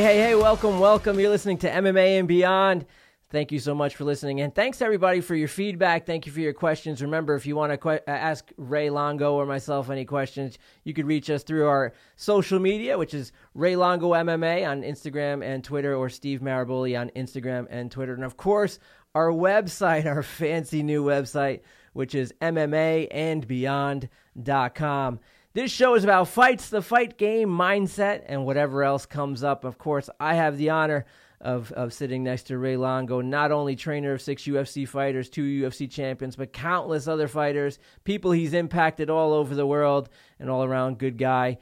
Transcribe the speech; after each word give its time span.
Hey, 0.00 0.16
hey, 0.16 0.34
welcome, 0.34 0.78
welcome. 0.78 1.20
You're 1.20 1.28
listening 1.28 1.58
to 1.58 1.70
MMA 1.70 2.18
and 2.18 2.26
Beyond. 2.26 2.86
Thank 3.28 3.52
you 3.52 3.58
so 3.58 3.74
much 3.74 3.96
for 3.96 4.04
listening. 4.04 4.40
And 4.40 4.54
thanks 4.54 4.80
everybody 4.80 5.20
for 5.20 5.34
your 5.34 5.46
feedback. 5.46 6.06
Thank 6.06 6.24
you 6.24 6.32
for 6.32 6.40
your 6.40 6.54
questions. 6.54 7.02
Remember, 7.02 7.34
if 7.34 7.44
you 7.44 7.54
want 7.54 7.72
to 7.72 7.76
que- 7.76 8.00
uh, 8.08 8.10
ask 8.10 8.50
Ray 8.56 8.88
Longo 8.88 9.34
or 9.34 9.44
myself 9.44 9.90
any 9.90 10.06
questions, 10.06 10.56
you 10.84 10.94
could 10.94 11.06
reach 11.06 11.28
us 11.28 11.42
through 11.42 11.66
our 11.66 11.92
social 12.16 12.58
media, 12.58 12.96
which 12.96 13.12
is 13.12 13.32
Ray 13.52 13.76
Longo 13.76 14.14
MMA 14.14 14.66
on 14.66 14.80
Instagram 14.80 15.44
and 15.44 15.62
Twitter, 15.62 15.94
or 15.94 16.08
Steve 16.08 16.40
Maraboli 16.40 16.98
on 16.98 17.10
Instagram 17.10 17.66
and 17.68 17.90
Twitter. 17.90 18.14
And 18.14 18.24
of 18.24 18.38
course, 18.38 18.78
our 19.14 19.28
website, 19.28 20.06
our 20.12 20.22
fancy 20.22 20.82
new 20.82 21.04
website, 21.04 21.60
which 21.92 22.14
is 22.14 22.32
MMAandBeyond.com. 22.40 25.20
This 25.52 25.72
show 25.72 25.96
is 25.96 26.04
about 26.04 26.28
fights, 26.28 26.68
the 26.68 26.80
fight 26.80 27.18
game, 27.18 27.48
mindset, 27.48 28.22
and 28.26 28.46
whatever 28.46 28.84
else 28.84 29.04
comes 29.04 29.42
up. 29.42 29.64
Of 29.64 29.78
course, 29.78 30.08
I 30.20 30.34
have 30.34 30.56
the 30.56 30.70
honor 30.70 31.06
of, 31.40 31.72
of 31.72 31.92
sitting 31.92 32.22
next 32.22 32.44
to 32.44 32.58
Ray 32.58 32.76
Longo, 32.76 33.20
not 33.20 33.50
only 33.50 33.74
trainer 33.74 34.12
of 34.12 34.22
six 34.22 34.44
UFC 34.44 34.86
fighters, 34.86 35.28
two 35.28 35.42
UFC 35.42 35.90
champions, 35.90 36.36
but 36.36 36.52
countless 36.52 37.08
other 37.08 37.26
fighters, 37.26 37.80
people 38.04 38.30
he's 38.30 38.54
impacted 38.54 39.10
all 39.10 39.32
over 39.32 39.56
the 39.56 39.66
world, 39.66 40.08
and 40.38 40.48
all 40.48 40.62
around 40.62 40.98
good 40.98 41.18
guy. 41.18 41.58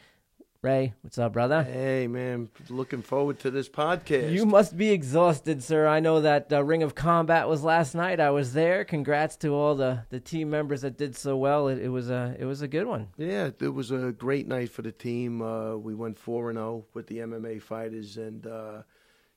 Ray, 0.61 0.95
what's 1.03 1.19
up, 1.19 1.35
brother? 1.35 1.63
Hey, 1.63 2.09
man, 2.09 2.49
looking 2.69 3.01
forward 3.01 3.39
to 3.41 3.51
this 3.53 3.69
podcast. 3.69 4.33
You 4.33 4.45
must 4.45 4.77
be 4.77 4.91
exhausted, 4.91 5.63
sir. 5.63 5.87
I 5.87 6.01
know 6.01 6.23
that 6.23 6.53
uh, 6.53 6.65
Ring 6.65 6.83
of 6.83 6.97
Combat 6.97 7.49
was 7.49 7.63
last 7.63 7.95
night. 7.95 8.19
I 8.19 8.31
was 8.31 8.55
there. 8.55 8.85
Congrats 8.85 9.37
to 9.37 9.51
all 9.51 9.77
the, 9.77 10.03
the 10.11 10.19
team 10.19 10.51
members 10.51 10.81
that 10.81 10.99
did 10.99 11.15
so 11.15 11.37
well. 11.37 11.69
It, 11.69 11.79
it 11.79 11.91
was 11.91 12.11
a 12.11 12.35
it 12.41 12.45
was 12.45 12.61
a 12.61 12.67
good 12.67 12.89
one. 12.89 13.07
Yeah, 13.17 13.51
it 13.61 13.73
was 13.73 13.93
a 13.93 14.11
great 14.11 14.49
night 14.49 14.71
for 14.71 14.83
the 14.83 14.91
team. 14.91 15.43
Uh, 15.43 15.77
we 15.77 15.95
went 15.95 16.19
four 16.19 16.51
and 16.51 16.57
zero 16.57 16.87
with 16.93 17.07
the 17.07 17.19
MMA 17.19 17.63
fighters, 17.63 18.17
and 18.17 18.45
uh, 18.45 18.83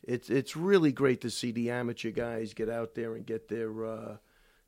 it's 0.01 0.31
it's 0.31 0.55
really 0.55 0.91
great 0.91 1.21
to 1.21 1.29
see 1.29 1.51
the 1.51 1.69
amateur 1.69 2.09
guys 2.09 2.55
get 2.55 2.67
out 2.67 2.95
there 2.95 3.13
and 3.13 3.27
get 3.27 3.47
their 3.47 3.71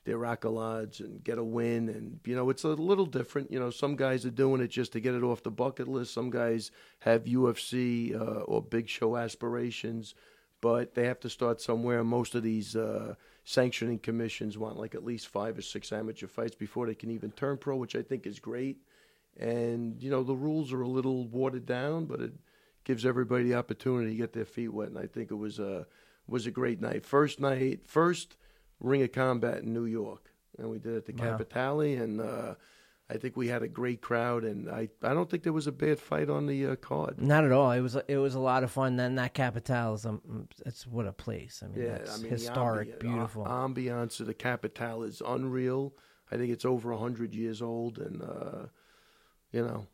uh, 0.04 0.10
their 0.10 0.20
accolades 0.20 1.00
and 1.00 1.24
get 1.24 1.38
a 1.38 1.44
win. 1.44 1.90
And 1.90 2.20
you 2.26 2.36
know, 2.36 2.50
it's 2.50 2.64
a 2.64 2.70
little 2.70 3.06
different. 3.06 3.52
You 3.52 3.60
know, 3.60 3.70
some 3.70 3.96
guys 3.96 4.26
are 4.26 4.32
doing 4.32 4.62
it 4.62 4.70
just 4.70 4.94
to 4.94 5.00
get 5.00 5.16
it 5.16 5.24
off 5.24 5.44
the 5.44 5.52
bucket 5.52 5.88
list. 5.88 6.14
Some 6.14 6.30
guys 6.30 6.72
have 7.00 7.26
UFC 7.26 8.16
uh, 8.16 8.42
or 8.42 8.62
big 8.62 8.90
show 8.90 9.18
aspirations, 9.18 10.16
but 10.62 10.96
they 10.96 11.06
have 11.06 11.20
to 11.22 11.30
start 11.30 11.62
somewhere. 11.62 12.04
Most 12.04 12.36
of 12.36 12.44
these 12.44 12.76
uh, 12.76 13.16
sanctioning 13.44 14.00
commissions 14.00 14.58
want 14.58 14.78
like 14.78 14.96
at 14.96 15.06
least 15.06 15.28
five 15.28 15.58
or 15.58 15.62
six 15.62 15.92
amateur 15.92 16.28
fights 16.28 16.56
before 16.56 16.88
they 16.88 16.96
can 16.96 17.12
even 17.12 17.32
turn 17.32 17.58
pro, 17.58 17.76
which 17.76 17.96
I 17.96 18.02
think 18.02 18.26
is 18.26 18.40
great. 18.40 18.78
And 19.40 20.02
you 20.02 20.10
know, 20.10 20.24
the 20.24 20.36
rules 20.36 20.72
are 20.74 20.82
a 20.82 20.88
little 20.88 21.28
watered 21.28 21.66
down, 21.66 22.06
but 22.06 22.22
it 22.22 22.34
gives 22.84 23.06
everybody 23.06 23.46
the 23.46 23.56
opportunity 23.56 24.12
to 24.12 24.18
get 24.18 24.34
their 24.34 24.46
feet 24.46 24.74
wet. 24.74 24.90
And 24.90 24.98
I 24.98 25.08
think 25.08 25.32
it 25.32 25.36
was 25.36 25.60
a 25.60 25.88
was 26.28 26.46
a 26.46 26.52
great 26.52 26.80
night. 26.80 27.06
First 27.06 27.40
night, 27.40 27.82
first 27.86 28.38
Ring 28.84 29.02
of 29.02 29.12
Combat 29.12 29.60
in 29.64 29.74
New 29.74 29.86
York, 29.86 30.30
and 30.60 30.70
we 30.70 30.78
did 30.78 30.94
it 30.94 30.98
at 30.98 31.06
the 31.08 31.14
Wow. 31.14 31.32
Capitale, 31.38 31.96
and 31.96 32.22
uh, 32.22 32.56
I 33.10 33.18
think 33.18 33.36
we 33.36 33.48
had 33.48 33.64
a 33.64 33.68
great 33.68 34.02
crowd, 34.02 34.44
and 34.44 34.70
I 34.70 34.90
I 35.02 35.14
don't 35.14 35.30
think 35.30 35.44
there 35.44 35.54
was 35.54 35.68
a 35.68 35.72
bad 35.72 36.00
fight 36.00 36.30
on 36.30 36.46
the 36.48 36.68
uh, 36.68 36.76
card. 36.76 37.20
Not 37.22 37.44
at 37.44 37.52
all. 37.52 37.72
It 37.72 37.82
was 37.82 37.96
it 38.08 38.18
was 38.18 38.36
a 38.36 38.40
lot 38.40 38.64
of 38.64 38.72
fun. 38.72 38.96
Then 38.98 39.16
that 39.16 39.34
Capitale 39.34 39.94
is 39.96 40.06
um, 40.06 40.48
it's 40.66 40.86
what 40.86 41.08
a 41.08 41.14
place. 41.14 41.64
I 41.64 41.68
mean, 41.70 41.86
Yeah, 41.86 41.98
that's 41.98 42.20
I 42.20 42.22
mean 42.22 42.32
historic, 42.32 43.00
ambi- 43.00 43.00
beautiful. 43.00 43.46
uh, 43.46 43.50
ambiance 43.50 44.20
of 44.20 44.28
the 44.28 44.34
Capitale 44.34 45.04
is 45.04 45.22
unreal. 45.26 45.94
I 46.32 46.38
think 46.38 46.52
it's 46.52 46.66
over 46.66 46.94
hundred 46.96 47.34
years 47.34 47.62
old, 47.62 47.98
and 48.00 48.22
uh, 48.22 48.66
you 49.52 49.62
know, 49.66 49.88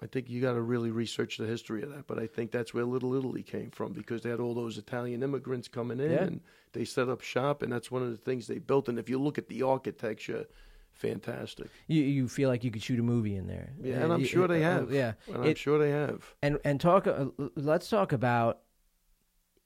I 0.00 0.06
think 0.06 0.30
you 0.30 0.40
got 0.40 0.52
to 0.52 0.60
really 0.60 0.90
research 0.92 1.38
the 1.38 1.46
history 1.46 1.82
of 1.82 1.90
that. 1.92 2.06
But 2.06 2.18
I 2.20 2.26
think 2.26 2.52
that's 2.52 2.72
where 2.72 2.84
Little 2.84 3.14
Italy 3.14 3.42
came 3.42 3.70
from 3.70 3.92
because 3.92 4.22
they 4.22 4.30
had 4.30 4.38
all 4.40 4.54
those 4.54 4.78
Italian 4.78 5.22
immigrants 5.24 5.66
coming 5.68 5.98
in, 5.98 6.10
Yeah. 6.12 6.22
and 6.24 6.40
they 6.72 6.84
set 6.84 7.08
up 7.08 7.20
shop, 7.20 7.62
and 7.62 7.72
that's 7.72 7.90
one 7.90 8.02
of 8.02 8.10
the 8.10 8.16
things 8.16 8.46
they 8.46 8.58
built. 8.58 8.88
And 8.88 8.98
if 8.98 9.08
you 9.08 9.18
look 9.18 9.38
at 9.38 9.48
the 9.48 9.62
architecture, 9.62 10.46
fantastic. 10.92 11.68
you 11.88 12.02
you 12.02 12.28
feel 12.28 12.48
like 12.48 12.62
you 12.64 12.70
could 12.70 12.82
shoot 12.82 12.98
a 13.00 13.02
movie 13.02 13.34
in 13.36 13.46
there. 13.48 13.72
Yeah, 13.82 13.94
and 14.02 14.12
Uh, 14.12 14.14
I'm 14.14 14.20
y- 14.20 14.26
sure 14.26 14.46
they 14.48 14.62
uh, 14.64 14.70
have. 14.70 14.92
yeah, 14.92 15.14
and 15.26 15.36
I'm 15.38 15.44
It- 15.44 15.58
sure 15.58 15.78
they 15.78 15.90
have. 15.90 16.34
and 16.42 16.58
and 16.64 16.80
talk. 16.80 17.06
Uh, 17.06 17.26
let's 17.56 17.88
talk 17.88 18.12
about 18.12 18.60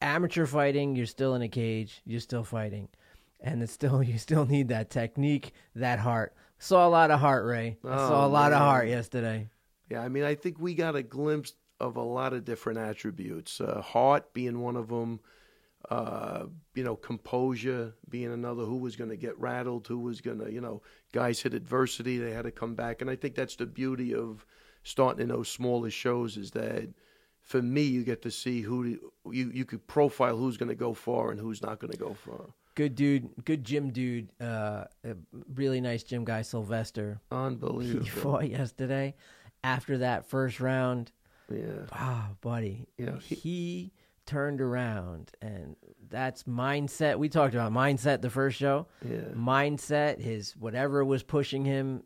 amateur 0.01 0.47
fighting. 0.47 0.97
You're 0.97 1.07
still 1.07 1.35
in 1.35 1.43
a 1.43 1.49
cage. 1.49 2.01
You're 2.05 2.21
still 2.21 2.45
fighting, 2.45 2.89
and 3.41 3.63
it's 3.63 3.73
still 3.73 4.03
you 4.03 4.19
still 4.19 4.47
need 4.47 4.69
that 4.69 4.91
technique, 4.91 5.53
that 5.75 5.99
heart. 5.99 6.35
Saw 6.59 6.87
a 6.87 6.91
lot 6.91 7.11
of 7.11 7.19
heart, 7.21 7.45
Ray. 7.45 7.77
I 7.85 7.97
saw 7.97 8.23
a 8.23 8.27
Oh, 8.27 8.31
lot 8.31 8.53
of 8.53 8.59
heart 8.59 8.89
yesterday. 8.89 9.49
Yeah, 9.93 10.01
I 10.01 10.09
mean, 10.09 10.25
I 10.25 10.35
think 10.35 10.59
we 10.59 10.73
got 10.75 10.97
a 10.97 11.03
glimpse 11.03 11.53
of 11.79 11.97
a 11.97 12.03
lot 12.03 12.33
of 12.33 12.47
different 12.47 12.79
attributes. 12.79 13.61
Uh, 13.61 13.83
heart 13.83 14.33
being 14.33 14.61
one 14.61 14.77
of 14.77 14.89
them. 14.89 15.21
Uh, 15.91 16.45
you 16.75 16.83
know, 16.83 16.97
composure 16.97 17.93
being 18.09 18.33
another. 18.33 18.65
Who 18.65 18.79
was 18.79 18.97
going 18.97 19.11
to 19.11 19.17
get 19.17 19.39
rattled? 19.39 19.87
Who 19.89 19.99
was 19.99 20.23
going 20.23 20.39
to, 20.39 20.51
you 20.51 20.63
know, 20.63 20.81
guys 21.13 21.43
hit 21.43 21.53
adversity. 21.53 22.17
They 22.17 22.31
had 22.31 22.45
to 22.45 22.51
come 22.51 22.75
back, 22.75 23.03
and 23.03 23.11
I 23.11 23.17
think 23.17 23.35
that's 23.35 23.57
the 23.57 23.67
beauty 23.67 24.15
of 24.15 24.47
starting 24.83 25.25
in 25.25 25.29
those 25.29 25.51
smaller 25.51 25.91
shows 25.91 26.39
is 26.39 26.53
that 26.53 26.89
for 27.43 27.61
me, 27.61 27.83
you 27.83 28.03
get 28.03 28.23
to 28.23 28.31
see 28.31 28.63
who 28.63 28.99
you 29.31 29.51
you 29.53 29.67
could 29.67 29.87
profile 29.87 30.39
who's 30.39 30.57
going 30.57 30.71
to 30.71 30.75
go 30.75 30.95
far 30.95 31.33
and 31.33 31.39
who's 31.39 31.61
not 31.61 31.81
going 31.81 31.93
to 31.93 31.99
go 31.99 32.15
far. 32.15 32.47
Good 32.77 32.95
dude, 32.95 33.29
good 33.45 33.63
gym 33.63 33.91
dude. 33.91 34.31
Uh, 34.41 34.85
really 35.53 35.83
nice 35.83 36.03
gym 36.03 36.25
guy, 36.25 36.41
Sylvester. 36.41 37.21
Unbelievable. 37.31 38.05
He 38.05 38.09
fought 38.23 38.49
yesterday. 38.49 39.15
After 39.65 39.99
that 39.99 40.27
first 40.27 40.61
round, 40.61 41.13
Yeah. 41.51 41.87
wow, 41.93 42.37
buddy, 42.41 42.89
Yeah, 42.99 43.19
he, 43.21 43.35
he- 43.37 43.93
turned 44.27 44.61
around, 44.61 45.33
and 45.43 45.77
that's 46.09 46.45
mindset. 46.45 47.19
We 47.19 47.29
talked 47.29 47.55
about 47.55 47.73
mindset 47.73 48.23
the 48.23 48.31
first 48.31 48.57
show. 48.57 48.87
Yeah. 49.05 49.21
Mindset, 49.37 50.21
his 50.21 50.57
whatever 50.57 51.05
was 51.05 51.23
pushing 51.23 51.65
him, 51.65 52.03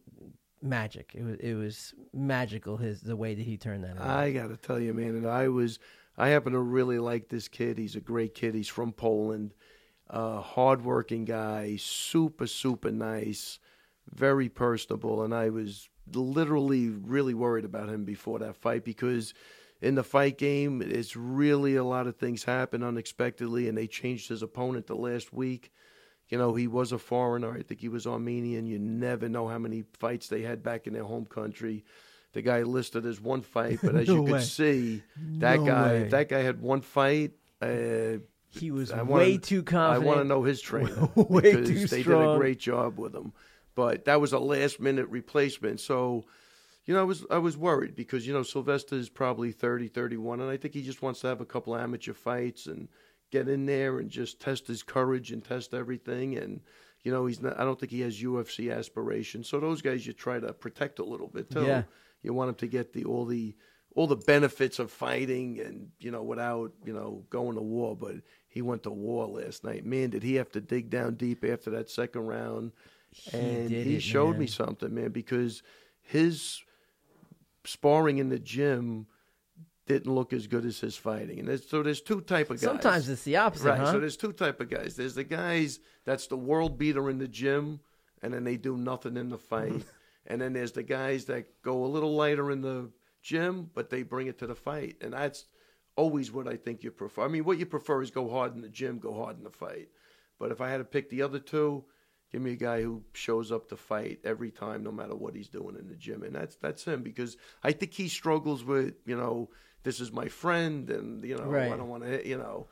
magic. 0.63 1.13
It 1.15 1.23
was 1.23 1.37
it 1.41 1.55
was 1.55 1.95
magical. 2.15 2.77
His 2.79 3.01
the 3.03 3.17
way 3.17 3.35
that 3.35 3.43
he 3.43 3.57
turned 3.57 3.85
that. 3.85 3.97
around. 3.97 4.11
I 4.11 4.33
got 4.33 4.49
to 4.49 4.57
tell 4.57 4.81
you, 4.81 4.93
man, 4.95 5.11
and 5.17 5.27
I 5.27 5.49
was, 5.49 5.79
I 6.17 6.29
happen 6.29 6.53
to 6.55 6.59
really 6.61 6.99
like 6.99 7.29
this 7.29 7.49
kid. 7.49 7.79
He's 7.79 7.97
a 7.97 8.01
great 8.01 8.35
kid. 8.35 8.55
He's 8.55 8.69
from 8.69 8.93
Poland, 8.93 9.53
uh, 10.09 10.41
hardworking 10.41 11.27
guy, 11.27 11.77
super, 11.79 12.47
super 12.47 12.91
nice, 12.91 13.59
very 14.11 14.49
personable. 14.49 15.23
And 15.23 15.35
I 15.35 15.51
was 15.51 15.89
literally 16.15 16.89
really 16.89 17.35
worried 17.35 17.65
about 17.65 17.89
him 17.89 18.05
before 18.05 18.39
that 18.41 18.57
fight 18.57 18.85
because 18.85 19.35
in 19.81 19.95
the 19.95 20.03
fight 20.05 20.39
game, 20.39 20.81
it's 20.83 21.17
really 21.17 21.77
a 21.77 21.85
lot 21.85 22.07
of 22.07 22.17
things 22.17 22.45
happen 22.45 22.83
unexpectedly, 22.83 23.69
and 23.69 23.77
they 23.77 23.87
changed 23.87 24.29
his 24.29 24.43
opponent 24.43 24.87
the 24.87 24.95
last 24.97 25.33
week. 25.33 25.71
You 26.29 26.39
know, 26.39 26.55
he 26.55 26.67
was 26.67 26.93
a 26.93 26.99
foreigner. 26.99 27.53
I 27.53 27.63
think 27.63 27.81
he 27.81 27.89
was 27.89 28.07
Armenian. 28.07 28.67
You 28.67 28.79
never 28.79 29.29
know 29.29 29.47
how 29.49 29.59
many 29.59 29.85
fights 29.99 30.29
they 30.29 30.43
had 30.43 30.63
back 30.63 30.87
in 30.87 30.93
their 30.93 31.05
home 31.05 31.27
country. 31.27 31.85
The 32.33 32.43
guy 32.43 32.63
listed 32.63 33.07
as 33.07 33.21
one 33.21 33.43
fight, 33.43 33.79
but 33.83 33.95
as 33.97 34.09
No 34.09 34.15
you 34.15 34.23
way. 34.23 34.31
could 34.33 34.43
see, 34.43 35.03
that 35.39 35.61
No 35.61 35.67
guy, 35.67 35.93
way. 35.93 36.09
that 36.09 36.29
guy 36.29 36.41
had 36.41 36.61
one 36.61 36.81
fight. 36.81 37.33
Uh, 37.63 38.19
he 38.49 38.71
was 38.71 38.91
I 38.93 39.03
wanna- 39.03 39.25
way 39.25 39.37
too 39.39 39.63
confident. 39.63 40.05
I 40.05 40.07
want 40.07 40.21
to 40.21 40.25
know 40.25 40.43
his 40.43 40.61
trainer 40.61 41.09
Way 41.15 41.57
because 41.57 41.69
too 41.69 41.87
they 41.87 42.03
did 42.03 42.13
a 42.13 42.37
great 42.39 42.59
job 42.59 42.99
with 42.99 43.15
him. 43.15 43.33
But 43.77 44.07
that 44.07 44.21
was 44.21 44.33
a 44.33 44.39
last 44.41 44.81
minute 44.81 45.07
replacement. 45.09 45.79
So, 45.81 46.25
you 46.87 46.95
know, 46.95 47.01
I 47.01 47.05
was 47.05 47.25
I 47.31 47.39
was 47.39 47.57
worried 47.57 47.95
because 47.95 48.27
you 48.27 48.33
know 48.33 48.43
Sylvester 48.43 48.97
is 48.97 49.09
probably 49.09 49.53
30, 49.53 49.87
31, 49.89 50.41
and 50.41 50.51
I 50.51 50.57
think 50.57 50.75
he 50.75 50.83
just 50.83 51.03
wants 51.03 51.21
to 51.21 51.29
have 51.29 51.41
a 51.41 51.47
couple 51.47 51.77
amateur 51.77 52.15
fights 52.15 52.67
and 52.67 52.89
get 53.31 53.49
in 53.49 53.67
there 53.67 53.99
and 53.99 54.11
just 54.11 54.41
test 54.41 54.67
his 54.67 54.83
courage 54.83 55.31
and 55.31 55.45
test 55.45 55.75
everything. 55.75 56.37
And 56.37 56.61
you 57.03 57.13
know, 57.13 57.27
he's 57.27 57.43
not. 57.43 57.61
I 57.61 57.65
don't 57.65 57.79
think 57.79 57.93
he 57.93 58.01
has 58.01 58.21
UFC 58.21 58.75
aspirations. 58.75 59.49
So 59.49 59.61
those 59.61 59.83
guys 59.83 60.07
you 60.07 60.13
try 60.13 60.41
to 60.41 60.53
protect 60.53 60.99
a 60.99 61.05
little 61.05 61.29
bit 61.29 61.51
too. 61.51 61.65
Yeah. 61.65 61.83
You 62.23 62.33
want 62.33 62.49
him 62.49 62.55
to 62.57 62.67
get 62.67 62.95
the 62.95 63.05
all 63.05 63.27
the 63.27 63.55
all 63.95 64.07
the 64.07 64.17
benefits 64.17 64.79
of 64.79 64.91
fighting 64.91 65.61
and 65.61 65.89
you 66.01 66.11
know 66.11 66.23
without 66.23 66.73
you 66.85 66.95
know 66.95 67.25
going 67.29 67.57
to 67.57 67.63
war. 67.63 67.95
But 67.95 68.17
he 68.49 68.63
went 68.63 68.85
to 68.85 68.91
war 68.91 69.27
last 69.27 69.65
night. 69.65 69.85
Man, 69.85 70.11
did 70.11 70.23
he 70.23 70.37
have 70.37 70.51
to 70.53 70.63
dig 70.63 70.89
down 70.89 71.15
deep 71.17 71.45
after 71.45 71.71
that 71.71 71.91
second 71.91 72.23
round? 72.27 72.73
And 73.33 73.69
did 73.69 73.87
he 73.87 73.97
it, 73.97 74.03
showed 74.03 74.33
man. 74.33 74.41
me 74.41 74.47
something, 74.47 74.95
man, 74.95 75.11
because 75.11 75.63
his 76.03 76.63
sparring 77.65 78.19
in 78.19 78.29
the 78.29 78.39
gym 78.39 79.07
didn't 79.87 80.13
look 80.13 80.33
as 80.33 80.47
good 80.47 80.65
as 80.65 80.81
his 80.81 80.97
fighting. 80.97 81.39
And 81.39 81.49
there's, 81.49 81.69
so 81.69 81.83
there's 81.83 82.01
two 82.01 82.21
type 82.21 82.51
of 82.51 82.57
guys. 82.57 82.63
Sometimes 82.63 83.09
it's 83.09 83.23
the 83.23 83.37
opposite, 83.37 83.69
right. 83.69 83.79
huh? 83.79 83.93
So 83.93 84.01
there's 84.01 84.17
two 84.17 84.33
type 84.33 84.61
of 84.61 84.69
guys. 84.69 84.97
There's 84.97 85.15
the 85.15 85.25
guys 85.25 85.81
that's 86.05 86.27
the 86.27 86.37
world 86.37 86.77
beater 86.79 87.09
in 87.09 87.19
the 87.19 87.29
gym, 87.29 87.81
and 88.23 88.35
then 88.35 88.45
they 88.45 88.57
do 88.57 88.77
nothing 88.77 89.17
in 89.17 89.29
the 89.29 89.39
fight. 89.39 89.85
and 90.27 90.41
then 90.41 90.53
there's 90.53 90.73
the 90.73 90.83
guys 90.83 91.27
that 91.27 91.63
go 91.63 91.85
a 91.85 91.87
little 91.87 92.15
lighter 92.15 92.51
in 92.51 92.63
the 92.63 92.91
gym, 93.23 93.71
but 93.75 93.91
they 93.91 94.03
bring 94.03 94.27
it 94.27 94.39
to 94.39 94.47
the 94.47 94.55
fight, 94.55 94.97
and 95.01 95.13
that's 95.13 95.45
always 95.97 96.33
what 96.33 96.47
I 96.47 96.57
think 96.57 96.83
you 96.83 96.91
prefer. 96.91 97.25
I 97.25 97.29
mean, 97.29 97.45
what 97.45 97.59
you 97.59 97.67
prefer 97.67 98.03
is 98.03 98.11
go 98.11 98.29
hard 98.29 98.55
in 98.55 98.61
the 98.61 98.69
gym, 98.69 98.99
go 98.99 99.15
hard 99.15 99.39
in 99.39 99.45
the 99.45 99.51
fight. 99.51 99.89
But 100.39 100.53
if 100.53 100.61
I 100.61 100.71
had 100.71 100.79
to 100.79 100.85
pick 100.85 101.09
the 101.09 101.23
other 101.23 101.39
two, 101.39 101.85
give 102.33 102.43
me 102.43 102.53
a 102.53 102.57
guy 102.57 102.83
who 102.83 103.03
shows 103.13 103.53
up 103.53 103.69
to 103.69 103.77
fight 103.77 104.21
every 104.25 104.51
time, 104.51 104.83
no 104.83 104.93
matter 104.93 105.15
what 105.15 105.35
he's 105.35 105.49
doing 105.49 105.77
in 105.79 105.89
the 105.89 105.95
gym, 105.97 106.23
and 106.23 106.35
that's 106.35 106.57
that's 106.57 106.85
him 106.85 107.03
because 107.03 107.37
I 107.63 107.73
think 107.73 107.93
he 107.95 108.09
struggles 108.09 108.65
with 108.65 108.95
you 109.07 109.17
know 109.17 109.51
this 109.83 110.01
is 110.01 110.13
my 110.13 110.29
friend, 110.29 110.91
and 110.91 111.25
you 111.25 111.37
know, 111.37 111.45
Right. 111.45 111.73
I 111.73 111.77
don't 111.77 111.89
want 111.89 112.03
to 112.03 112.09
hit, 112.09 112.27
you 112.27 112.39
know, 112.39 112.67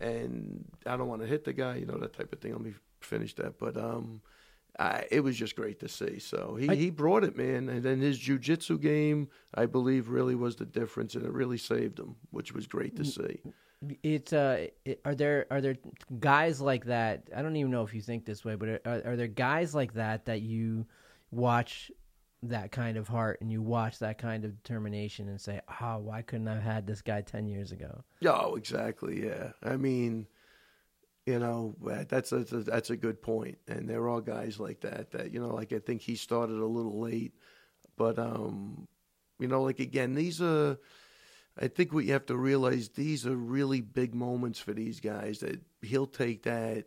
and 0.00 0.64
I 0.86 0.96
don't 0.96 1.08
want 1.08 1.22
to 1.22 1.26
hit 1.28 1.44
the 1.44 1.52
guy, 1.52 1.76
you 1.76 1.86
know, 1.86 1.98
that 1.98 2.12
type 2.12 2.32
of 2.32 2.40
thing. 2.40 2.52
Let 2.52 2.60
me 2.62 2.74
finish 3.00 3.34
that, 3.36 3.58
but 3.58 3.76
um, 3.76 4.20
I, 4.78 5.04
it 5.10 5.20
was 5.20 5.36
just 5.36 5.56
great 5.56 5.80
to 5.80 5.88
see. 5.88 6.18
So 6.20 6.56
he 6.58 6.68
I- 6.70 6.74
he 6.76 6.90
brought 6.90 7.24
it, 7.24 7.36
man, 7.36 7.68
and 7.68 7.82
then 7.82 8.00
his 8.00 8.18
jujitsu 8.18 8.80
game, 8.80 9.28
I 9.54 9.66
believe, 9.66 10.08
really 10.08 10.34
was 10.36 10.56
the 10.56 10.64
difference, 10.66 11.14
and 11.16 11.24
it 11.24 11.32
really 11.32 11.58
saved 11.58 11.98
him, 11.98 12.14
which 12.30 12.52
was 12.54 12.66
great 12.68 12.94
to 12.96 13.04
see. 13.04 13.40
It's 14.02 14.32
uh, 14.34 14.66
it, 14.84 15.00
are 15.06 15.14
there 15.14 15.46
are 15.50 15.62
there 15.62 15.76
guys 16.18 16.60
like 16.60 16.84
that? 16.84 17.28
I 17.34 17.40
don't 17.40 17.56
even 17.56 17.70
know 17.70 17.82
if 17.82 17.94
you 17.94 18.02
think 18.02 18.26
this 18.26 18.44
way, 18.44 18.54
but 18.54 18.68
are, 18.68 19.02
are 19.06 19.16
there 19.16 19.26
guys 19.26 19.74
like 19.74 19.94
that 19.94 20.26
that 20.26 20.42
you 20.42 20.86
watch 21.30 21.90
that 22.42 22.72
kind 22.72 22.98
of 22.98 23.08
heart 23.08 23.40
and 23.40 23.50
you 23.50 23.62
watch 23.62 23.98
that 24.00 24.18
kind 24.18 24.44
of 24.44 24.62
determination 24.62 25.28
and 25.28 25.40
say, 25.40 25.62
"Oh, 25.80 25.96
why 25.96 26.20
couldn't 26.20 26.48
I 26.48 26.54
have 26.54 26.62
had 26.62 26.86
this 26.86 27.00
guy 27.00 27.22
ten 27.22 27.46
years 27.46 27.72
ago?" 27.72 28.04
Oh, 28.26 28.54
exactly. 28.56 29.24
Yeah. 29.24 29.52
I 29.62 29.76
mean, 29.76 30.26
you 31.24 31.38
know, 31.38 31.74
that's 32.06 32.32
a, 32.32 32.40
that's 32.44 32.90
a 32.90 32.96
good. 32.96 33.16
And 33.66 33.88
there 33.88 34.10
are 34.10 34.20
guys 34.20 34.60
like 34.60 34.80
that 34.80 35.10
that 35.12 35.32
you 35.32 35.40
know, 35.40 35.54
like 35.54 35.72
I 35.72 35.78
think 35.78 36.02
he 36.02 36.16
started 36.16 36.58
a 36.58 36.66
little 36.66 37.00
late, 37.00 37.32
but 37.96 38.18
um, 38.18 38.86
you 39.38 39.48
know, 39.48 39.62
like 39.62 39.80
again, 39.80 40.14
these 40.14 40.42
are. 40.42 40.76
I 41.60 41.68
think 41.68 41.92
what 41.92 42.04
you 42.04 42.12
have 42.12 42.26
to 42.26 42.36
realize 42.36 42.90
these 42.90 43.26
are 43.26 43.36
really 43.36 43.80
big 43.80 44.14
moments 44.14 44.58
for 44.58 44.72
these 44.72 45.00
guys. 45.00 45.40
That 45.40 45.60
he'll 45.82 46.06
take 46.06 46.44
that, 46.44 46.86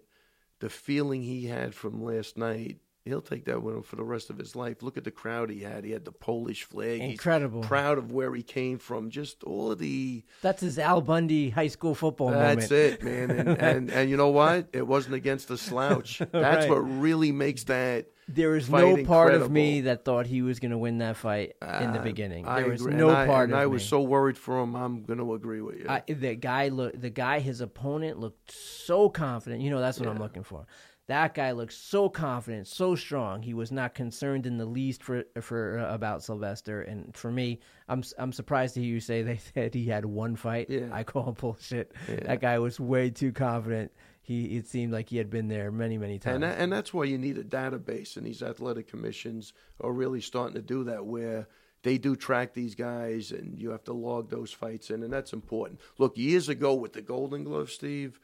the 0.60 0.70
feeling 0.70 1.22
he 1.22 1.46
had 1.48 1.76
from 1.76 2.04
last 2.04 2.38
night. 2.38 2.78
He'll 3.06 3.22
take 3.22 3.44
that 3.46 3.62
with 3.62 3.76
him 3.76 3.84
for 3.84 3.98
the 3.98 4.04
rest 4.06 4.30
of 4.30 4.38
his 4.38 4.56
life. 4.56 4.82
Look 4.82 4.96
at 4.96 5.04
the 5.04 5.12
crowd 5.12 5.50
he 5.50 5.60
had. 5.60 5.84
He 5.84 5.92
had 5.92 6.06
the 6.06 6.14
Polish 6.14 6.64
flag. 6.64 7.02
Incredible. 7.02 7.60
He's 7.62 7.68
proud 7.68 7.98
of 7.98 8.14
where 8.14 8.34
he 8.34 8.42
came 8.44 8.80
from. 8.80 9.10
Just 9.10 9.44
all 9.44 9.74
of 9.74 9.78
the 9.80 10.24
That's 10.42 10.62
his 10.62 10.80
Al 10.80 11.02
Bundy 11.02 11.50
high 11.50 11.68
school 11.68 11.96
football 11.96 12.30
that's 12.32 12.72
moment. 12.72 12.72
it, 12.72 13.04
man. 13.04 13.30
And, 13.32 13.50
and 13.60 13.92
and 13.92 14.10
you 14.10 14.16
know 14.16 14.30
what? 14.30 14.70
It 14.72 14.88
wasn't 14.88 15.16
against 15.16 15.52
a 15.52 15.58
slouch. 15.58 16.20
That's 16.32 16.34
Right. 16.66 16.70
what 16.70 16.78
really 16.78 17.34
makes 17.34 17.66
that. 17.66 18.08
There 18.28 18.50
was 18.52 18.70
no 18.70 19.04
part 19.04 19.34
of 19.34 19.52
me 19.52 19.82
that 19.82 20.06
thought 20.06 20.26
he 20.26 20.42
was 20.42 20.60
going 20.60 20.72
to 20.72 20.78
win 20.78 21.00
that 21.00 21.18
fight 21.18 21.54
in 21.82 21.94
the 21.94 22.00
beginning. 22.00 22.48
I 22.48 22.62
There 22.62 22.70
was 22.72 22.82
agree. 22.82 22.96
no 22.96 23.10
and 23.10 23.18
I, 23.18 23.26
part 23.28 23.46
and 23.46 23.54
of 23.54 23.60
I 23.60 23.66
me. 23.66 23.72
was 23.72 23.86
so 23.86 24.02
worried 24.02 24.38
for 24.38 24.60
him. 24.62 24.76
I'm 24.76 25.04
going 25.04 25.20
to 25.20 25.34
agree 25.34 25.62
with 25.62 25.80
you. 25.80 25.86
I, 25.90 26.04
the 26.08 26.36
guy 26.36 26.70
look 26.70 27.00
the 27.00 27.10
guy 27.10 27.40
his 27.40 27.62
opponent 27.62 28.20
looked 28.20 28.52
so 28.52 29.10
confident. 29.10 29.62
You 29.62 29.70
know 29.70 29.82
that's 29.82 30.00
what 30.00 30.08
I'm 30.10 30.20
looking 30.20 30.44
for. 30.44 30.66
That 31.08 31.34
guy 31.34 31.52
looked 31.52 31.74
so 31.74 32.08
confident, 32.08 32.66
so 32.66 32.96
strong. 32.96 33.42
He 33.42 33.54
was 33.54 33.74
not 33.74 33.94
concerned 33.94 34.46
in 34.46 34.58
the 34.58 34.66
least 34.66 35.04
for 35.04 35.26
for 35.42 35.80
uh, 35.80 35.94
about 35.94 36.24
Sylvester. 36.24 36.82
And 36.82 37.14
for 37.16 37.30
me, 37.30 37.60
I'm 37.90 38.04
I'm 38.18 38.32
surprised 38.32 38.76
to 38.76 38.80
hear 38.82 38.90
you 38.94 39.00
say 39.02 39.22
they 39.22 39.38
said 39.54 39.74
he 39.74 39.86
had 39.86 40.06
one 40.06 40.38
fight. 40.38 40.70
Yeah. 40.70 40.88
I 40.94 41.04
call 41.04 41.34
bullshit. 41.34 41.92
Yeah. 42.08 42.22
That 42.24 42.40
guy 42.40 42.58
was 42.60 42.80
way 42.80 43.10
too 43.10 43.34
confident. 43.34 43.92
He 44.26 44.56
it 44.58 44.68
seemed 44.68 44.94
like 44.94 45.10
he 45.10 45.18
had 45.18 45.30
been 45.30 45.50
there 45.50 45.70
many 45.72 45.98
many 45.98 46.18
times. 46.18 46.36
and 46.36 46.44
that, 46.44 46.58
and 46.58 46.72
that's 46.72 46.94
why 46.94 47.04
you 47.04 47.18
need 47.18 47.38
a 47.38 47.44
database, 47.44 48.16
and 48.18 48.26
these 48.26 48.42
athletic 48.42 48.88
commissions 48.88 49.52
are 49.82 49.92
really 49.92 50.22
starting 50.22 50.56
to 50.56 50.62
do 50.62 50.86
that, 50.86 51.06
where 51.06 51.48
they 51.84 51.98
do 51.98 52.16
track 52.16 52.54
these 52.54 52.74
guys, 52.76 53.32
and 53.32 53.60
you 53.60 53.72
have 53.72 53.84
to 53.84 53.94
log 53.94 54.30
those 54.30 54.52
fights 54.54 54.90
in, 54.90 55.04
and 55.04 55.12
that's 55.12 55.34
important. 55.34 55.82
Look, 55.98 56.18
years 56.18 56.48
ago 56.48 56.74
with 56.74 56.94
the 56.94 57.02
Golden 57.02 57.44
Glove, 57.44 57.70
Steve, 57.70 58.18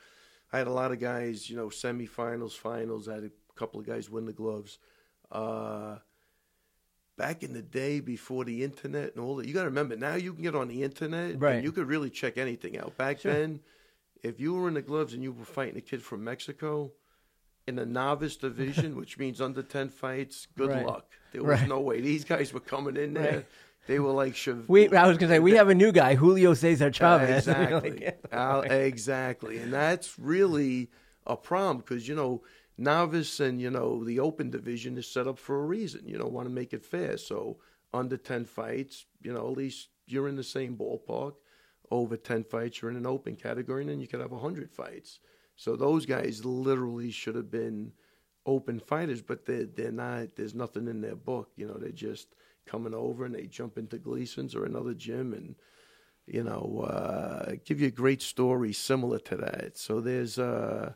I 0.54 0.58
had 0.60 0.68
a 0.68 0.72
lot 0.72 0.94
of 0.94 1.00
guys, 1.02 1.50
you 1.50 1.58
know, 1.58 1.68
semifinals, 1.68 2.54
finals. 2.54 3.10
I 3.10 3.16
had 3.16 3.24
a 3.26 3.32
couple 3.58 3.82
of 3.82 3.86
guys 3.86 4.10
win 4.10 4.26
the 4.26 4.32
gloves. 4.34 4.80
Uh, 5.30 5.98
back 7.18 7.44
in 7.44 7.52
the 7.54 7.62
day, 7.62 8.00
before 8.00 8.46
the 8.46 8.64
internet 8.64 9.14
and 9.14 9.24
all 9.24 9.36
that, 9.36 9.48
you 9.48 9.54
got 9.54 9.64
to 9.64 9.70
remember 9.70 9.98
now 9.98 10.16
you 10.16 10.34
can 10.34 10.42
get 10.44 10.56
on 10.56 10.70
the 10.70 10.82
internet 10.84 11.40
Right. 11.40 11.56
and 11.56 11.64
you 11.66 11.72
could 11.74 11.88
really 11.88 12.10
check 12.10 12.38
anything 12.38 12.78
out. 12.78 12.96
Back 12.98 13.20
Sure. 13.20 13.34
then, 13.34 13.60
if 14.24 14.40
you 14.40 14.54
were 14.54 14.68
in 14.68 14.74
the 14.74 14.82
gloves 14.82 15.14
and 15.14 15.24
you 15.24 15.32
were 15.32 15.46
fighting 15.46 15.78
a 15.78 15.82
kid 15.82 16.02
from 16.02 16.24
Mexico 16.24 16.92
in 17.68 17.76
the 17.76 17.86
novice 17.86 18.36
division, 18.38 18.96
which 19.02 19.18
means 19.18 19.40
under 19.42 19.62
ten 19.64 19.90
fights, 19.90 20.48
good 20.58 20.70
Right. 20.70 20.86
luck. 20.86 21.12
There 21.32 21.44
was 21.44 21.60
Right. 21.62 21.70
no 21.70 21.80
way 21.80 22.02
these 22.02 22.24
guys 22.26 22.54
were 22.54 22.60
coming 22.60 22.98
in 22.98 23.14
there. 23.14 23.32
Right. 23.38 23.46
They 23.88 24.00
were 24.00 24.12
like 24.12 24.36
Chev- 24.36 24.68
we 24.68 24.88
I 24.90 25.08
was 25.08 25.18
gonna 25.18 25.32
say 25.34 25.40
we 25.40 25.54
have 25.54 25.70
a 25.70 25.76
new 25.76 25.92
guy, 25.92 26.16
Julio 26.16 26.54
Cesar 26.54 26.92
Chavez. 26.92 27.48
uh, 27.48 27.52
exactly. 27.82 27.92
Like, 28.06 28.20
Al- 28.32 28.62
exactly. 28.62 29.58
And 29.60 29.74
that's 29.74 30.20
really 30.20 30.90
a 31.26 31.36
problem 31.36 31.78
because, 31.78 32.08
you 32.08 32.14
know, 32.16 32.44
novice 32.78 33.40
and, 33.40 33.60
you 33.62 33.70
know, 33.72 34.04
the 34.04 34.20
open 34.20 34.50
division 34.52 34.98
is 34.98 35.08
set 35.10 35.28
up 35.28 35.38
for 35.40 35.60
a 35.62 35.66
reason. 35.66 36.08
You 36.08 36.18
don't 36.18 36.34
want 36.34 36.48
to 36.48 36.54
make 36.54 36.74
it 36.74 36.86
fair. 36.86 37.18
So 37.18 37.58
under 37.94 38.18
10 38.18 38.46
fights, 38.46 39.06
you 39.22 39.34
know, 39.34 39.48
at 39.50 39.58
least 39.58 39.90
you're 40.08 40.28
in 40.28 40.36
the 40.36 40.44
same 40.44 40.76
ballpark. 40.78 41.34
Over 41.92 42.18
10 42.18 42.44
fights, 42.44 42.82
you're 42.82 42.92
in 42.92 42.98
an 42.98 43.08
open 43.08 43.36
category, 43.36 43.82
and 43.82 43.90
then 43.90 44.00
you 44.00 44.08
could 44.08 44.20
have 44.20 44.32
100 44.32 44.72
fights. 44.72 45.20
So 45.56 45.76
those 45.76 46.06
guys 46.06 46.46
literally 46.46 47.12
should 47.12 47.36
have 47.36 47.52
been 47.52 47.94
open 48.46 48.80
fighters, 48.80 49.22
but 49.22 49.46
they're, 49.46 49.66
they're 49.66 49.92
not. 49.92 50.36
There's 50.36 50.56
nothing 50.56 50.88
in 50.88 51.02
their 51.02 51.16
book. 51.16 51.50
You 51.56 51.68
know, 51.68 51.78
they're 51.78 51.92
just 51.92 52.28
coming 52.66 52.94
over 52.94 53.26
and 53.26 53.34
they 53.34 53.48
jump 53.48 53.78
into 53.78 53.98
Gleason's 53.98 54.56
or 54.56 54.66
another 54.66 54.94
gym 54.94 55.34
and 55.34 55.56
you 56.30 56.44
know, 56.44 56.86
uh, 56.88 57.56
give 57.66 57.82
you 57.82 57.88
a 57.88 57.92
great 57.92 58.22
story 58.22 58.72
similar 58.72 59.20
to 59.20 59.36
that. 59.38 59.78
So 59.78 60.00
there's, 60.00 60.38
uh, 60.38 60.94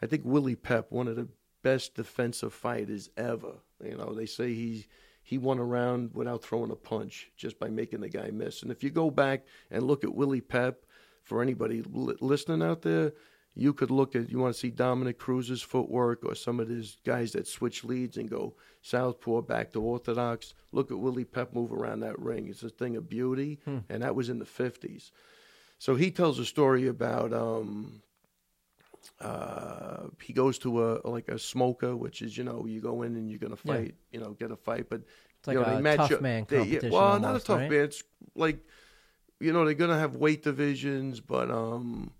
I 0.00 0.06
think 0.06 0.22
Willie 0.24 0.56
Pep, 0.56 0.86
one 0.90 1.06
of 1.06 1.16
the 1.16 1.28
best 1.62 1.94
defensive 1.94 2.54
fighters 2.54 3.10
ever. 3.16 3.56
You 3.84 3.96
know, 3.96 4.14
they 4.14 4.26
say 4.26 4.54
he 4.54 4.86
he 5.30 5.38
won 5.38 5.60
a 5.60 5.64
round 5.64 6.10
without 6.12 6.42
throwing 6.42 6.72
a 6.72 6.74
punch 6.74 7.30
just 7.36 7.56
by 7.60 7.68
making 7.68 8.00
the 8.00 8.08
guy 8.08 8.32
miss. 8.32 8.62
And 8.62 8.72
if 8.72 8.82
you 8.82 8.90
go 8.90 9.12
back 9.12 9.44
and 9.70 9.84
look 9.84 10.02
at 10.02 10.12
Willie 10.12 10.40
Pep, 10.40 10.82
for 11.22 11.40
anybody 11.40 11.84
listening 11.86 12.66
out 12.68 12.82
there, 12.82 13.12
you 13.54 13.72
could 13.72 13.92
look 13.92 14.16
at 14.16 14.28
you 14.28 14.40
want 14.40 14.52
to 14.52 14.58
see 14.58 14.70
Dominick 14.70 15.20
Cruz's 15.20 15.62
footwork 15.62 16.24
or 16.24 16.34
some 16.34 16.58
of 16.58 16.68
these 16.68 16.96
guys 17.06 17.30
that 17.30 17.46
switch 17.46 17.84
leads 17.84 18.16
and 18.16 18.28
go 18.28 18.56
southpaw 18.82 19.42
back 19.42 19.70
to 19.72 19.80
orthodox. 19.80 20.54
Look 20.72 20.90
at 20.90 20.98
Willie 20.98 21.24
Pep 21.24 21.54
move 21.54 21.72
around 21.72 22.00
that 22.00 22.18
ring; 22.18 22.48
it's 22.48 22.64
a 22.64 22.68
thing 22.68 22.96
of 22.96 23.08
beauty, 23.08 23.60
and 23.88 24.02
that 24.02 24.16
was 24.16 24.30
in 24.30 24.40
the 24.40 24.44
fifties. 24.44 25.12
So 25.78 25.94
he 25.94 26.10
tells 26.10 26.40
a 26.40 26.44
story 26.44 26.88
about 26.88 27.32
um, 27.32 28.02
uh, 29.20 30.06
he 30.22 30.32
goes 30.32 30.58
to 30.60 30.84
a 30.84 31.00
like 31.08 31.28
a 31.28 31.38
smoker, 31.38 31.96
which 31.96 32.22
is 32.22 32.36
you 32.36 32.44
know 32.44 32.66
you 32.66 32.80
go 32.80 33.02
in 33.02 33.14
and 33.16 33.28
you're 33.30 33.38
gonna 33.38 33.56
Yeah. 33.64 33.72
fight, 33.74 33.94
you 34.12 34.20
know, 34.20 34.32
get 34.32 34.50
a 34.50 34.56
fight, 34.56 34.88
but 34.88 35.02
It's 35.38 35.48
like 35.48 35.54
you 35.56 35.62
know, 35.62 35.68
a 35.70 35.76
they 35.76 35.82
match 35.82 35.96
tough 35.98 36.12
up- 36.12 36.20
man 36.22 36.46
they- 36.48 36.56
yeah, 36.56 36.62
competition 36.62 36.90
well, 36.92 37.18
not 37.20 37.36
a 37.36 37.40
tough 37.40 37.58
right? 37.60 37.70
man. 37.70 37.84
It's 37.84 38.02
like 38.34 38.58
you 39.38 39.52
know 39.52 39.64
they're 39.64 39.74
gonna 39.74 39.98
have 39.98 40.14
weight 40.16 40.42
divisions, 40.42 41.20
but 41.20 41.50
um, 41.50 42.12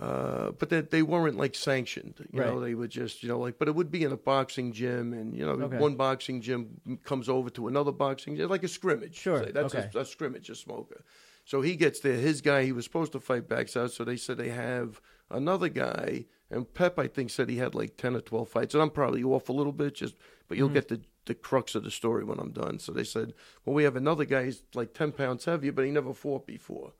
uh, 0.00 0.52
but 0.52 0.68
they 0.70 0.80
they 0.80 1.02
weren't 1.02 1.36
like 1.36 1.54
sanctioned. 1.56 2.24
You 2.32 2.40
know, 2.40 2.54
Right. 2.54 2.64
they 2.66 2.74
were 2.74 2.86
just 2.86 3.22
you 3.22 3.28
know 3.28 3.38
like, 3.40 3.58
but 3.58 3.66
it 3.68 3.74
would 3.74 3.90
be 3.90 4.04
in 4.04 4.12
a 4.12 4.16
boxing 4.16 4.72
gym, 4.72 5.12
and 5.12 5.34
you 5.36 5.44
know 5.44 5.52
Okay. 5.52 5.78
one 5.78 5.96
boxing 5.96 6.40
gym 6.40 6.80
comes 7.04 7.28
over 7.28 7.50
to 7.50 7.66
another 7.66 7.90
boxing 7.92 8.36
gym, 8.36 8.48
like 8.48 8.62
a 8.62 8.68
scrimmage. 8.68 9.16
Sure, 9.16 9.44
say. 9.44 9.50
that's 9.50 9.74
okay. 9.74 9.90
a, 9.94 9.98
a 10.00 10.04
scrimmage, 10.04 10.50
a 10.50 10.54
smoker. 10.54 11.02
So 11.44 11.62
he 11.62 11.76
gets 11.76 12.00
there. 12.00 12.16
His 12.16 12.40
guy, 12.42 12.64
he 12.64 12.72
was 12.72 12.84
supposed 12.84 13.10
to 13.12 13.20
fight 13.20 13.48
backs 13.48 13.76
out. 13.76 13.90
So 13.90 14.04
they 14.04 14.16
said 14.18 14.36
they 14.36 14.50
have 14.50 15.00
another 15.30 15.68
guy. 15.68 16.26
And 16.50 16.72
Pep, 16.72 16.98
I 16.98 17.08
think, 17.08 17.28
said 17.30 17.50
he 17.50 17.58
had 17.58 17.74
like 17.74 17.96
ten 17.96 18.16
or 18.16 18.20
twelve 18.22 18.48
fights. 18.48 18.74
And 18.74 18.82
I'm 18.82 18.90
probably 18.90 19.22
off 19.22 19.48
a 19.48 19.52
little 19.52 19.72
bit, 19.72 19.94
just 19.96 20.14
but 20.48 20.54
Mm-hmm. 20.54 20.58
you'll 20.58 20.68
get 20.74 20.88
the 20.88 21.00
the 21.26 21.34
crux 21.34 21.74
of 21.74 21.84
the 21.84 21.90
story 21.90 22.24
when 22.24 22.38
I'm 22.38 22.52
done. 22.52 22.78
So 22.78 22.90
they 22.90 23.04
said, 23.04 23.34
well, 23.66 23.74
we 23.74 23.84
have 23.84 23.96
another 23.96 24.24
guy. 24.24 24.46
He's 24.46 24.62
like 24.74 24.94
ten 24.94 25.12
pounds 25.12 25.44
heavier, 25.44 25.72
but 25.72 25.84
he 25.84 25.90
never 25.90 26.14
fought 26.14 26.46
before. 26.46 26.92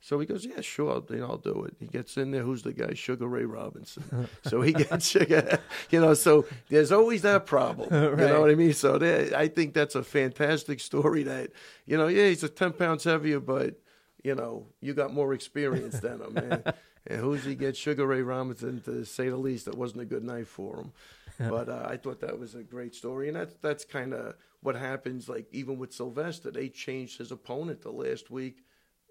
So 0.00 0.18
he 0.20 0.26
goes, 0.26 0.44
yeah, 0.44 0.60
sure, 0.60 0.92
I'll, 0.92 1.06
you 1.10 1.20
know, 1.20 1.26
I'll 1.30 1.36
do 1.38 1.64
it. 1.64 1.74
He 1.80 1.86
gets 1.86 2.16
in 2.16 2.30
there. 2.30 2.42
Who's 2.42 2.62
the 2.62 2.72
guy? 2.72 2.94
Sugar 2.94 3.26
Ray 3.26 3.44
Robinson. 3.44 4.28
so 4.44 4.60
he 4.62 4.72
gets 4.72 5.06
Sugar. 5.10 5.58
You 5.90 6.00
know, 6.00 6.14
so 6.14 6.46
there's 6.68 6.90
always 6.92 7.22
that 7.22 7.46
problem. 7.46 7.88
You 8.20 8.26
know 8.26 8.40
what 8.40 8.50
I 8.50 8.54
mean? 8.56 8.72
So 8.74 8.98
there, 8.98 9.36
I 9.36 9.46
think 9.48 9.74
that's 9.74 9.94
a 9.94 10.02
fantastic 10.04 10.80
story. 10.80 11.22
That 11.24 11.50
you 11.86 11.96
know, 11.96 12.08
yeah, 12.08 12.26
he's 12.28 12.42
a 12.42 12.48
ten 12.48 12.72
pounds 12.72 13.04
heavier, 13.04 13.38
but 13.40 13.80
you 14.24 14.34
know, 14.34 14.66
you 14.80 14.92
got 14.94 15.12
more 15.14 15.32
experience 15.34 16.00
than 16.00 16.20
him. 16.20 16.36
And, 16.36 16.72
and 17.08 17.20
who's 17.20 17.44
he 17.44 17.54
get? 17.54 17.76
Sugar 17.76 18.06
Ray 18.06 18.22
Robinson, 18.22 18.80
to 18.82 19.04
say 19.04 19.28
the 19.28 19.36
least. 19.36 19.64
That 19.64 19.76
wasn't 19.76 20.02
a 20.02 20.06
good 20.06 20.24
night 20.24 20.46
for 20.46 20.76
him. 20.76 20.92
But 21.38 21.68
uh, 21.68 21.86
I 21.88 21.96
thought 21.96 22.20
that 22.20 22.38
was 22.38 22.54
a 22.54 22.62
great 22.62 22.94
story, 22.94 23.28
and 23.28 23.36
that's 23.36 23.54
that's 23.62 23.84
kind 23.84 24.12
of 24.12 24.34
what 24.60 24.74
happens. 24.74 25.28
Like 25.28 25.46
even 25.52 25.78
with 25.78 25.92
Sylvester, 25.92 26.50
they 26.50 26.68
changed 26.68 27.18
his 27.18 27.30
opponent 27.30 27.82
the 27.82 27.92
last 27.92 28.30
week. 28.30 28.64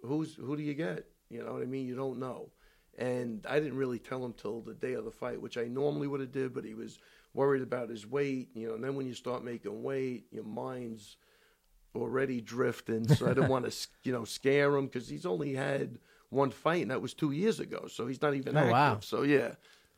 Who's 0.04 0.36
who 0.36 0.58
do 0.58 0.64
you 0.64 0.74
get? 0.74 1.06
You 1.30 1.44
know 1.44 1.54
what 1.54 1.62
I 1.62 1.66
mean? 1.66 1.88
You 1.88 1.96
don't 1.96 2.20
know. 2.20 2.52
And 2.98 3.46
I 3.48 3.60
didn't 3.60 3.78
really 3.78 4.00
tell 4.00 4.24
him 4.26 4.34
till 4.34 4.62
the 4.62 4.74
day 4.74 4.94
of 4.94 5.06
the 5.06 5.12
fight, 5.12 5.42
which 5.42 5.58
I 5.58 5.66
normally 5.66 6.08
would 6.08 6.20
have 6.20 6.32
did, 6.32 6.54
but 6.54 6.66
he 6.66 6.74
was 6.74 7.00
worried 7.34 7.62
about 7.62 7.90
his 7.90 8.06
weight. 8.06 8.50
You 8.54 8.68
know, 8.68 8.74
and 8.76 8.84
then 8.84 8.96
when 8.96 9.08
you 9.08 9.14
start 9.14 9.44
making 9.44 9.82
weight, 9.84 10.26
your 10.32 10.44
mind's 10.44 11.16
already 11.96 12.42
drifting. 12.42 13.08
So 13.08 13.26
I 13.26 13.34
didn't 13.34 13.50
want 13.50 13.72
to, 13.72 13.88
you 14.04 14.12
know, 14.12 14.26
scare 14.26 14.76
him 14.76 14.88
because 14.88 15.08
he's 15.08 15.26
only 15.26 15.54
had 15.54 15.98
one 16.30 16.52
fight, 16.52 16.82
and 16.82 16.92
that 16.92 17.02
was 17.02 17.14
two 17.14 17.32
years 17.32 17.60
ago. 17.60 17.88
So 17.88 18.08
he's 18.08 18.22
not 18.22 18.34
even 18.36 18.56
Oh, 18.56 18.60
active. 18.60 18.72
wow. 18.72 18.98
So 19.02 19.24
yeah. 19.24 19.48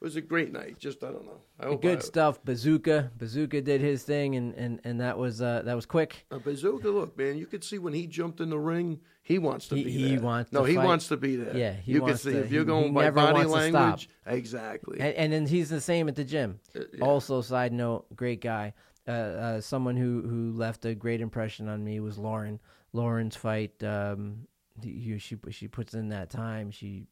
it 0.02 0.06
was 0.06 0.16
a 0.16 0.22
great 0.22 0.54
night. 0.54 0.78
Just 0.80 1.04
I 1.04 1.08
don't 1.12 1.26
know. 1.26 1.42
I 1.60 1.76
Good 1.76 1.98
I, 1.98 2.02
stuff. 2.02 2.44
Bazooka, 2.46 3.12
Bazooka 3.18 3.62
did 3.62 3.82
his 3.82 4.04
thing, 4.04 4.36
and 4.36 4.54
and 4.56 4.80
and 4.86 5.02
that 5.02 5.18
was 5.18 5.42
uh, 5.42 5.62
that 5.66 5.74
was 5.76 5.86
quick. 5.86 6.26
Uh, 6.32 6.40
Bazooka, 6.40 6.88
look, 6.90 7.18
man, 7.18 7.38
you 7.38 7.46
could 7.46 7.64
see 7.64 7.80
when 7.80 7.94
he 7.94 8.08
jumped 8.08 8.40
in 8.40 8.50
the 8.50 8.58
ring, 8.60 9.02
he 9.24 9.38
wants 9.40 9.68
to 9.68 9.76
He- 9.76 9.84
be 9.84 9.92
he 9.92 10.16
there. 10.16 10.22
wants 10.24 10.54
no, 10.54 10.62
to 10.64 10.70
he 10.70 10.76
fight. 10.76 10.86
wants 10.86 11.08
to 11.10 11.18
be 11.18 11.36
there. 11.36 11.58
Yeah, 11.58 11.74
he 11.74 11.92
you 11.94 12.02
can 12.02 12.16
see 12.18 12.32
to- 12.32 12.40
if 12.46 12.52
you're 12.52 12.64
going 12.64 12.86
he 12.86 12.92
by 12.92 13.10
body 13.10 13.44
language. 13.46 14.08
Exactly. 14.26 15.00
And, 15.02 15.14
and 15.16 15.34
then 15.34 15.46
he's 15.48 15.70
the 15.70 15.82
same 15.82 16.08
at 16.08 16.16
the 16.16 16.24
gym. 16.24 16.60
Uh, 16.76 16.82
yeah. 16.94 17.04
Also, 17.04 17.42
side 17.42 17.74
note, 17.74 18.06
great 18.16 18.40
guy. 18.42 18.74
Uh, 19.08 19.12
uh, 19.12 19.62
someone 19.62 19.98
who 19.98 20.22
who 20.22 20.54
left 20.56 20.86
a 20.86 20.94
great 20.96 21.20
impression 21.20 21.68
on 21.68 21.84
me 21.84 22.00
was 22.00 22.18
Lauren. 22.18 22.60
Lauren's 22.94 23.36
fight. 23.36 23.84
Um, 23.84 24.48
he, 24.84 25.18
she 25.20 25.38
she 25.52 25.68
puts 25.68 25.94
in 25.94 26.10
that 26.10 26.30
time. 26.30 26.72
She 26.72 27.06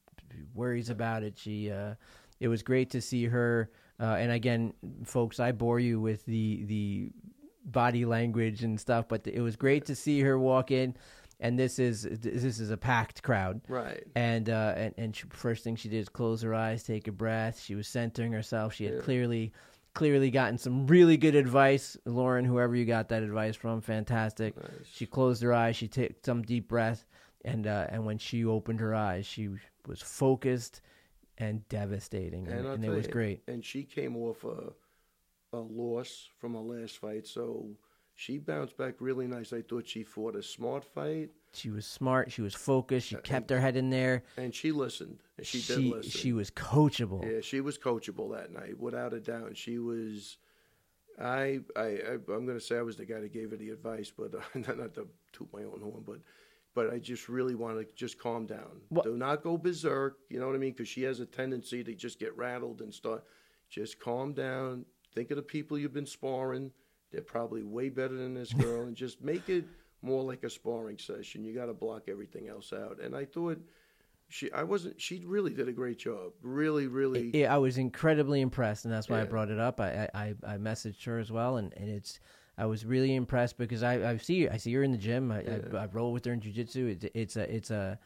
worries 0.53 0.89
about 0.89 1.23
it. 1.23 1.37
She. 1.37 1.71
Uh, 1.71 1.95
it 2.39 2.49
was 2.49 2.61
great 2.61 2.91
to 2.91 3.01
see 3.01 3.25
her. 3.25 3.71
Uh, 3.99 4.15
and 4.19 4.31
again, 4.31 4.73
folks, 5.05 5.39
I 5.39 5.51
bore 5.53 5.79
you 5.79 5.99
with 5.99 6.23
the 6.25 6.63
the 6.65 7.09
body 7.65 8.05
language 8.05 8.63
and 8.63 8.79
stuff, 8.79 9.07
but 9.07 9.25
it 9.27 9.41
was 9.41 9.55
great 9.55 9.85
to 9.87 9.95
see 9.95 10.21
her 10.21 10.37
walk 10.37 10.69
in. 10.71 10.95
And 11.39 11.57
this 11.57 11.77
is 11.79 12.03
this 12.03 12.59
is 12.59 12.69
a 12.71 12.77
packed 12.77 13.21
crowd. 13.23 13.61
right. 13.67 14.03
And 14.15 14.49
uh, 14.49 14.73
and 14.75 14.93
and 14.97 15.15
she, 15.15 15.23
first 15.29 15.63
thing 15.63 15.75
she 15.75 15.89
did 15.89 15.97
is 15.97 16.09
close 16.09 16.41
her 16.43 16.53
eyes, 16.53 16.83
take 16.83 17.07
a 17.07 17.11
breath. 17.11 17.59
She 17.59 17.75
was 17.75 17.87
centering 17.87 18.31
herself. 18.31 18.73
She 18.73 18.85
had 18.85 18.95
Yeah. 18.95 19.01
clearly, 19.01 19.51
clearly 19.93 20.29
gotten 20.31 20.57
some 20.59 20.85
really 20.87 21.17
good 21.17 21.35
advice, 21.35 21.97
Lauren. 22.05 22.45
Whoever 22.45 22.75
you 22.75 22.85
got 22.85 23.09
that 23.09 23.21
advice 23.23 23.55
from, 23.55 23.81
fantastic. 23.81 24.55
Nice. 24.57 24.69
She 24.91 25.05
closed 25.07 25.41
her 25.43 25.53
eyes. 25.53 25.75
She 25.75 25.87
took 25.87 26.11
some 26.23 26.41
deep 26.41 26.67
breath, 26.67 27.05
and 27.47 27.67
uh, 27.67 27.87
and 27.89 28.05
when 28.05 28.17
she 28.17 28.45
opened 28.45 28.79
her 28.79 28.93
eyes, 28.93 29.25
she 29.25 29.49
was 29.87 30.01
focused 30.01 30.81
and 31.37 31.67
devastating, 31.69 32.47
and, 32.47 32.59
And 32.59 32.67
and 32.67 32.85
it 32.85 32.89
was 32.89 33.05
you, 33.05 33.11
great. 33.11 33.41
and 33.47 33.63
she 33.63 33.83
came 33.83 34.15
off 34.17 34.43
a 34.43 34.73
a 35.53 35.59
loss 35.59 36.29
from 36.39 36.53
her 36.53 36.59
last 36.59 36.97
fight, 36.97 37.25
so 37.25 37.67
she 38.15 38.37
bounced 38.37 38.75
back 38.77 38.95
really 38.99 39.27
nice. 39.27 39.53
I 39.53 39.61
thought 39.61 39.87
she 39.87 40.03
fought 40.03 40.35
a 40.35 40.43
smart 40.43 40.83
fight, 40.83 41.29
She 41.53 41.69
was 41.69 41.85
smart. 41.85 42.31
She 42.31 42.41
was 42.41 42.53
focused. 42.55 43.07
She 43.07 43.15
kept 43.17 43.49
her 43.51 43.59
head 43.59 43.77
in 43.77 43.89
there. 43.89 44.23
and 44.37 44.53
she 44.53 44.71
listened. 44.71 45.19
And 45.37 45.45
she, 45.45 45.61
did 45.61 45.83
listen. 45.85 46.11
she 46.11 46.33
was 46.33 46.49
coachable. 46.51 47.23
Yeah, 47.23 47.41
she 47.41 47.61
was 47.61 47.77
coachable 47.77 48.35
that 48.35 48.51
night, 48.51 48.77
without 48.79 49.13
a 49.13 49.19
doubt. 49.19 49.55
She 49.55 49.77
was. 49.77 50.37
I 51.19 51.59
I, 51.75 51.81
I 51.81 52.11
I'm 52.13 52.45
going 52.45 52.59
to 52.59 52.59
say 52.59 52.77
I 52.77 52.81
was 52.81 52.97
the 52.97 53.05
guy 53.05 53.21
that 53.21 53.31
gave 53.33 53.51
her 53.51 53.57
the 53.57 53.69
advice, 53.69 54.11
but 54.15 54.35
uh, 54.35 54.39
not, 54.55 54.77
not 54.77 54.93
to 54.95 55.07
toot 55.31 55.49
my 55.53 55.63
own 55.63 55.79
horn, 55.81 56.03
but 56.05 56.19
but 56.77 56.93
I 56.93 56.99
just 56.99 57.27
really 57.27 57.55
want 57.55 57.79
to 57.79 57.95
just 57.95 58.19
calm 58.19 58.45
down. 58.45 58.81
What- 58.89 59.05
Do 59.05 59.17
not 59.17 59.41
go 59.41 59.57
berserk. 59.57 60.19
You 60.29 60.39
know 60.39 60.45
what 60.45 60.53
I 60.53 60.59
mean? 60.59 60.73
Because 60.73 60.87
she 60.87 61.01
has 61.01 61.19
a 61.19 61.25
tendency 61.25 61.83
to 61.83 61.95
just 61.95 62.19
get 62.19 62.37
rattled 62.37 62.81
and 62.81 62.93
start. 62.93 63.23
Just 63.67 63.99
calm 63.99 64.31
down. 64.33 64.85
Think 65.15 65.31
of 65.31 65.37
the 65.37 65.41
people 65.41 65.79
you've 65.79 65.91
been 65.95 66.05
sparring. 66.05 66.71
They're 67.11 67.21
probably 67.23 67.63
way 67.63 67.89
better 67.89 68.13
than 68.13 68.35
this 68.35 68.53
girl, 68.53 68.83
and 68.87 68.95
just 68.95 69.23
make 69.23 69.49
it 69.49 69.65
more 70.03 70.21
like 70.23 70.43
a 70.43 70.51
sparring 70.51 70.99
session. 70.99 71.43
You 71.43 71.55
got 71.55 71.65
to 71.65 71.73
block 71.73 72.03
everything 72.09 72.47
else 72.47 72.71
out. 72.71 72.99
And 73.01 73.15
I 73.15 73.25
thought 73.25 73.59
she, 74.29 74.51
I 74.51 74.61
wasn't. 74.61 75.01
She 75.01 75.23
really 75.25 75.55
did 75.55 75.67
a 75.67 75.73
great 75.73 75.97
job. 75.97 76.33
Really, 76.43 76.85
really. 76.85 77.31
Yeah, 77.33 77.55
I 77.55 77.57
was 77.57 77.79
incredibly 77.79 78.39
impressed, 78.41 78.85
and 78.85 78.93
that's 78.93 79.09
why 79.09 79.21
I 79.21 79.23
brought 79.23 79.49
it 79.49 79.59
up. 79.59 79.79
I, 79.79 80.07
I, 80.13 80.19
I 80.21 80.53
I 80.53 80.57
messaged 80.57 81.03
her 81.05 81.17
as 81.17 81.31
well, 81.31 81.57
and, 81.57 81.73
and 81.75 81.89
it's 81.89 82.19
I 82.57 82.65
was 82.65 82.85
really 82.85 83.13
impressed 83.15 83.57
because 83.57 83.83
I, 83.83 84.11
I 84.11 84.17
see 84.17 84.47
I 84.49 84.57
see 84.57 84.73
her 84.73 84.83
in 84.83 84.91
the 84.91 84.97
gym. 84.97 85.31
I, 85.31 85.41
Yeah. 85.41 85.57
I, 85.73 85.77
I 85.77 85.85
roll 85.87 86.11
with 86.11 86.25
her 86.25 86.33
in 86.33 86.41
jujitsu. 86.41 86.89
It's 86.91 87.05
it's 87.13 87.35
a 87.37 87.55
it's 87.55 87.71
a 87.71 87.99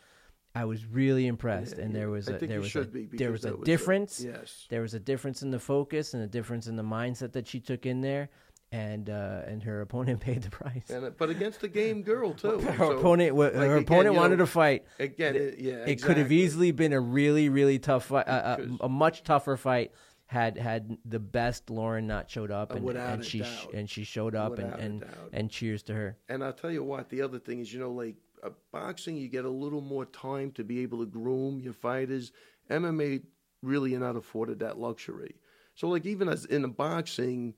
I 0.53 0.65
was 0.65 0.86
really 0.86 1.27
impressed, 1.27 1.77
Yeah, 1.77 1.86
and 1.86 1.96
there 1.96 2.10
was 2.10 2.27
a, 2.27 2.34
there 2.34 2.60
was 2.60 2.75
a, 2.75 2.84
there 2.84 3.31
was 3.31 3.46
a 3.46 3.51
was 3.53 3.62
a- 3.62 3.63
difference. 3.63 4.22
Yes. 4.22 4.67
There 4.70 4.81
was 4.81 4.93
a 4.93 5.00
difference 5.00 5.41
in 5.43 5.51
the 5.51 5.60
focus 5.60 6.13
and 6.13 6.22
a 6.24 6.27
difference 6.27 6.67
in 6.67 6.75
the 6.75 6.84
mindset 6.84 7.31
that 7.34 7.48
she 7.48 7.62
took 7.62 7.86
in 7.86 8.01
there, 8.01 8.27
and 8.74 9.10
uh, 9.10 9.43
and 9.48 9.63
her 9.63 9.79
opponent 9.79 10.20
paid 10.27 10.41
the 10.41 10.50
price. 10.50 10.89
And, 10.89 11.05
uh, 11.05 11.12
but 11.17 11.29
against 11.29 11.62
the 11.62 11.70
game 11.70 12.01
girl 12.03 12.34
too. 12.43 12.60
her 12.60 12.77
So, 12.77 12.98
opponent 12.98 13.34
like, 13.38 13.53
her 13.53 13.77
again, 13.77 13.84
opponent 13.84 14.13
you 14.15 14.20
wanted 14.20 14.39
know, 14.39 14.46
to 14.46 14.51
fight. 14.51 14.84
again. 15.00 15.38
It, 15.38 15.60
yeah, 15.60 15.86
It 15.86 16.01
could 16.03 16.17
have 16.17 16.34
easily 16.34 16.72
been 16.72 16.91
a 16.91 17.00
really, 17.00 17.48
really 17.48 17.79
tough 17.79 18.08
fight, 18.08 18.27
a, 18.27 18.60
a, 18.81 18.86
a 18.88 18.89
much 18.89 19.24
tougher 19.24 19.55
fight 19.55 19.93
had 20.31 20.57
had 20.57 20.97
the 21.03 21.19
best 21.19 21.69
Lauren 21.69 22.07
not 22.07 22.29
showed 22.29 22.51
up, 22.51 22.71
and, 22.71 22.85
without 22.85 23.15
and 23.15 23.21
a 23.21 23.25
she 23.25 23.39
sh- 23.43 23.63
doubt. 23.65 23.73
and 23.73 23.89
she 23.89 24.05
showed 24.05 24.33
up, 24.33 24.53
and 24.59 24.63
Without 24.67 24.79
a 24.79 24.83
and, 24.83 25.01
doubt. 25.01 25.29
and 25.33 25.51
cheers 25.51 25.83
to 25.83 25.93
her. 25.93 26.15
And 26.29 26.41
I'll 26.41 26.53
tell 26.53 26.71
you 26.71 26.85
what. 26.85 27.09
The 27.09 27.21
other 27.21 27.38
thing 27.38 27.59
is, 27.59 27.73
you 27.73 27.81
know, 27.81 27.91
like 27.91 28.15
uh, 28.41 28.51
boxing, 28.71 29.17
you 29.17 29.27
get 29.27 29.43
a 29.43 29.50
little 29.50 29.81
more 29.81 30.05
time 30.05 30.51
to 30.51 30.63
be 30.63 30.79
able 30.83 31.00
to 31.00 31.05
groom 31.05 31.59
your 31.59 31.73
fighters. 31.73 32.31
MMA 32.69 33.23
really, 33.61 33.91
you're 33.91 34.00
not 34.00 34.15
afforded 34.15 34.59
that 34.59 34.79
luxury. 34.79 35.35
So, 35.75 35.89
like, 35.89 36.05
even 36.05 36.29
as 36.29 36.45
in 36.45 36.61
the 36.61 36.69
boxing, 36.69 37.53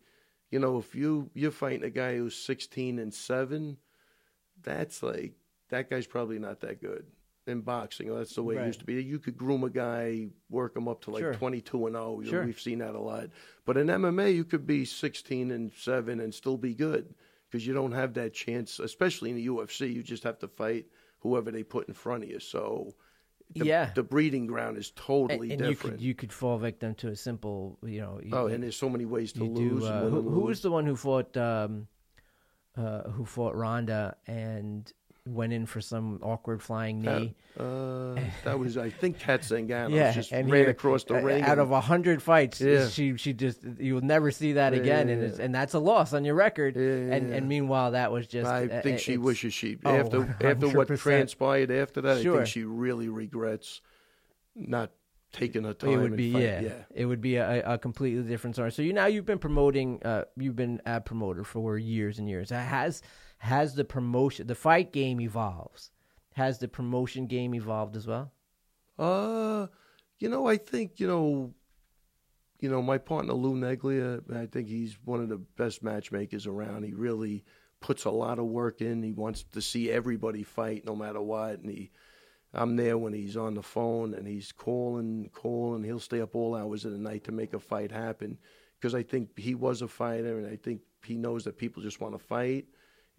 you 0.50 0.58
know, 0.58 0.80
if 0.80 0.96
you 0.96 1.30
you're 1.36 1.52
fighting 1.52 1.84
a 1.84 1.92
guy 1.92 2.18
who's 2.18 2.36
16 2.36 2.98
and 2.98 3.14
seven, 3.14 3.78
that's 4.64 5.04
like 5.04 5.34
that 5.70 5.92
guy's 5.92 6.08
probably 6.08 6.40
not 6.40 6.62
that 6.62 6.82
good 6.82 7.06
in 7.48 7.62
boxing. 7.62 8.14
That's 8.14 8.36
the 8.36 8.44
way 8.44 8.56
Right. 8.56 8.64
it 8.64 8.68
used 8.68 8.80
to 8.80 8.86
be. 8.86 9.04
You 9.04 9.20
could 9.20 9.38
groom 9.38 9.64
a 9.64 9.70
guy, 9.70 10.30
work 10.50 10.76
him 10.78 10.88
up 10.88 11.02
to 11.04 11.12
like 11.12 11.22
Sure. 11.22 11.34
22 11.34 11.88
and 11.88 11.96
0. 11.96 12.20
You 12.20 12.26
know, 12.26 12.30
Sure. 12.32 12.46
We've 12.46 12.60
seen 12.60 12.80
that 12.80 12.96
a 12.96 13.00
lot. 13.00 13.30
But 13.66 13.78
in 13.78 13.88
MMA, 13.90 14.34
you 14.34 14.44
could 14.46 14.66
be 14.66 14.86
16 14.86 15.52
and 15.52 15.72
seven 15.74 16.20
and 16.20 16.34
still 16.34 16.58
be 16.58 16.74
good 16.74 17.14
because 17.50 17.68
you 17.68 17.74
don't 17.74 17.92
have 17.92 18.14
that 18.16 18.34
chance, 18.34 18.80
especially 18.80 19.30
in 19.32 19.36
the 19.36 19.48
UFC. 19.48 19.88
You 19.94 20.04
just 20.04 20.24
have 20.24 20.40
to 20.40 20.48
fight 20.48 20.86
whoever 21.20 21.52
they 21.52 21.64
put 21.64 21.88
in 21.88 21.94
front 21.94 22.24
of 22.24 22.30
you. 22.30 22.40
So, 22.40 22.94
the, 23.56 23.66
Yeah. 23.66 23.92
the 23.94 24.04
breeding 24.04 24.48
ground 24.48 24.78
is 24.78 24.92
totally 24.96 25.52
and 25.52 25.62
you 25.62 25.68
different. 25.68 25.98
could 25.98 26.02
you 26.02 26.16
could 26.16 26.32
fall 26.34 26.58
victim 26.58 26.96
to 26.96 27.10
a 27.10 27.16
simple, 27.16 27.78
you 27.84 28.02
know. 28.02 28.20
You, 28.24 28.32
oh, 28.34 28.48
and 28.48 28.64
there's 28.64 28.76
so 28.78 28.90
many 28.90 29.06
ways 29.06 29.32
to 29.34 29.44
lose. 29.44 29.82
do. 29.82 29.86
Uh, 29.86 30.10
who, 30.10 30.20
and 30.20 30.30
who 30.30 30.40
was 30.42 30.62
the 30.62 30.72
one 30.72 30.86
who 30.86 30.96
fought 30.96 31.36
um, 31.38 31.88
uh, 32.76 33.04
who 33.12 33.26
fought 33.26 33.56
Ronda 33.56 34.18
and 34.26 34.92
went 35.26 35.54
in 35.54 35.66
for 35.66 35.80
some 35.80 36.20
awkward 36.22 36.62
flying 36.62 37.02
knee? 37.02 37.34
Uh, 37.58 38.16
that 38.44 38.58
was, 38.60 38.78
I 38.78 38.90
think, 38.90 39.20
Cat 39.20 39.42
Zingano. 39.42 39.90
yeah, 39.96 40.12
just 40.12 40.32
and 40.32 40.52
ran 40.52 40.64
here, 40.64 40.70
across 40.70 41.04
the 41.04 41.16
uh, 41.18 41.22
ring. 41.22 41.44
Out 41.44 41.52
and- 41.54 41.62
of 41.62 41.72
a 41.72 41.82
hundred 41.82 42.22
fights, 42.22 42.60
Yeah. 42.60 42.88
she 42.90 43.16
she 43.18 43.34
just 43.34 43.60
you'll 43.80 44.02
never 44.02 44.32
see 44.32 44.54
that 44.54 44.74
Yeah, 44.74 44.80
again, 44.80 45.08
yeah, 45.08 45.14
and 45.14 45.24
it's, 45.24 45.40
and 45.40 45.54
that's 45.56 45.74
a 45.74 45.80
loss 45.80 46.14
on 46.14 46.26
your 46.26 46.36
record. 46.36 46.76
And 46.76 47.34
and 47.34 47.48
meanwhile, 47.48 47.92
that 47.92 48.12
was 48.12 48.28
just. 48.28 48.50
I 48.50 48.66
uh, 48.66 48.82
think 48.82 49.00
she 49.00 49.18
wishes 49.18 49.54
she 49.54 49.78
Oh, 49.86 49.96
after 49.96 50.38
after 50.42 50.70
what 50.70 50.88
transpired 50.98 51.72
after 51.72 52.02
that. 52.02 52.18
I 52.18 52.24
Sure. 52.24 52.38
think 52.38 52.48
she 52.48 52.64
really 52.64 53.10
regrets 53.10 53.82
not 54.56 54.92
taking 55.32 55.66
a 55.66 55.74
time. 55.74 55.90
It 55.90 55.98
would 55.98 56.16
be 56.16 56.26
yeah, 56.28 56.62
yeah. 56.62 56.74
It 56.94 57.06
would 57.06 57.22
be 57.22 57.38
a, 57.38 57.74
a 57.74 57.78
completely 57.78 58.24
different 58.24 58.56
story. 58.56 58.72
So 58.72 58.82
you 58.82 58.94
now 58.94 59.06
you've 59.06 59.26
been 59.26 59.40
promoting. 59.40 60.02
Uh, 60.04 60.24
you've 60.38 60.56
been 60.56 60.82
a 60.86 61.02
promoter 61.02 61.44
for 61.44 61.78
years 61.78 62.20
and 62.20 62.28
years. 62.30 62.50
Has 62.50 63.02
has 63.44 63.76
the 63.76 63.84
promotion, 63.84 64.48
the 64.48 64.56
fight 64.56 64.94
game 64.94 65.20
evolves? 65.20 65.92
Has 66.34 66.60
the 66.60 66.70
promotion 66.70 67.28
game 67.28 67.54
evolved 67.54 67.98
as 67.98 68.08
well? 68.08 68.32
Uh, 68.98 69.68
you 70.18 70.30
know, 70.30 70.48
I 70.48 70.56
think 70.56 70.98
you 71.02 71.08
know, 71.08 71.54
you 72.62 72.70
know, 72.70 72.82
my 72.82 72.98
partner 72.98 73.34
Lou 73.34 73.56
Neglia. 73.56 74.22
I 74.34 74.46
think 74.46 74.70
he's 74.70 74.98
one 75.04 75.20
of 75.20 75.28
the 75.28 75.40
best 75.58 75.84
matchmakers 75.84 76.48
around. 76.48 76.84
He 76.84 76.94
really 76.94 77.44
puts 77.82 78.06
a 78.06 78.12
lot 78.12 78.40
of 78.40 78.46
work 78.46 78.80
in. 78.80 79.04
He 79.04 79.12
wants 79.12 79.44
to 79.44 79.62
see 79.62 79.92
everybody 79.92 80.44
fight, 80.44 80.86
no 80.86 80.96
matter 80.96 81.22
what. 81.22 81.60
And 81.60 81.70
he, 81.70 81.92
I'm 82.54 82.78
there 82.78 82.98
when 82.98 83.12
he's 83.12 83.36
on 83.36 83.56
the 83.56 83.62
phone 83.62 84.14
and 84.14 84.26
he's 84.26 84.54
calling, 84.54 85.30
calling. 85.34 85.84
He'll 85.84 86.00
stay 86.00 86.22
up 86.22 86.34
all 86.34 86.56
hours 86.56 86.86
of 86.86 86.94
the 86.94 86.98
night 86.98 87.26
to 87.26 87.34
make 87.34 87.54
a 87.54 87.60
fight 87.60 87.92
happen 87.92 88.38
because 88.80 88.96
I 88.96 89.04
think 89.04 89.38
he 89.38 89.54
was 89.54 89.82
a 89.82 89.90
fighter, 89.90 90.40
and 90.40 90.48
I 90.48 90.56
think 90.56 90.80
he 91.04 91.18
knows 91.18 91.44
that 91.44 91.58
people 91.58 91.84
just 91.84 92.00
want 92.00 92.14
to 92.14 92.20
fight. 92.20 92.68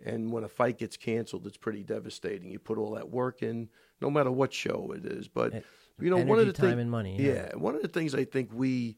And 0.05 0.33
when 0.33 0.45
a 0.45 0.49
fight 0.49 0.79
gets 0.79 0.97
canceled, 0.97 1.47
it's 1.47 1.57
pretty 1.57 1.83
devastating. 1.83 2.51
You 2.51 2.59
put 2.59 2.79
all 2.79 2.93
that 2.95 3.11
work 3.11 3.43
in, 3.43 3.69
no 4.01 4.11
matter 4.11 4.31
what 4.31 4.53
show 4.53 4.93
it 4.97 5.05
is. 5.05 5.29
But 5.29 5.53
you 6.01 6.11
know, 6.11 6.17
Energy, 6.17 6.31
one 6.31 6.39
of 6.41 6.47
the 6.47 6.53
time, 6.53 6.71
things, 6.71 6.81
and 6.81 6.91
money. 6.91 7.17
yeah, 7.19 7.55
one 7.55 7.75
of 7.75 7.83
the 7.83 7.89
things 7.89 8.15
I 8.15 8.25
think 8.25 8.51
we 8.53 8.97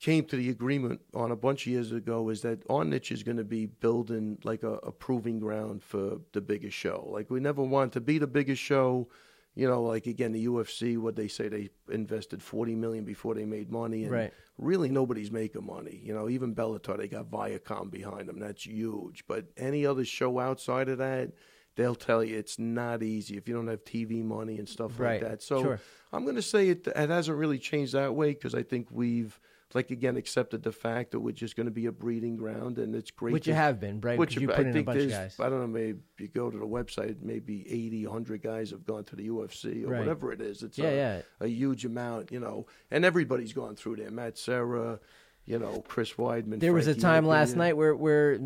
came 0.00 0.24
to 0.26 0.36
the 0.36 0.50
agreement 0.50 1.00
on 1.14 1.30
a 1.30 1.36
bunch 1.36 1.66
of 1.66 1.72
years 1.72 1.92
ago 1.92 2.28
is 2.28 2.42
that 2.42 2.62
our 2.68 2.84
niche 2.84 3.12
is 3.12 3.22
going 3.22 3.36
to 3.36 3.44
be 3.44 3.66
building 3.66 4.36
like 4.44 4.62
a, 4.62 4.72
a 4.72 4.92
proving 4.92 5.38
ground 5.38 5.82
for 5.82 6.18
the 6.32 6.40
biggest 6.40 6.76
show. 6.76 7.08
Like 7.10 7.30
we 7.30 7.40
never 7.40 7.62
want 7.62 7.92
to 7.92 8.00
be 8.00 8.18
the 8.18 8.26
biggest 8.26 8.60
show. 8.60 9.08
You 9.56 9.68
know, 9.68 9.82
like 9.82 10.06
again, 10.06 10.32
the 10.32 10.46
UFC, 10.46 10.98
what 10.98 11.14
they 11.14 11.28
say 11.28 11.48
they 11.48 11.70
invested 11.90 12.42
forty 12.42 12.74
million 12.74 13.04
before 13.04 13.34
they 13.34 13.44
made 13.44 13.70
money, 13.70 14.02
and 14.04 14.12
Right. 14.12 14.32
really 14.58 14.88
nobody's 14.88 15.30
making 15.30 15.64
money. 15.64 16.00
You 16.02 16.12
know, 16.12 16.28
even 16.28 16.54
Bellator, 16.54 16.96
they 16.96 17.06
got 17.08 17.30
Viacom 17.30 17.90
behind 17.90 18.28
them. 18.28 18.38
That's 18.40 18.66
huge. 18.66 19.24
But 19.28 19.46
any 19.56 19.86
other 19.86 20.04
show 20.04 20.40
outside 20.40 20.88
of 20.88 20.98
that, 20.98 21.32
they'll 21.76 21.94
tell 21.94 22.24
you 22.24 22.36
it's 22.36 22.58
not 22.58 23.02
easy 23.02 23.36
if 23.36 23.46
you 23.48 23.54
don't 23.54 23.68
have 23.68 23.84
TV 23.84 24.24
money 24.24 24.58
and 24.58 24.68
stuff 24.68 24.98
Right. 24.98 25.20
like 25.22 25.30
that. 25.30 25.42
So 25.42 25.62
Sure. 25.62 25.80
I'm 26.12 26.24
going 26.24 26.36
to 26.36 26.42
say 26.42 26.68
it, 26.70 26.86
it 26.86 27.10
hasn't 27.10 27.36
really 27.38 27.58
changed 27.58 27.92
that 27.94 28.14
way 28.14 28.32
because 28.34 28.54
I 28.54 28.62
think 28.62 28.88
we've 28.90 29.38
like 29.74 29.90
again 29.90 30.16
accepted 30.16 30.62
the 30.62 30.72
fact 30.72 31.10
that 31.10 31.20
we're 31.20 31.32
just 31.32 31.56
going 31.56 31.66
to 31.66 31.72
be 31.72 31.86
a 31.86 31.92
breeding 31.92 32.36
ground, 32.36 32.78
and 32.78 32.94
it's 32.94 33.10
great. 33.10 33.32
Which 33.32 33.46
you 33.46 33.54
have 33.54 33.80
been, 33.80 34.00
right? 34.00 34.18
Which 34.18 34.36
you 34.36 34.50
I 34.52 34.56
put 34.56 34.66
in 34.66 34.76
a 34.76 34.82
bunch 34.82 35.02
of 35.02 35.10
guys. 35.10 35.36
I 35.40 35.48
don't 35.48 35.60
know, 35.60 35.66
maybe 35.66 35.98
you 36.18 36.28
go 36.28 36.50
to 36.50 36.56
the 36.58 36.64
website, 36.66 37.16
maybe 37.22 37.66
80, 37.68 38.06
100 38.06 38.42
guys 38.42 38.70
have 38.70 38.86
gone 38.86 39.04
to 39.04 39.16
the 39.16 39.28
UFC 39.28 39.84
or 39.84 39.88
Right. 39.90 39.98
whatever 40.00 40.32
it 40.32 40.40
is. 40.40 40.62
It's 40.62 40.78
Yeah, 40.78 40.88
a, 40.90 40.94
yeah. 40.96 41.22
a 41.40 41.48
huge 41.48 41.84
amount, 41.84 42.30
you 42.32 42.40
know, 42.40 42.66
and 42.90 43.04
everybody's 43.04 43.52
gone 43.52 43.74
through 43.76 43.96
there. 43.96 44.10
Matt 44.10 44.38
Serra, 44.38 45.00
you 45.44 45.58
know, 45.58 45.82
Chris 45.88 46.12
Weidman. 46.14 46.60
There 46.60 46.72
was 46.72 46.86
a 46.86 46.92
Frankie 46.92 47.00
time 47.02 47.26
last 47.26 47.56
night 47.56 47.76
where 47.76 47.94
where 47.94 48.38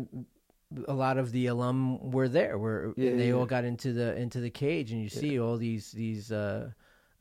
a 0.87 0.93
lot 0.93 1.17
of 1.17 1.31
the 1.31 1.47
alum 1.47 2.11
were 2.11 2.27
there, 2.27 2.57
where 2.57 2.93
Yeah, 2.97 3.15
they 3.15 3.31
all 3.31 3.45
got 3.45 3.63
into 3.65 3.93
the 3.93 4.15
into 4.19 4.39
the 4.39 4.49
cage, 4.49 4.91
and 4.91 5.01
you 5.01 5.09
see 5.09 5.39
all 5.39 5.57
these 5.57 5.91
these. 5.91 6.31
Uh, 6.31 6.71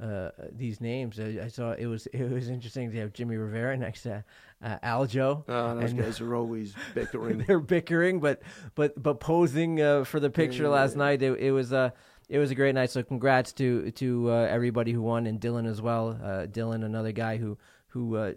uh, 0.00 0.30
these 0.52 0.80
names, 0.80 1.18
I, 1.18 1.40
I 1.44 1.48
saw 1.48 1.72
it 1.72 1.86
was 1.86 2.06
it 2.08 2.30
was 2.30 2.48
interesting 2.48 2.90
to 2.92 2.98
have 2.98 3.12
Jimmy 3.12 3.36
Rivera 3.36 3.76
next 3.76 4.02
to 4.02 4.24
uh, 4.62 4.78
Aljo. 4.84 5.44
Oh, 5.48 5.80
those 5.80 5.90
and- 5.90 6.00
guys 6.00 6.20
are 6.20 6.34
always 6.36 6.74
bickering. 6.94 7.44
they're 7.46 7.58
bickering, 7.60 8.20
but 8.20 8.42
but 8.74 9.00
but 9.02 9.18
posing 9.20 9.80
uh, 9.82 10.04
for 10.04 10.20
the 10.20 10.30
picture 10.30 10.64
Yeah, 10.64 10.68
last 10.70 10.92
yeah. 10.92 10.98
night. 10.98 11.22
It, 11.22 11.38
it 11.40 11.50
was 11.52 11.72
uh, 11.72 11.90
it 12.28 12.38
was 12.38 12.50
a 12.50 12.54
great 12.54 12.74
night. 12.74 12.90
So 12.90 13.02
congrats 13.02 13.52
to 13.54 13.90
to 13.92 14.30
uh, 14.30 14.34
everybody 14.50 14.92
who 14.92 15.02
won 15.02 15.26
and 15.26 15.40
Dylan 15.40 15.66
as 15.68 15.82
well. 15.82 16.10
Uh, 16.22 16.46
Dylan, 16.46 16.84
another 16.84 17.12
guy 17.12 17.36
who 17.36 17.58
who 17.88 18.34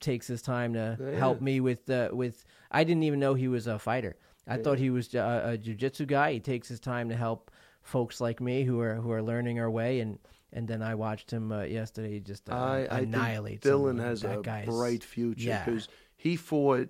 takes 0.00 0.26
his 0.26 0.42
time 0.42 0.74
to 0.74 0.96
Yeah. 1.00 1.18
help 1.18 1.40
me 1.40 1.60
with 1.60 1.88
uh, 1.90 2.10
with. 2.12 2.44
I 2.70 2.84
didn't 2.84 3.02
even 3.02 3.18
know 3.18 3.34
he 3.34 3.48
was 3.48 3.66
a 3.66 3.78
fighter. 3.78 4.16
I 4.46 4.56
thought 4.58 4.78
he 4.78 4.90
was 4.90 5.12
a, 5.14 5.54
a 5.54 5.58
jujitsu 5.58 6.06
guy. 6.06 6.32
He 6.34 6.40
takes 6.40 6.68
his 6.68 6.80
time 6.80 7.08
to 7.10 7.16
help 7.16 7.50
folks 7.82 8.20
like 8.20 8.40
me 8.40 8.62
who 8.64 8.80
are 8.80 8.94
who 8.94 9.10
are 9.10 9.22
learning 9.22 9.58
our 9.58 9.70
way 9.70 10.00
and. 10.00 10.18
And 10.52 10.66
then 10.66 10.82
I 10.82 10.94
watched 10.94 11.30
him 11.30 11.52
uh, 11.52 11.62
yesterday 11.62 12.20
just 12.20 12.48
uh, 12.48 12.54
I, 12.54 12.78
I 12.78 12.86
think 12.88 13.14
annihilate. 13.14 13.60
Dylan 13.60 13.70
someone. 13.70 13.98
has 13.98 14.22
that 14.22 14.46
a 14.46 14.62
bright 14.64 15.04
future 15.04 15.48
yeah. 15.48 15.64
because 15.64 15.88
he 16.16 16.36
fought 16.36 16.88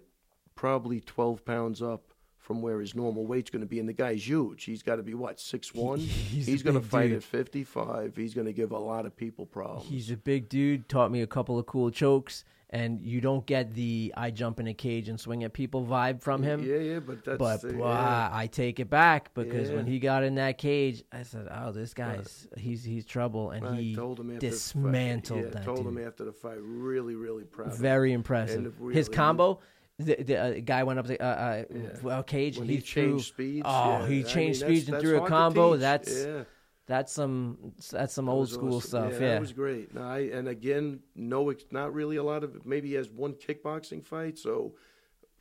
probably 0.55 1.01
12 1.01 1.45
pounds 1.45 1.83
up 1.83 2.13
from 2.49 2.63
where 2.63 2.81
his 2.81 2.95
normal 2.95 3.27
weight's 3.27 3.51
going 3.51 3.61
to 3.61 3.67
be. 3.67 3.79
And 3.79 3.89
the 3.89 3.93
guy's 3.93 4.27
huge. 4.27 4.65
He's 4.65 4.83
got 4.83 4.97
to 4.97 5.03
be, 5.03 5.13
what, 5.13 5.39
six 5.39 5.75
one? 5.75 5.99
he's 5.99 6.49
a 6.49 6.65
going 6.65 6.81
to 6.81 6.87
fight 6.87 7.09
dude. 7.09 7.19
at 7.19 7.23
55. 7.23 8.17
He's 8.17 8.33
going 8.33 8.47
to 8.47 8.55
give 8.55 8.73
a 8.73 8.79
lot 8.79 9.05
of 9.05 9.15
people 9.15 9.45
problems. 9.45 9.87
He's 9.87 10.11
a 10.11 10.17
big 10.17 10.49
dude. 10.49 10.89
Taught 10.89 11.11
me 11.11 11.21
a 11.21 11.27
couple 11.27 11.59
of 11.59 11.67
cool 11.67 11.91
chokes, 11.91 12.45
and 12.71 13.01
you 13.01 13.21
don't 13.21 13.47
get 13.47 13.75
the 13.75 14.13
"I 14.17 14.31
jump 14.31 14.61
in 14.61 14.67
a 14.67 14.75
cage 14.75 15.09
and 15.09 15.19
swing 15.19 15.45
at 15.45 15.53
people" 15.53 15.85
vibe 15.87 16.23
from 16.23 16.43
him. 16.43 16.63
Yeah, 16.63 16.77
yeah, 16.77 16.99
but 17.01 17.25
that's. 17.25 17.39
but 17.39 17.65
uh, 17.65 17.73
blah, 17.73 18.31
I 18.33 18.47
take 18.47 18.79
it 18.81 18.91
back 18.91 19.33
because 19.35 19.71
when 19.71 19.87
he 19.87 19.99
got 19.99 20.23
in 20.25 20.35
that 20.37 20.59
cage, 20.59 21.03
I 21.13 21.23
said, 21.23 21.49
"Oh, 21.51 21.73
this 21.73 21.95
guy's 21.95 22.47
he's 22.57 22.85
he's 22.85 23.07
trouble," 23.07 23.51
and 23.51 23.67
I 23.67 23.77
he 23.77 23.97
told 23.97 24.21
him 24.21 24.31
after 24.31 24.47
the 24.47 24.51
dismantled 24.51 25.41
fight, 25.41 25.49
yeah, 25.49 25.55
that 25.55 25.65
told 25.65 25.79
dude. 25.79 25.87
him 25.87 26.07
after 26.07 26.25
the 26.25 26.33
fight, 26.33 26.59
really, 26.61 27.15
really 27.15 27.45
proud. 27.45 27.73
Very 27.75 28.13
impressive. 28.13 28.75
Really- 28.81 28.95
His 28.95 29.09
combo, 29.09 29.61
the, 29.99 30.23
the 30.23 30.37
uh, 30.37 30.61
guy 30.65 30.85
went 30.85 30.99
up 30.99 31.07
the 31.07 31.21
uh, 31.23 31.27
uh, 31.27 31.65
Yeah. 32.05 32.09
uh, 32.11 32.23
cage. 32.23 32.59
When 32.59 32.69
he, 32.69 32.77
he, 32.77 32.81
threw. 32.81 33.03
changed 33.13 33.27
speeds. 33.29 33.63
Oh, 33.65 34.01
yeah. 34.01 34.07
he 34.09 34.21
I 34.21 34.23
changed 34.23 34.63
mean, 34.63 34.71
speeds 34.71 34.89
and 34.91 35.01
threw 35.01 35.23
a 35.23 35.27
combo. 35.27 35.77
That's 35.77 36.25
yeah. 36.25 36.45
That's 36.89 37.13
some 37.13 37.73
that's 37.93 38.15
some 38.15 38.27
That 38.27 38.33
old 38.33 38.49
school 38.49 38.77
awesome. 38.79 38.89
stuff. 38.89 39.13
Yeah, 39.13 39.21
Yeah, 39.21 39.33
that 39.35 39.41
was 39.41 39.53
great. 39.53 39.95
No, 39.95 40.03
I, 40.03 40.19
and 40.33 40.49
again, 40.49 41.01
no, 41.15 41.55
not 41.71 41.95
really 41.95 42.17
a 42.17 42.23
lot 42.25 42.43
of. 42.43 42.67
Maybe 42.67 42.89
he 42.89 42.95
has 42.95 43.09
one 43.11 43.35
kickboxing 43.35 44.05
fight. 44.05 44.39
So, 44.39 44.75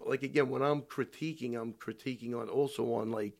like 0.05 0.21
again, 0.23 0.49
when 0.49 0.61
I'm 0.61 0.81
critiquing, 0.81 1.59
I'm 1.59 1.73
critiquing 1.73 2.39
on 2.39 2.49
also 2.49 2.93
on 2.93 3.11
like 3.11 3.33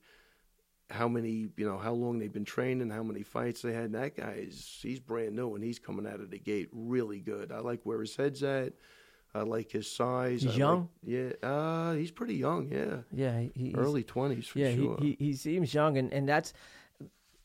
how 0.90 1.08
many, 1.10 1.50
you 1.58 1.68
know, 1.68 1.78
how 1.78 1.92
long 1.92 2.18
they've 2.18 2.32
been 2.32 2.46
training, 2.46 2.82
and 2.82 2.92
how 2.92 3.04
many 3.04 3.22
fights 3.22 3.62
they 3.62 3.74
had. 3.74 3.86
And 3.86 3.96
that 3.96 4.16
guy 4.16 4.36
is 4.48 4.80
he's 4.82 5.00
brand 5.02 5.36
new 5.36 5.54
and 5.56 5.64
he's 5.64 5.78
coming 5.80 6.08
out 6.08 6.22
of 6.22 6.32
the 6.32 6.40
gate 6.40 6.70
really 6.72 7.20
good. 7.20 7.52
I 7.52 7.60
like 7.60 7.82
where 7.84 8.00
his 8.00 8.16
head's 8.16 8.42
at. 8.42 8.74
I 9.36 9.42
like 9.42 9.70
his 9.70 9.92
size. 9.92 10.42
He's 10.44 10.52
I 10.52 10.54
like- 10.54 10.60
young? 10.60 10.90
yeah, 11.04 11.30
uh, 11.44 11.92
he's 11.94 12.12
pretty 12.12 12.36
young. 12.36 12.72
Yeah, 12.72 13.00
yeah. 13.12 13.38
He, 13.42 13.52
he's- 13.66 13.76
early 13.78 14.04
twenties 14.04 14.48
for 14.48 14.60
yeah, 14.60 14.74
sure. 14.74 14.98
he, 15.02 15.18
he 15.20 15.26
he 15.26 15.34
seems 15.34 15.74
young, 15.74 15.98
and, 15.98 16.12
and 16.14 16.28
that's 16.28 16.54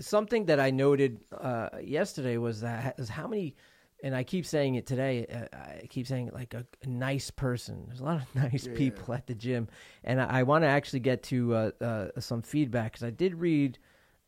something 0.03 0.47
that 0.47 0.61
I 0.61 0.71
noted 0.71 1.21
uh, 1.33 1.69
yesterday 1.83 2.37
was 2.37 2.61
that 2.61 2.95
is 2.99 3.09
how 3.09 3.27
many, 3.29 3.55
and 4.03 4.15
I 4.15 4.25
keep 4.25 4.45
saying 4.45 4.75
it 4.75 4.87
today. 4.87 5.27
Uh, 5.27 5.57
I 5.57 5.87
keep 5.88 6.07
saying 6.07 6.29
it 6.29 6.35
like 6.35 6.55
a, 6.55 6.67
a 6.83 6.88
nice 6.88 7.31
person. 7.31 7.85
There's 7.87 8.01
a 8.01 8.05
lot 8.05 8.21
of 8.23 8.35
nice 8.35 8.67
Yeah. 8.67 8.75
people 8.75 9.15
at 9.15 9.27
the 9.27 9.35
gym, 9.35 9.69
and 10.05 10.21
I, 10.21 10.41
I 10.41 10.43
want 10.43 10.62
to 10.65 10.69
actually 10.69 11.01
get 11.01 11.23
to 11.25 11.55
uh, 11.55 11.71
uh, 11.81 12.21
some 12.21 12.43
feedback 12.43 12.93
because 12.93 13.05
I 13.05 13.11
did 13.11 13.35
read, 13.35 13.79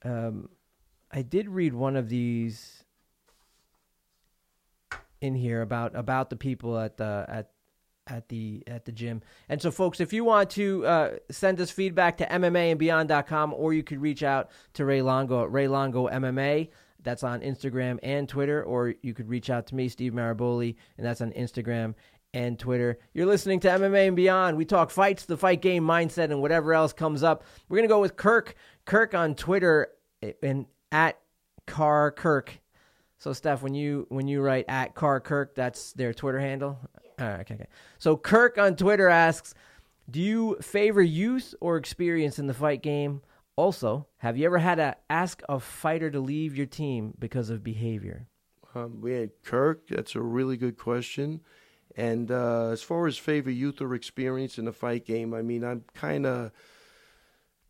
um, 0.04 0.48
I 1.10 1.22
did 1.22 1.48
read 1.48 1.74
one 1.74 1.96
of 1.96 2.08
these 2.08 2.84
in 5.20 5.34
here 5.34 5.62
about 5.62 5.96
about 5.96 6.28
the 6.30 6.36
people 6.36 6.78
at 6.78 6.98
the 6.98 7.24
at 7.28 7.50
at 8.06 8.28
the 8.28 8.62
at 8.66 8.84
the 8.84 8.92
gym. 8.92 9.22
And 9.48 9.60
so 9.60 9.70
folks, 9.70 10.00
if 10.00 10.12
you 10.12 10.24
want 10.24 10.50
to 10.50 10.86
uh, 10.86 11.10
send 11.30 11.60
us 11.60 11.70
feedback 11.70 12.18
to 12.18 12.26
MMAandbeyond.com 12.26 13.54
or 13.54 13.72
you 13.72 13.82
could 13.82 14.00
reach 14.00 14.22
out 14.22 14.50
to 14.74 14.84
Ray 14.84 15.02
Longo 15.02 15.44
at 15.44 15.52
Ray 15.52 15.68
Longo 15.68 16.08
MMA. 16.08 16.68
That's 17.02 17.22
on 17.22 17.40
Instagram 17.42 17.98
and 18.02 18.26
Twitter, 18.26 18.62
or 18.62 18.94
you 19.02 19.12
could 19.12 19.28
reach 19.28 19.50
out 19.50 19.66
to 19.66 19.74
me, 19.74 19.90
Steve 19.90 20.14
Maraboli, 20.14 20.76
and 20.96 21.06
that's 21.06 21.20
on 21.20 21.32
Instagram 21.32 21.94
and 22.32 22.58
Twitter. 22.58 22.98
You're 23.12 23.26
listening 23.26 23.60
to 23.60 23.68
MMA 23.68 24.08
and 24.08 24.16
Beyond. 24.16 24.56
We 24.56 24.64
talk 24.64 24.90
fights, 24.90 25.26
the 25.26 25.36
fight 25.36 25.60
game, 25.60 25.84
mindset, 25.84 26.24
and 26.24 26.40
whatever 26.40 26.72
else 26.72 26.94
comes 26.94 27.22
up. 27.22 27.44
We're 27.68 27.76
gonna 27.76 27.88
go 27.88 28.00
with 28.00 28.16
Kirk. 28.16 28.54
Kirk 28.86 29.14
on 29.14 29.34
Twitter 29.34 29.88
and 30.42 30.64
at 30.90 31.18
Car 31.66 32.10
Kirk. 32.10 32.58
So 33.18 33.32
Steph, 33.32 33.62
when 33.62 33.74
you 33.74 34.06
when 34.08 34.26
you 34.26 34.40
write 34.40 34.64
at 34.68 34.94
Car 34.94 35.20
Kirk, 35.20 35.54
that's 35.54 35.92
their 35.92 36.12
Twitter 36.12 36.40
handle. 36.40 36.78
Okay, 37.20 37.54
okay. 37.54 37.66
So 37.98 38.16
Kirk 38.16 38.58
on 38.58 38.76
Twitter 38.76 39.08
asks, 39.08 39.54
"Do 40.10 40.20
you 40.20 40.56
favor 40.60 41.02
youth 41.02 41.54
or 41.60 41.76
experience 41.76 42.38
in 42.38 42.46
the 42.46 42.54
fight 42.54 42.82
game? 42.82 43.22
Also, 43.56 44.06
have 44.18 44.36
you 44.36 44.46
ever 44.46 44.58
had 44.58 44.76
to 44.76 44.96
ask 45.08 45.42
a 45.48 45.60
fighter 45.60 46.10
to 46.10 46.20
leave 46.20 46.56
your 46.56 46.66
team 46.66 47.14
because 47.18 47.50
of 47.50 47.62
behavior?" 47.62 48.26
Um, 48.74 49.00
we 49.00 49.12
had 49.12 49.30
Kirk. 49.42 49.86
That's 49.88 50.14
a 50.14 50.20
really 50.20 50.56
good 50.56 50.76
question. 50.76 51.40
And 51.96 52.30
uh, 52.30 52.70
as 52.70 52.82
far 52.82 53.06
as 53.06 53.16
favor 53.16 53.50
youth 53.50 53.80
or 53.80 53.94
experience 53.94 54.58
in 54.58 54.64
the 54.64 54.72
fight 54.72 55.06
game, 55.06 55.32
I 55.32 55.42
mean, 55.42 55.62
I'm 55.62 55.84
kind 55.94 56.26
of, 56.26 56.50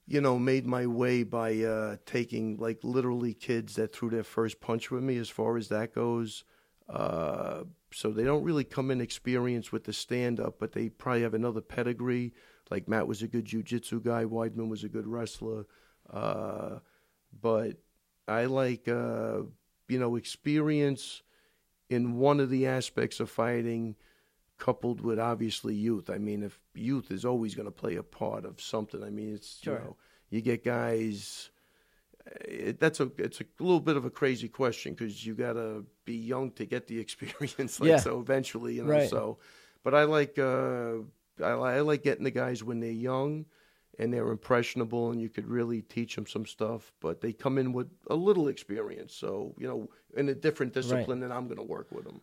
you 0.06 0.20
know, 0.20 0.38
made 0.38 0.66
my 0.66 0.86
way 0.86 1.24
by 1.24 1.58
uh, 1.62 1.96
taking 2.06 2.56
like 2.56 2.78
literally 2.82 3.34
kids 3.34 3.74
that 3.74 3.94
threw 3.94 4.08
their 4.08 4.24
first 4.24 4.60
punch 4.60 4.90
with 4.90 5.02
me. 5.02 5.18
As 5.18 5.28
far 5.28 5.58
as 5.58 5.68
that 5.68 5.94
goes, 5.94 6.44
uh, 6.88 7.64
so 7.94 8.10
they 8.10 8.24
don't 8.24 8.44
really 8.44 8.64
come 8.64 8.90
in 8.90 9.00
experienced 9.00 9.72
with 9.72 9.84
the 9.84 9.92
stand 9.92 10.40
up, 10.40 10.56
but 10.58 10.72
they 10.72 10.88
probably 10.88 11.22
have 11.22 11.34
another 11.34 11.60
pedigree. 11.60 12.32
Like 12.70 12.88
Matt 12.88 13.06
was 13.06 13.22
a 13.22 13.28
good 13.28 13.44
jujitsu 13.44 14.02
guy, 14.02 14.24
Weidman 14.24 14.68
was 14.68 14.84
a 14.84 14.88
good 14.88 15.06
wrestler, 15.06 15.66
uh, 16.12 16.78
but 17.40 17.76
I 18.26 18.46
like 18.46 18.88
uh, 18.88 19.42
you 19.88 19.98
know 19.98 20.16
experience 20.16 21.22
in 21.90 22.16
one 22.16 22.40
of 22.40 22.50
the 22.50 22.66
aspects 22.66 23.20
of 23.20 23.30
fighting 23.30 23.96
coupled 24.58 25.00
with 25.00 25.18
obviously 25.18 25.74
youth. 25.74 26.08
I 26.08 26.18
mean, 26.18 26.42
if 26.42 26.58
youth 26.74 27.10
is 27.10 27.24
always 27.24 27.54
going 27.54 27.66
to 27.66 27.72
play 27.72 27.96
a 27.96 28.02
part 28.02 28.44
of 28.44 28.60
something. 28.60 29.02
I 29.02 29.10
mean, 29.10 29.34
it's 29.34 29.60
Sure. 29.62 29.74
you 29.74 29.80
know, 29.80 29.96
you 30.30 30.40
get 30.40 30.64
guys. 30.64 31.50
It, 32.46 32.80
that's 32.80 33.00
a 33.00 33.10
it's 33.18 33.40
a 33.40 33.44
little 33.58 33.80
bit 33.80 33.96
of 33.96 34.04
a 34.04 34.10
crazy 34.10 34.48
question 34.48 34.94
because 34.94 35.26
you 35.26 35.34
got 35.34 35.54
to 35.54 35.84
be 36.04 36.16
young 36.16 36.50
to 36.52 36.64
get 36.64 36.86
the 36.86 36.98
experience. 37.06 37.80
Like 37.80 37.90
Yeah. 37.90 37.98
so, 37.98 38.20
eventually, 38.20 38.74
you 38.74 38.84
know. 38.84 38.90
Right. 38.90 39.10
So, 39.10 39.38
but 39.82 39.94
I 39.94 40.04
like 40.04 40.38
uh, 40.38 40.96
I, 41.42 41.50
I 41.50 41.80
like 41.80 42.02
getting 42.02 42.24
the 42.24 42.30
guys 42.30 42.64
when 42.64 42.80
they're 42.80 42.90
young 42.90 43.46
and 43.98 44.12
they're 44.12 44.30
impressionable 44.30 45.10
and 45.10 45.20
you 45.20 45.28
could 45.28 45.46
really 45.46 45.82
teach 45.82 46.14
them 46.14 46.26
some 46.26 46.46
stuff. 46.46 46.92
But 47.00 47.20
they 47.20 47.32
come 47.32 47.58
in 47.58 47.72
with 47.72 47.88
a 48.08 48.14
little 48.14 48.48
experience, 48.48 49.14
so 49.14 49.54
you 49.58 49.66
know, 49.66 49.88
in 50.16 50.28
a 50.28 50.34
different 50.34 50.72
discipline, 50.72 51.22
and 51.22 51.32
I'm 51.32 51.46
going 51.46 51.58
to 51.58 51.62
work 51.62 51.88
with 51.90 52.04
them. 52.04 52.20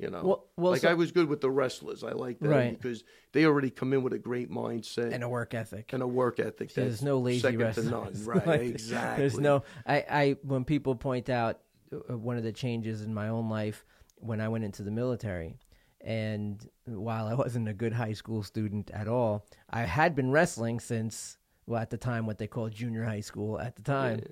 You 0.00 0.08
know, 0.10 0.22
Well- 0.24 0.44
well, 0.56 0.72
like 0.72 0.80
so- 0.80 0.90
I 0.90 0.94
was 0.94 1.12
good 1.12 1.28
with 1.28 1.40
the 1.42 1.50
wrestlers. 1.50 2.02
I 2.02 2.12
like 2.12 2.38
them 2.40 2.50
Right. 2.50 2.76
because 2.80 3.04
they 3.32 3.44
already 3.44 3.68
come 3.70 3.92
in 3.92 4.02
with 4.02 4.12
a 4.14 4.18
great 4.18 4.50
mindset 4.50 5.12
And 5.12 5.22
a 5.22 5.28
work 5.28 5.52
ethic. 5.52 5.92
and 5.92 6.02
a 6.02 6.06
work 6.06 6.40
ethic. 6.40 6.72
There's 6.72 7.02
no 7.02 7.18
lazy 7.18 7.56
wrestlers. 7.56 8.26
Right? 8.26 8.46
Like, 8.46 8.60
exactly. 8.62 9.22
There's 9.22 9.38
no. 9.38 9.62
I, 9.86 10.04
I 10.08 10.36
when 10.42 10.64
people 10.64 10.94
point 10.94 11.28
out 11.28 11.60
uh, 11.92 12.16
one 12.16 12.36
of 12.38 12.44
the 12.44 12.52
changes 12.52 13.02
in 13.02 13.12
my 13.12 13.28
own 13.28 13.48
life 13.50 13.84
when 14.16 14.40
I 14.40 14.48
went 14.48 14.64
into 14.64 14.82
the 14.82 14.90
military, 14.90 15.58
and 16.00 16.66
while 16.86 17.26
I 17.26 17.34
wasn't 17.34 17.68
a 17.68 17.74
good 17.74 17.92
high 17.92 18.14
school 18.14 18.42
student 18.42 18.90
at 18.92 19.06
all, 19.08 19.44
I 19.68 19.82
had 19.82 20.14
been 20.14 20.30
wrestling 20.30 20.80
since 20.80 21.36
well 21.66 21.80
at 21.82 21.90
the 21.90 21.98
time 21.98 22.24
what 22.26 22.38
they 22.38 22.46
called 22.46 22.72
junior 22.72 23.04
high 23.04 23.20
school 23.20 23.60
at 23.60 23.76
the 23.76 23.82
time, 23.82 24.22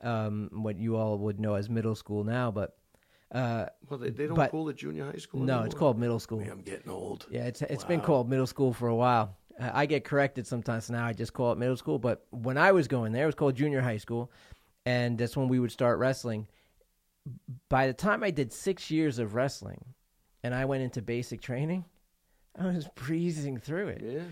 um, 0.00 0.48
what 0.52 0.78
you 0.78 0.96
all 0.96 1.18
would 1.18 1.38
know 1.38 1.54
as 1.54 1.68
middle 1.68 1.94
school 1.94 2.24
now, 2.24 2.50
but. 2.50 2.77
Uh, 3.30 3.66
Well, 3.88 3.98
they, 3.98 4.10
they 4.10 4.26
don't 4.26 4.36
but- 4.36 4.50
call 4.50 4.68
it 4.68 4.76
junior 4.76 5.04
high 5.04 5.18
school. 5.18 5.40
no, 5.40 5.52
anymore? 5.54 5.66
it's 5.66 5.74
called 5.74 5.98
middle 5.98 6.18
school. 6.18 6.38
Man, 6.38 6.50
I'm 6.50 6.62
getting 6.62 6.90
old. 6.90 7.26
Yeah, 7.30 7.44
it's 7.44 7.62
it's 7.62 7.84
been 7.84 8.00
called 8.00 8.28
middle 8.28 8.46
school 8.46 8.72
for 8.72 8.88
a 8.88 8.94
while. 8.94 9.36
Uh, 9.60 9.70
I 9.72 9.86
get 9.86 10.04
corrected 10.04 10.46
sometimes 10.46 10.88
now. 10.88 11.04
I 11.04 11.12
just 11.12 11.32
call 11.34 11.52
it 11.52 11.58
middle 11.58 11.76
school, 11.76 11.98
but 11.98 12.26
when 12.30 12.56
I 12.56 12.72
was 12.72 12.88
going 12.88 13.12
there, 13.12 13.24
it 13.24 13.26
was 13.26 13.34
called 13.34 13.54
junior 13.54 13.80
high 13.80 13.98
school, 13.98 14.30
and 14.86 15.18
that's 15.18 15.36
when 15.36 15.48
we 15.48 15.58
would 15.58 15.72
start 15.72 15.98
wrestling. 15.98 16.46
By 17.68 17.86
the 17.86 17.92
time 17.92 18.22
I 18.24 18.30
did 18.30 18.52
six 18.52 18.90
years 18.90 19.18
of 19.18 19.34
wrestling, 19.34 19.84
and 20.42 20.54
I 20.54 20.64
went 20.64 20.82
into 20.82 21.02
basic 21.02 21.42
training, 21.42 21.84
I 22.58 22.66
was 22.66 22.88
breezing 22.94 23.58
through 23.58 23.88
it. 23.88 24.02
Yeah. 24.02 24.22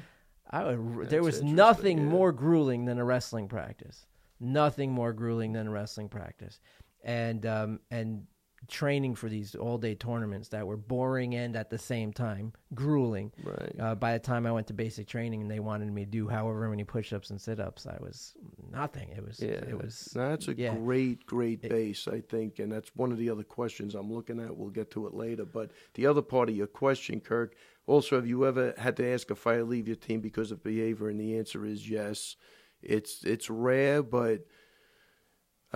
I 0.50 0.64
would. 0.64 1.00
That's 1.00 1.10
there 1.10 1.22
was 1.22 1.42
nothing 1.42 1.98
yeah. 1.98 2.04
more 2.04 2.32
grueling 2.32 2.84
than 2.84 2.98
a 2.98 3.04
wrestling 3.04 3.48
practice. 3.48 4.06
Nothing 4.40 4.92
more 4.92 5.12
grueling 5.12 5.52
than 5.52 5.66
a 5.66 5.70
wrestling 5.70 6.08
practice, 6.08 6.60
and 7.02 7.44
um, 7.44 7.80
and 7.90 8.26
training 8.68 9.14
for 9.14 9.28
these 9.28 9.54
all 9.54 9.78
day 9.78 9.94
tournaments 9.94 10.48
that 10.48 10.66
were 10.66 10.76
boring 10.76 11.34
and 11.34 11.56
at 11.56 11.70
the 11.70 11.78
same 11.78 12.12
time 12.12 12.52
grueling. 12.74 13.32
Right. 13.42 13.74
Uh, 13.78 13.94
by 13.94 14.12
the 14.12 14.18
time 14.18 14.46
I 14.46 14.52
went 14.52 14.66
to 14.68 14.74
basic 14.74 15.06
training 15.06 15.42
and 15.42 15.50
they 15.50 15.60
wanted 15.60 15.92
me 15.92 16.04
to 16.04 16.10
do 16.10 16.28
however 16.28 16.68
many 16.68 16.84
push 16.84 17.12
ups 17.12 17.30
and 17.30 17.40
sit 17.40 17.60
ups, 17.60 17.86
I 17.86 17.96
was 18.00 18.34
nothing. 18.70 19.10
It 19.10 19.24
was. 19.24 19.40
Yeah, 19.40 19.48
It 19.68 19.80
was. 19.80 20.12
No, 20.14 20.30
that's 20.30 20.48
a 20.48 20.54
yeah. 20.54 20.74
great, 20.74 21.26
great 21.26 21.62
base, 21.62 22.08
I 22.08 22.20
think, 22.20 22.58
and 22.58 22.70
that's 22.70 22.90
one 22.94 23.12
of 23.12 23.18
the 23.18 23.30
other 23.30 23.44
questions 23.44 23.94
I'm 23.94 24.12
looking 24.12 24.40
at. 24.40 24.56
We'll 24.56 24.70
get 24.70 24.90
to 24.92 25.06
it 25.06 25.14
later. 25.14 25.44
But 25.44 25.70
the 25.94 26.06
other 26.06 26.22
part 26.22 26.48
of 26.48 26.56
your 26.56 26.66
question, 26.66 27.20
Kirk, 27.20 27.54
also, 27.86 28.16
have 28.16 28.26
you 28.26 28.46
ever 28.46 28.74
had 28.76 28.96
to 28.96 29.06
ask 29.06 29.30
a 29.30 29.36
fighter 29.36 29.64
leave 29.64 29.86
your 29.86 29.96
team 29.96 30.20
because 30.20 30.50
of 30.50 30.64
behavior? 30.64 31.08
And 31.08 31.20
the 31.20 31.38
answer 31.38 31.64
is 31.64 31.88
yes. 31.88 32.36
It's 32.82 33.24
it's 33.24 33.48
rare, 33.48 34.02
but 34.02 34.46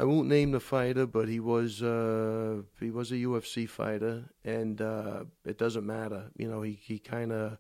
I 0.00 0.04
won't 0.04 0.28
name 0.28 0.52
the 0.52 0.60
fighter, 0.60 1.06
but 1.06 1.28
he 1.28 1.40
was 1.40 1.82
uh, 1.82 2.62
he 2.80 2.90
was 2.90 3.12
a 3.12 3.16
UFC 3.16 3.68
fighter, 3.68 4.24
and 4.46 4.80
uh, 4.80 5.24
it 5.44 5.58
doesn't 5.58 5.84
matter. 5.84 6.30
You 6.38 6.48
know, 6.48 6.62
he 6.62 6.72
he 6.72 6.98
kind 6.98 7.32
of 7.32 7.58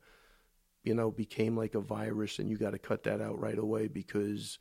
you 0.82 0.94
know 0.94 1.10
became 1.10 1.54
like 1.54 1.74
a 1.74 1.80
virus, 1.80 2.38
and 2.38 2.48
you 2.48 2.56
got 2.56 2.70
to 2.70 2.78
cut 2.78 3.02
that 3.02 3.20
out 3.20 3.38
right 3.38 3.58
away 3.58 3.88
because 3.88 4.58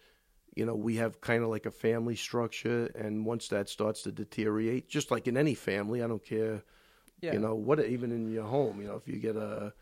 you 0.55 0.65
know 0.65 0.75
we 0.75 0.97
have 0.97 1.21
kind 1.21 1.41
of 1.41 1.47
like 1.49 1.65
a 1.65 1.71
family 1.71 2.17
structure, 2.17 2.87
and 2.95 3.25
once 3.25 3.47
that 3.47 3.69
starts 3.69 4.01
to 4.01 4.11
deteriorate, 4.11 4.89
just 4.89 5.09
like 5.09 5.25
in 5.25 5.37
any 5.37 5.55
family, 5.55 6.03
I 6.03 6.07
don't 6.07 6.25
care. 6.25 6.63
Yeah. 7.21 7.31
You 7.31 7.39
know 7.39 7.55
what? 7.55 7.79
Even 7.85 8.11
in 8.11 8.29
your 8.29 8.45
home, 8.45 8.81
you 8.81 8.87
know, 8.87 8.95
if 8.95 9.07
you 9.07 9.21
get 9.21 9.37
a 9.37 9.73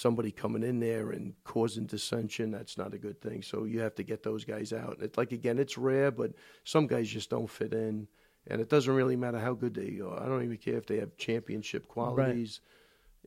somebody 0.00 0.30
coming 0.30 0.62
in 0.62 0.80
there 0.80 1.10
and 1.10 1.34
causing 1.44 1.84
dissension, 1.86 2.50
that's 2.50 2.78
not 2.78 2.94
a 2.94 2.98
good 2.98 3.20
thing. 3.20 3.42
So 3.42 3.64
you 3.64 3.80
have 3.80 3.94
to 3.96 4.02
get 4.02 4.22
those 4.22 4.44
guys 4.44 4.72
out. 4.72 4.98
It's 5.00 5.18
like 5.18 5.32
again, 5.32 5.58
it's 5.58 5.76
rare, 5.76 6.10
but 6.10 6.32
some 6.64 6.86
guys 6.86 7.08
just 7.08 7.28
don't 7.30 7.50
fit 7.50 7.72
in, 7.74 8.08
and 8.46 8.60
it 8.60 8.68
doesn't 8.68 8.94
really 8.94 9.16
matter 9.16 9.38
how 9.38 9.52
good 9.52 9.74
they 9.74 10.00
are. 10.00 10.22
I 10.22 10.26
don't 10.26 10.42
even 10.44 10.56
care 10.56 10.76
if 10.78 10.86
they 10.86 10.98
have 10.98 11.16
championship 11.16 11.86
qualities. 11.88 12.60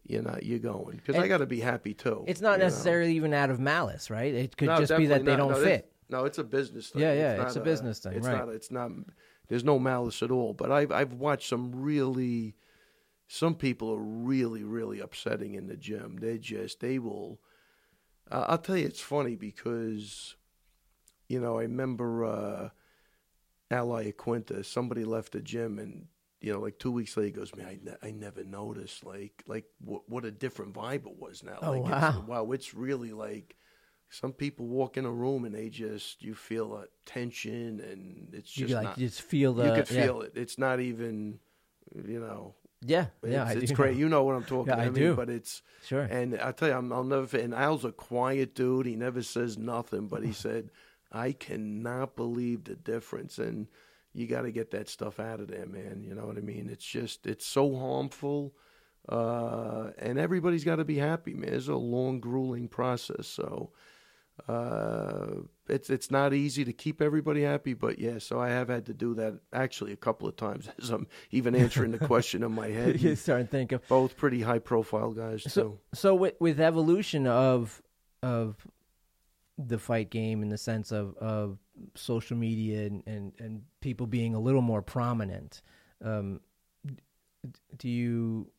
You're 0.05 0.23
not. 0.23 0.43
You're 0.43 0.59
going 0.59 0.97
because 0.97 1.15
I 1.15 1.27
got 1.27 1.38
to 1.38 1.45
be 1.45 1.62
happy 1.62 1.93
too. 1.93 2.25
It's 2.27 2.41
not 2.41 2.53
you 2.53 2.57
know? 2.59 2.63
necessarily 2.65 3.15
even 3.15 3.33
out 3.33 3.49
of 3.49 3.59
malice, 3.59 4.09
right? 4.09 4.33
It 4.33 4.57
could 4.57 4.67
No, 4.67 4.79
just 4.79 4.97
be 4.97 5.05
that 5.05 5.23
they 5.23 5.31
not. 5.31 5.38
don't 5.38 5.51
No, 5.51 5.63
fit. 5.63 5.91
No, 6.09 6.25
it's 6.25 6.38
a 6.39 6.43
business 6.43 6.89
thing. 6.89 7.01
Yeah, 7.01 7.13
yeah, 7.13 7.36
not 7.38 7.47
it's 7.47 7.55
a 7.55 7.62
business 7.62 7.99
thing, 7.99 8.13
It's 8.13 8.27
right. 8.27 8.38
not. 8.38 8.49
It's 8.49 8.71
not. 8.71 8.91
There's 9.47 9.63
no 9.63 9.79
malice 9.79 10.21
at 10.21 10.31
all. 10.31 10.53
But 10.53 10.71
I've 10.71 10.91
I've 10.91 11.13
watched 11.13 11.47
some 11.47 11.71
really, 11.73 12.55
some 13.27 13.55
people 13.55 13.91
are 13.91 13.99
really 13.99 14.63
really 14.63 14.99
upsetting 14.99 15.55
in 15.55 15.67
the 15.67 15.77
gym. 15.77 16.17
They 16.21 16.38
just 16.38 16.79
they 16.79 16.99
will. 16.99 17.39
Uh, 18.31 18.45
I'll 18.47 18.57
tell 18.57 18.77
you, 18.77 18.86
it's 18.86 19.01
funny 19.01 19.36
because, 19.36 20.36
you 21.27 21.41
know, 21.41 21.57
I 21.59 21.63
remember 21.63 22.23
uh, 22.23 22.69
Al 23.69 23.88
Iaquinta. 23.89 24.65
Somebody 24.65 25.03
left 25.03 25.31
the 25.33 25.41
gym 25.41 25.79
and. 25.79 26.07
You 26.41 26.51
know, 26.51 26.59
like 26.59 26.77
two 26.77 26.91
weeks 26.91 27.15
later, 27.15 27.27
he 27.27 27.31
goes, 27.31 27.55
"Man, 27.55 27.65
I, 27.65 27.79
ne- 27.81 28.09
I 28.09 28.12
never 28.12 28.43
noticed 28.43 29.05
like 29.05 29.45
like 29.47 29.63
what 29.79 30.01
what 30.09 30.25
a 30.25 30.31
different 30.31 30.73
vibe 30.73 31.07
it 31.07 31.17
was 31.17 31.41
now. 31.41 31.57
Oh, 31.62 31.71
like, 31.71 31.83
wow. 31.83 32.09
It's, 32.19 32.27
wow, 32.27 32.51
it's 32.51 32.73
really 32.73 33.13
like 33.13 33.55
some 34.09 34.33
people 34.33 34.67
walk 34.67 34.97
in 34.97 35.05
a 35.05 35.09
room 35.12 35.45
and 35.45 35.55
they 35.55 35.69
just 35.69 36.21
you 36.21 36.36
feel 36.36 36.75
a 36.75 36.88
tension 37.05 37.79
and 37.79 38.27
it's 38.33 38.57
You 38.57 38.65
just 38.65 38.75
like 38.75 38.83
not, 38.83 38.97
just 38.97 39.21
feel 39.21 39.53
the. 39.53 39.67
you 39.67 39.71
could 39.71 39.89
yeah. 39.89 40.03
feel 40.03 40.21
it. 40.21 40.33
It's 40.36 40.57
not 40.59 40.81
even 40.81 41.39
you 41.95 42.19
know. 42.19 42.55
Yeah, 42.85 43.07
yeah, 43.25 43.43
it's, 43.47 43.55
I 43.55 43.59
it's 43.59 43.71
great. 43.71 43.93
know. 43.93 43.99
You 43.99 44.09
know 44.09 44.23
what 44.23 44.35
I'm 44.35 44.43
talking. 44.43 44.67
Yeah, 44.67 44.73
about. 44.73 44.85
I 44.87 44.89
mean, 44.89 45.03
do. 45.03 45.15
But 45.15 45.29
it's 45.29 45.61
Sure. 45.85 46.01
and 46.03 46.39
I 46.39 46.51
tell 46.51 46.69
you, 46.69 46.75
I'm, 46.75 46.91
I'll 46.91 47.03
never. 47.03 47.37
And 47.37 47.53
Al's 47.53 47.85
a 47.85 47.91
quiet 47.91 48.55
dude. 48.55 48.85
He 48.85 48.95
never 48.95 49.21
says 49.23 49.57
nothing. 49.57 50.07
But 50.07 50.23
he 50.23 50.33
said, 50.45 50.69
"I 51.11 51.31
cannot 51.31 52.15
believe 52.15 52.63
the 52.65 52.75
difference." 52.75 53.37
And 53.39 53.67
you 54.13 54.27
got 54.27 54.41
to 54.43 54.51
get 54.51 54.71
that 54.71 54.89
stuff 54.89 55.19
out 55.19 55.39
of 55.39 55.47
there, 55.47 55.65
man. 55.65 56.03
You 56.07 56.13
know 56.15 56.25
what 56.25 56.37
I 56.37 56.41
mean? 56.41 56.69
It's 56.71 56.85
just 56.85 57.25
it's 57.25 57.45
so 57.45 57.75
harmful. 57.75 58.53
Uh, 59.09 59.89
and 59.97 60.17
everybody's 60.17 60.63
got 60.63 60.77
to 60.77 60.85
be 60.85 60.97
happy, 60.97 61.33
man. 61.33 61.53
It's 61.53 61.67
a 61.67 61.75
long, 61.75 62.19
grueling 62.21 62.69
process. 62.69 63.27
So 63.27 63.71
uh, 64.47 65.27
it's 65.69 65.89
it's 65.89 66.12
not 66.12 66.34
easy 66.34 66.65
to 66.65 66.73
keep 66.73 67.01
everybody 67.01 67.43
happy, 67.43 67.73
but 67.73 67.97
yeah. 67.99 68.19
So 68.19 68.39
I 68.39 68.49
have 68.49 68.67
had 68.67 68.86
to 68.88 68.93
do 68.93 69.13
that 69.15 69.39
actually 69.53 69.93
a 69.93 69.97
couple 69.97 70.27
of 70.27 70.36
times 70.36 70.69
as 70.82 70.89
I'm 70.89 71.08
even 71.32 71.56
answering 71.56 71.91
the 71.91 71.99
question 71.99 72.43
in 72.43 72.51
my 72.51 72.67
head. 72.67 73.01
you 73.01 73.15
start 73.15 73.41
to 73.41 73.47
think 73.47 73.71
of 73.71 73.88
Both 73.88 74.17
pretty 74.17 74.41
high 74.41 74.60
profile 74.60 75.12
guys 75.12 75.43
so 75.51 75.62
too. 75.62 75.79
so 75.93 76.15
with 76.15 76.36
with 76.39 76.60
evolution 76.60 77.27
of 77.27 77.82
of 78.21 78.56
the 79.58 79.77
fight 79.77 80.10
game 80.10 80.41
in 80.41 80.49
the 80.49 80.58
sense 80.58 80.91
of 80.91 81.15
of 81.17 81.58
social 81.95 82.36
media 82.36 82.86
and 82.86 83.03
and, 83.08 83.34
and 83.39 83.62
people 83.79 84.08
being 84.08 84.36
a 84.36 84.39
little 84.39 84.62
more 84.62 84.82
prominent 84.82 85.62
um 86.03 86.39
do 87.77 87.89
you 87.89 88.49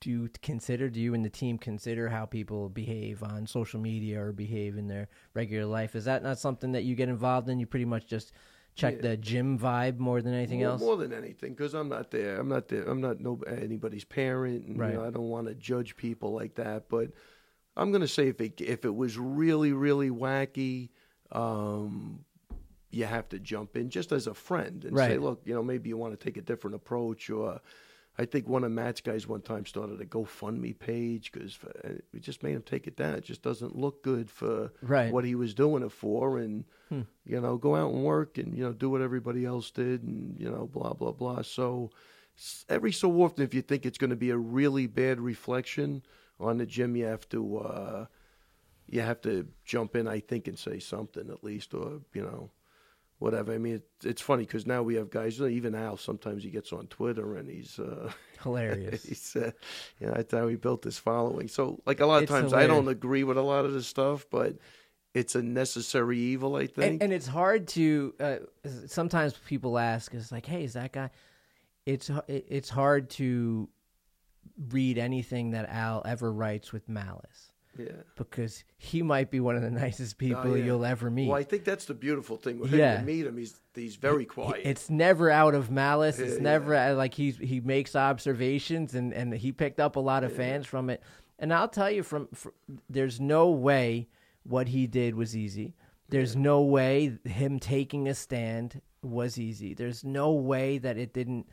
do 0.00 0.10
you 0.10 0.30
consider 0.42 0.88
do 0.88 1.00
you 1.00 1.14
and 1.14 1.24
the 1.24 1.30
team 1.30 1.58
consider 1.58 2.08
how 2.08 2.24
people 2.24 2.68
behave 2.68 3.22
on 3.22 3.46
social 3.46 3.78
media 3.80 4.20
or 4.20 4.32
behave 4.32 4.76
in 4.78 4.88
their 4.88 5.08
regular 5.34 5.66
life 5.66 5.94
is 5.94 6.06
that 6.06 6.22
not 6.22 6.38
something 6.38 6.72
that 6.72 6.84
you 6.84 6.94
get 6.94 7.08
involved 7.08 7.48
in 7.48 7.60
you 7.60 7.66
pretty 7.66 7.84
much 7.84 8.06
just 8.06 8.32
check 8.74 8.94
Yeah. 8.96 9.02
the 9.10 9.16
gym 9.16 9.58
vibe 9.58 9.98
more 9.98 10.22
than 10.22 10.32
anything 10.32 10.60
more, 10.60 10.68
else 10.70 10.80
More 10.80 10.96
than 10.96 11.12
anything, 11.12 11.52
because 11.54 11.74
I'm 11.74 11.88
not 11.88 12.10
there. 12.12 12.38
I'm 12.38 12.48
not 12.48 12.68
there. 12.68 12.84
I'm 12.84 13.00
not 13.00 13.20
no 13.20 13.40
anybody's 13.46 14.04
parent, 14.04 14.64
and 14.66 14.78
Right. 14.78 14.92
you 14.92 14.96
know, 14.96 15.04
I 15.04 15.10
don't 15.10 15.28
want 15.28 15.48
to 15.48 15.54
judge 15.54 15.96
people 15.96 16.32
like 16.32 16.54
that. 16.54 16.88
But 16.88 17.10
I'm 17.76 17.90
gonna 17.92 18.06
say 18.08 18.28
if 18.28 18.40
it 18.40 18.60
if 18.60 18.84
it 18.84 18.94
was 18.94 19.18
really 19.18 19.72
really 19.72 20.08
wacky, 20.08 20.90
um, 21.32 22.24
you 22.90 23.04
have 23.04 23.28
to 23.30 23.38
jump 23.40 23.76
in 23.76 23.90
just 23.90 24.12
as 24.12 24.28
a 24.28 24.34
friend 24.34 24.84
and 24.84 24.96
say, 24.96 25.18
look, 25.18 25.42
you 25.44 25.52
know, 25.54 25.62
maybe 25.64 25.88
you 25.88 25.96
want 25.96 26.18
to 26.18 26.24
take 26.24 26.36
a 26.36 26.42
different 26.42 26.76
approach, 26.76 27.28
or 27.28 27.60
I 28.18 28.24
think 28.24 28.48
one 28.48 28.64
of 28.64 28.72
Matt's 28.72 29.00
guys 29.00 29.26
one 29.26 29.40
time 29.40 29.64
started 29.64 30.00
a 30.00 30.04
GoFundMe 30.06 30.78
page 30.78 31.32
because 31.32 31.58
we 32.12 32.20
just 32.20 32.42
made 32.42 32.54
him 32.54 32.62
take 32.62 32.86
it 32.86 32.96
down. 32.96 33.14
It 33.14 33.24
just 33.24 33.42
doesn't 33.42 33.76
look 33.76 34.02
good 34.02 34.30
for 34.30 34.72
Right. 34.82 35.12
what 35.12 35.24
he 35.24 35.34
was 35.34 35.54
doing 35.54 35.82
it 35.82 35.92
for, 35.92 36.38
and 36.38 36.64
Hmm. 36.88 37.02
you 37.24 37.40
know, 37.40 37.56
go 37.56 37.76
out 37.76 37.92
and 37.92 38.04
work 38.04 38.36
and 38.38 38.56
you 38.56 38.64
know 38.64 38.72
do 38.72 38.90
what 38.90 39.00
everybody 39.00 39.44
else 39.44 39.70
did, 39.70 40.02
and 40.02 40.38
you 40.38 40.50
know, 40.50 40.66
blah 40.66 40.92
blah 40.92 41.12
blah. 41.12 41.42
So 41.42 41.90
every 42.68 42.92
so 42.92 43.10
often, 43.22 43.44
if 43.44 43.54
you 43.54 43.62
think 43.62 43.86
it's 43.86 43.98
going 43.98 44.10
to 44.10 44.16
be 44.16 44.30
a 44.30 44.36
really 44.36 44.86
bad 44.86 45.20
reflection 45.20 46.02
on 46.38 46.58
the 46.58 46.66
gym, 46.66 46.96
you 46.96 47.06
have 47.06 47.28
to 47.30 47.58
uh, 47.58 48.06
you 48.88 49.00
have 49.00 49.20
to 49.22 49.46
jump 49.64 49.94
in, 49.96 50.08
I 50.08 50.20
think, 50.20 50.48
and 50.48 50.58
say 50.58 50.78
something 50.78 51.30
at 51.30 51.44
least, 51.44 51.72
or 51.74 52.00
you 52.12 52.22
know. 52.22 52.50
Whatever. 53.20 53.52
I 53.52 53.58
mean, 53.58 53.74
it, 53.76 53.84
it's 54.02 54.22
funny 54.22 54.44
because 54.44 54.66
now 54.66 54.82
we 54.82 54.96
have 54.96 55.10
guys. 55.10 55.40
Even 55.40 55.74
Al, 55.74 55.96
sometimes 55.96 56.42
he 56.42 56.50
gets 56.50 56.72
on 56.72 56.86
Twitter 56.88 57.36
and 57.36 57.48
he's 57.48 57.78
uh, 57.78 58.10
hilarious 58.42 59.04
He's, 59.04 59.36
uh, 59.36 59.52
you 60.00 60.06
know, 60.06 60.14
that's 60.14 60.32
how 60.32 60.48
he 60.48 60.56
built 60.56 60.84
his 60.84 60.98
following. 60.98 61.46
So, 61.46 61.80
like 61.86 62.00
a 62.00 62.06
lot 62.06 62.16
of 62.16 62.22
It's 62.24 62.32
times, 62.32 62.52
I 62.52 62.66
don't 62.66 62.88
agree 62.88 63.22
with 63.22 63.36
a 63.36 63.42
lot 63.42 63.64
of 63.64 63.72
this 63.72 63.86
stuff, 63.86 64.26
but 64.30 64.56
it's 65.14 65.34
a 65.34 65.42
necessary 65.42 66.18
evil. 66.18 66.56
I 66.56 66.66
think. 66.66 66.92
and, 66.92 67.02
and 67.04 67.12
it's 67.12 67.26
hard 67.26 67.68
to 67.68 68.14
uh, 68.20 68.36
sometimes 68.86 69.34
people 69.46 69.78
ask 69.78 70.14
is 70.14 70.30
like 70.32 70.46
hey 70.46 70.64
is 70.64 70.74
that 70.74 70.92
guy 70.92 71.10
it's 71.86 72.10
it's 72.28 72.68
hard 72.68 73.10
to 73.10 73.68
read 74.68 74.98
anything 74.98 75.50
that 75.50 75.68
al 75.68 76.02
ever 76.04 76.32
writes 76.32 76.72
with 76.72 76.88
malice 76.88 77.52
yeah. 77.78 77.86
because 78.16 78.64
he 78.78 79.02
might 79.02 79.30
be 79.30 79.40
one 79.40 79.56
of 79.56 79.62
the 79.62 79.70
nicest 79.84 80.18
people 80.18 80.56
yeah. 80.56 80.64
you'll 80.64 80.84
ever 80.84 81.10
meet 81.10 81.28
Well, 81.28 81.38
I 81.38 81.42
think 81.42 81.64
that's 81.64 81.84
the 81.84 81.94
beautiful 81.94 82.36
thing 82.36 82.58
with 82.58 82.70
him. 82.72 82.78
Yeah. 82.78 83.00
You 83.00 83.06
meet 83.06 83.26
him, 83.26 83.36
he's 83.36 83.60
he's 83.74 83.96
very 83.96 84.24
quiet. 84.24 84.62
it's 84.64 84.90
never 84.90 85.30
out 85.30 85.54
of 85.54 85.70
malice 85.70 86.18
it's 86.18 86.36
Yeah, 86.36 86.42
never 86.42 86.74
uh 86.74 86.94
like 86.94 87.14
he's 87.14 87.38
he 87.38 87.60
makes 87.60 87.94
observations 87.94 88.94
and 88.94 89.12
and 89.12 89.32
he 89.32 89.52
picked 89.52 89.80
up 89.80 89.96
a 89.96 90.00
lot 90.00 90.24
of 90.24 90.32
fans 90.32 90.66
from 90.66 90.90
it 90.90 91.02
and 91.38 91.52
i'll 91.54 91.68
tell 91.68 91.90
you 91.90 92.02
from, 92.02 92.28
fr 92.34 92.48
there's 92.88 93.20
no 93.20 93.50
way 93.50 94.08
what 94.42 94.68
he 94.68 94.86
did 94.86 95.14
was 95.14 95.36
easy 95.36 95.76
there's 96.08 96.34
no 96.34 96.62
way 96.62 97.16
him 97.24 97.60
taking 97.60 98.08
a 98.08 98.14
stand 98.14 98.80
was 99.02 99.38
easy 99.38 99.72
there's 99.72 100.02
no 100.02 100.32
way 100.32 100.78
that 100.78 100.98
it 100.98 101.14
didn't 101.14 101.46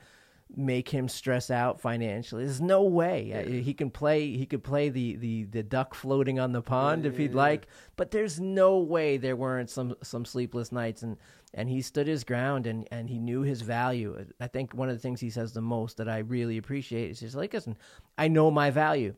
make 0.55 0.89
him 0.89 1.07
stress 1.09 1.51
out 1.51 1.79
financially. 1.81 2.43
There's 2.45 2.61
no 2.61 2.83
way. 2.83 3.33
Uh, 3.33 3.49
he 3.49 3.73
can 3.73 3.89
play 3.89 4.35
he 4.37 4.45
could 4.45 4.63
play 4.63 4.89
the 4.89 5.15
the 5.17 5.43
the 5.43 5.63
duck 5.63 5.93
floating 5.93 6.39
on 6.39 6.51
the 6.51 6.61
pond 6.61 7.05
if 7.05 7.17
he'd 7.17 7.33
like 7.33 7.67
but 7.95 8.11
there's 8.11 8.39
no 8.39 8.77
way 8.77 9.17
there 9.17 9.35
weren't 9.35 9.69
some 9.69 9.95
some 10.01 10.25
sleepless 10.25 10.71
nights 10.71 11.03
and 11.03 11.17
and 11.53 11.69
he 11.69 11.81
stood 11.81 12.07
his 12.07 12.23
ground 12.23 12.65
and 12.65 12.87
and 12.91 13.09
he 13.09 13.19
knew 13.19 13.41
his 13.41 13.61
value. 13.61 14.25
I 14.39 14.47
think 14.47 14.73
one 14.73 14.89
of 14.89 14.95
the 14.95 15.01
things 15.01 15.19
he 15.19 15.29
says 15.29 15.53
the 15.53 15.61
most 15.61 15.97
that 15.97 16.07
i 16.09 16.19
really 16.19 16.57
appreciate 16.57 17.11
is 17.11 17.19
he's 17.19 17.35
like 17.35 17.53
listen 17.53 17.77
i 18.17 18.27
know 18.27 18.49
my 18.49 18.69
value 18.69 19.13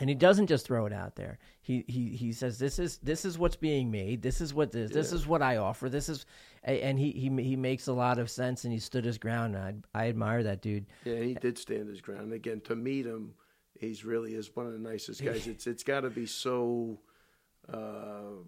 and 0.00 0.08
he 0.08 0.14
doesn't 0.14 0.46
just 0.46 0.66
throw 0.66 0.86
it 0.86 0.92
out 0.92 1.16
there. 1.16 1.38
He 1.60 1.84
he 1.88 2.10
he 2.16 2.32
says 2.32 2.58
this 2.58 2.78
is 2.78 2.98
this 2.98 3.24
is 3.24 3.38
what's 3.38 3.56
being 3.56 3.90
made. 3.90 4.22
This 4.22 4.40
is 4.40 4.52
what 4.54 4.72
this 4.72 4.90
this 4.90 5.12
is 5.12 5.26
what 5.26 5.42
I 5.42 5.56
offer. 5.56 5.88
This 5.88 6.08
is, 6.08 6.26
and 6.62 6.98
he 6.98 7.12
he 7.12 7.28
he 7.42 7.56
makes 7.56 7.86
a 7.86 7.92
lot 7.92 8.18
of 8.18 8.30
sense. 8.30 8.64
And 8.64 8.72
he 8.72 8.78
stood 8.78 9.04
his 9.04 9.18
ground. 9.18 9.56
I 9.56 9.74
I 9.94 10.08
admire 10.08 10.42
that 10.42 10.62
dude. 10.62 10.86
yeah, 11.04 11.20
he 11.20 11.34
did 11.34 11.58
stand 11.58 11.88
his 11.88 12.00
ground. 12.00 12.32
Again, 12.32 12.60
to 12.62 12.76
meet 12.76 13.06
him, 13.06 13.34
he's 13.78 14.04
really 14.04 14.34
is 14.34 14.54
one 14.54 14.66
of 14.66 14.72
the 14.72 14.78
nicest 14.78 15.24
guys. 15.24 15.46
it's 15.48 15.66
it's 15.66 15.82
got 15.82 16.00
to 16.00 16.10
be 16.10 16.26
so 16.26 16.98
uh, 17.72 18.42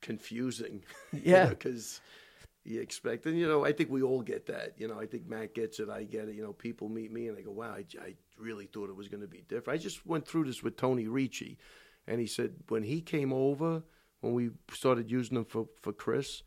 confusing, 0.00 0.82
Yeah. 1.12 1.46
because 1.46 2.00
you 2.00 2.23
expect, 2.64 3.26
and 3.26 3.38
you 3.38 3.46
know, 3.46 3.64
I 3.64 3.72
think 3.72 3.90
we 3.90 4.02
all 4.02 4.22
get 4.22 4.46
that. 4.46 4.74
You 4.78 4.88
know, 4.88 4.98
I 4.98 5.06
think 5.06 5.28
Matt 5.28 5.54
gets 5.54 5.80
it. 5.80 5.88
I 5.88 6.04
get 6.04 6.28
it. 6.28 6.34
You 6.34 6.42
know, 6.42 6.52
people 6.52 6.88
meet 6.88 7.12
me 7.12 7.28
and 7.28 7.36
they 7.36 7.42
go, 7.42 7.50
"Wow, 7.50 7.74
I, 7.74 7.84
I 8.00 8.14
really 8.38 8.66
thought 8.66 8.88
it 8.88 8.96
was 8.96 9.08
going 9.08 9.20
to 9.20 9.28
be 9.28 9.44
different." 9.48 9.78
I 9.78 9.82
just 9.82 10.06
went 10.06 10.26
through 10.26 10.44
this 10.44 10.62
with 10.62 10.76
Tony 10.76 11.06
Ricci, 11.06 11.58
and 12.06 12.20
he 12.20 12.26
said 12.26 12.54
when 12.68 12.82
he 12.82 13.00
came 13.00 13.32
over, 13.32 13.82
when 14.20 14.32
we 14.32 14.50
started 14.72 15.10
using 15.10 15.36
him 15.36 15.44
for 15.44 15.66
for 15.80 15.92
Chris. 15.92 16.42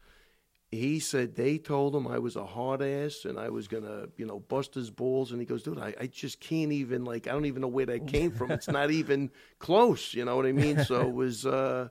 He 0.69 0.99
said 0.99 1.35
they 1.35 1.57
told 1.57 1.95
him 1.95 2.07
I 2.07 2.19
was 2.19 2.35
a 2.35 2.45
hard 2.45 2.81
ass 2.81 3.23
and 3.23 3.39
I 3.39 3.47
was 3.47 3.69
gonna, 3.69 4.07
you 4.17 4.25
know, 4.25 4.41
bust 4.41 4.75
his 4.75 4.89
balls. 4.89 5.31
And 5.31 5.39
he 5.39 5.45
goes, 5.45 5.63
dude, 5.63 5.79
I, 5.79 5.93
I 5.97 6.07
just 6.07 6.41
can't 6.41 6.73
even 6.73 7.05
like 7.05 7.25
I 7.25 7.31
don't 7.31 7.45
even 7.45 7.61
know 7.61 7.69
where 7.69 7.85
that 7.85 8.05
came 8.07 8.31
from. 8.31 8.51
It's 8.51 8.67
not 8.67 8.91
even 8.91 9.31
close. 9.59 10.13
You 10.13 10.25
know 10.25 10.35
what 10.35 10.45
I 10.45 10.51
mean? 10.51 10.83
So 10.83 11.07
it 11.07 11.13
was, 11.13 11.45
uh, 11.45 11.87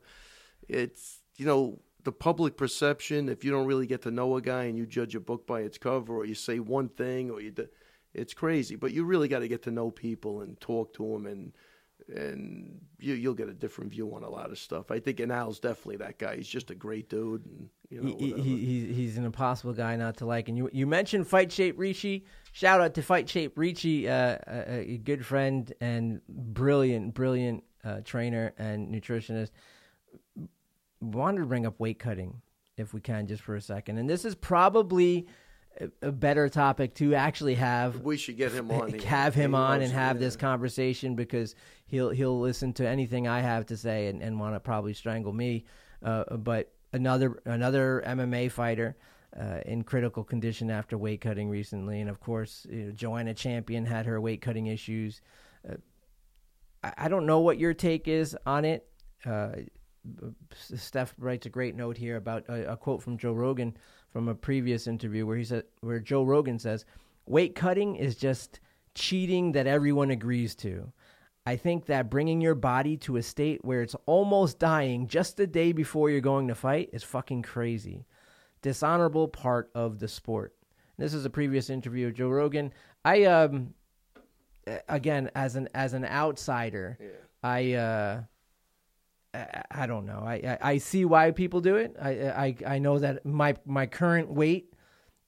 it's 0.68 1.22
you 1.36 1.46
know 1.46 1.80
the 2.06 2.12
public 2.12 2.56
perception. 2.56 3.28
If 3.28 3.44
you 3.44 3.50
don't 3.50 3.66
really 3.66 3.86
get 3.86 4.00
to 4.02 4.10
know 4.10 4.36
a 4.36 4.40
guy 4.40 4.64
and 4.64 4.78
you 4.78 4.86
judge 4.86 5.14
a 5.14 5.20
book 5.20 5.46
by 5.46 5.60
its 5.60 5.76
cover, 5.76 6.16
or 6.16 6.24
you 6.24 6.34
say 6.34 6.60
one 6.60 6.88
thing, 6.88 7.30
or 7.30 7.42
you, 7.42 7.50
do, 7.50 7.66
it's 8.14 8.32
crazy. 8.32 8.76
But 8.76 8.92
you 8.92 9.04
really 9.04 9.28
got 9.28 9.40
to 9.40 9.48
get 9.48 9.62
to 9.64 9.70
know 9.70 9.90
people 9.90 10.40
and 10.40 10.58
talk 10.58 10.94
to 10.94 11.12
them, 11.12 11.26
and 11.26 11.52
and 12.14 12.80
you, 13.00 13.14
you'll 13.14 13.34
get 13.34 13.48
a 13.48 13.54
different 13.54 13.90
view 13.90 14.14
on 14.14 14.22
a 14.22 14.28
lot 14.28 14.50
of 14.52 14.58
stuff. 14.58 14.90
I 14.92 15.00
think 15.00 15.18
and 15.18 15.32
Al's 15.32 15.58
definitely 15.58 15.96
that 15.96 16.18
guy. 16.18 16.36
He's 16.36 16.48
just 16.48 16.70
a 16.70 16.74
great 16.74 17.10
dude, 17.10 17.44
and 17.44 17.68
you 17.90 18.00
know, 18.00 18.16
he, 18.16 18.32
he, 18.34 18.56
he's, 18.58 18.96
he's 18.96 19.18
an 19.18 19.24
impossible 19.24 19.72
guy 19.72 19.96
not 19.96 20.16
to 20.18 20.26
like. 20.26 20.48
And 20.48 20.56
you 20.56 20.70
you 20.72 20.86
mentioned 20.86 21.26
Fight 21.26 21.50
Shape 21.50 21.76
Ricci. 21.76 22.24
Shout 22.52 22.80
out 22.80 22.94
to 22.94 23.02
Fight 23.02 23.28
Shape 23.28 23.58
Ricci, 23.58 24.08
uh, 24.08 24.38
a, 24.46 24.92
a 24.92 24.96
good 24.98 25.26
friend 25.26 25.72
and 25.80 26.20
brilliant, 26.28 27.14
brilliant 27.14 27.64
uh, 27.84 28.00
trainer 28.04 28.54
and 28.58 28.94
nutritionist. 28.94 29.50
Wanted 31.12 31.40
to 31.40 31.46
bring 31.46 31.66
up 31.66 31.78
weight 31.78 31.98
cutting, 31.98 32.42
if 32.76 32.92
we 32.92 33.00
can, 33.00 33.26
just 33.26 33.42
for 33.42 33.56
a 33.56 33.60
second. 33.60 33.98
And 33.98 34.08
this 34.08 34.24
is 34.24 34.34
probably 34.34 35.26
a, 36.02 36.12
better 36.12 36.48
topic 36.48 36.94
to 36.94 37.14
actually 37.14 37.54
have 37.54 38.00
we 38.00 38.16
should 38.16 38.36
get 38.36 38.52
him 38.52 38.70
on. 38.70 38.90
have 39.00 39.34
him 39.34 39.54
on 39.54 39.82
and 39.82 39.92
have 39.92 40.18
this 40.18 40.36
conversation 40.36 41.14
because 41.14 41.54
he'll 41.86 42.10
he'll 42.10 42.40
listen 42.40 42.72
to 42.74 42.88
anything 42.88 43.28
I 43.28 43.40
have 43.40 43.66
to 43.66 43.76
say 43.76 44.08
and, 44.08 44.22
and 44.22 44.38
want 44.38 44.54
to 44.54 44.60
probably 44.60 44.94
strangle 44.94 45.32
me. 45.32 45.64
Uh, 46.02 46.36
but 46.36 46.72
another 46.92 47.40
another 47.44 48.02
MMA 48.06 48.50
fighter 48.50 48.96
uh, 49.38 49.60
in 49.66 49.82
critical 49.82 50.24
condition 50.24 50.70
after 50.70 50.96
weight 50.96 51.20
cutting 51.20 51.48
recently, 51.48 52.00
and 52.00 52.10
of 52.10 52.20
course 52.20 52.66
you 52.70 52.86
know, 52.86 52.90
Joanna 52.92 53.34
Champion 53.34 53.84
had 53.84 54.06
her 54.06 54.20
weight 54.20 54.40
cutting 54.40 54.66
issues. 54.66 55.20
Uh, 55.68 55.74
I, 56.82 56.92
I 56.98 57.08
don't 57.08 57.26
know 57.26 57.40
what 57.40 57.58
your 57.58 57.74
take 57.74 58.08
is 58.08 58.36
on 58.46 58.64
it. 58.64 58.88
Uh, 59.24 59.52
Steph 60.54 61.14
writes 61.18 61.46
a 61.46 61.50
great 61.50 61.74
note 61.74 61.96
here 61.96 62.16
about 62.16 62.48
a, 62.48 62.72
a 62.72 62.76
quote 62.76 63.02
from 63.02 63.18
Joe 63.18 63.32
Rogan 63.32 63.76
from 64.10 64.28
a 64.28 64.34
previous 64.34 64.86
interview 64.86 65.26
where 65.26 65.36
he 65.36 65.44
said, 65.44 65.64
where 65.80 66.00
Joe 66.00 66.22
Rogan 66.22 66.58
says, 66.58 66.84
"Weight 67.26 67.54
cutting 67.54 67.96
is 67.96 68.16
just 68.16 68.60
cheating 68.94 69.52
that 69.52 69.66
everyone 69.66 70.10
agrees 70.10 70.54
to." 70.56 70.92
I 71.48 71.56
think 71.56 71.86
that 71.86 72.10
bringing 72.10 72.40
your 72.40 72.56
body 72.56 72.96
to 72.98 73.18
a 73.18 73.22
state 73.22 73.64
where 73.64 73.82
it's 73.82 73.94
almost 74.06 74.58
dying 74.58 75.06
just 75.06 75.36
the 75.36 75.46
day 75.46 75.70
before 75.72 76.10
you're 76.10 76.20
going 76.20 76.48
to 76.48 76.56
fight 76.56 76.90
is 76.92 77.04
fucking 77.04 77.42
crazy. 77.42 78.04
Dishonorable 78.62 79.28
part 79.28 79.70
of 79.74 80.00
the 80.00 80.08
sport. 80.08 80.54
This 80.98 81.14
is 81.14 81.24
a 81.24 81.30
previous 81.30 81.70
interview 81.70 82.08
of 82.08 82.14
Joe 82.14 82.30
Rogan. 82.30 82.72
I 83.04 83.24
um 83.24 83.74
again 84.88 85.30
as 85.36 85.54
an 85.54 85.68
as 85.74 85.92
an 85.92 86.04
outsider, 86.04 86.98
Yeah. 87.00 87.08
I 87.42 87.72
uh 87.74 88.22
I, 89.36 89.82
I 89.82 89.86
don't 89.86 90.06
know. 90.06 90.22
I, 90.24 90.34
I 90.34 90.58
I 90.72 90.78
see 90.78 91.04
why 91.04 91.30
people 91.30 91.60
do 91.60 91.76
it. 91.76 91.96
I 92.00 92.10
I 92.46 92.56
I 92.66 92.78
know 92.78 92.98
that 92.98 93.24
my 93.26 93.54
my 93.64 93.86
current 93.86 94.30
weight 94.30 94.72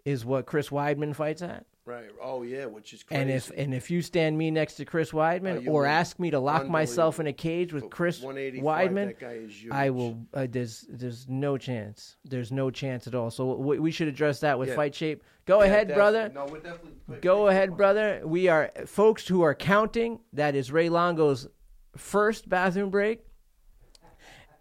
is 0.05 0.25
what 0.25 0.47
Chris 0.47 0.69
Weidman 0.71 1.15
fights 1.15 1.43
at. 1.43 1.67
Right. 1.85 2.11
Oh 2.23 2.43
yeah, 2.43 2.67
which 2.67 2.93
is 2.93 3.03
crazy. 3.03 3.23
And 3.23 3.31
if 3.31 3.51
and 3.57 3.73
if 3.73 3.91
you 3.91 4.03
stand 4.03 4.37
me 4.37 4.51
next 4.51 4.75
to 4.75 4.85
Chris 4.85 5.11
Weidman 5.13 5.67
Oh, 5.67 5.73
or 5.73 5.87
ask 5.87 6.19
me 6.19 6.31
to 6.31 6.39
lock 6.39 6.69
myself 6.69 7.19
in 7.19 7.27
a 7.27 7.33
cage 7.33 7.73
with 7.73 7.89
Chris 7.89 8.21
Weidman, 8.21 9.07
that 9.07 9.19
guy 9.19 9.33
is 9.33 9.63
huge. 9.63 9.73
I 9.73 9.89
will. 9.89 10.19
Uh, 10.35 10.47
there's 10.51 10.85
there's 10.91 11.27
no 11.31 11.57
chance. 11.57 12.17
There's 12.25 12.53
no 12.53 12.71
chance 12.71 13.07
at 13.07 13.15
all. 13.15 13.31
So 13.31 13.55
we, 13.55 13.79
we 13.79 13.91
should 13.91 14.09
address 14.09 14.41
that 14.41 14.59
with 14.59 14.69
Yeah. 14.69 14.75
fight 14.77 14.95
shape. 14.95 15.25
Go 15.47 15.61
Yeah, 15.61 15.67
ahead, 15.69 15.95
brother. 15.95 16.31
No, 16.35 16.45
we're 16.45 16.61
definitely 16.61 17.21
Go 17.23 17.49
ahead, 17.49 17.75
brother. 17.75 18.21
We 18.23 18.49
are 18.49 18.71
folks 18.85 19.27
who 19.27 19.41
are 19.41 19.55
counting. 19.55 20.21
That 20.35 20.55
is 20.55 20.71
Ray 20.71 20.91
Longo's 20.91 21.49
first 21.97 22.51
bathroom 22.51 22.91
break, 22.91 23.25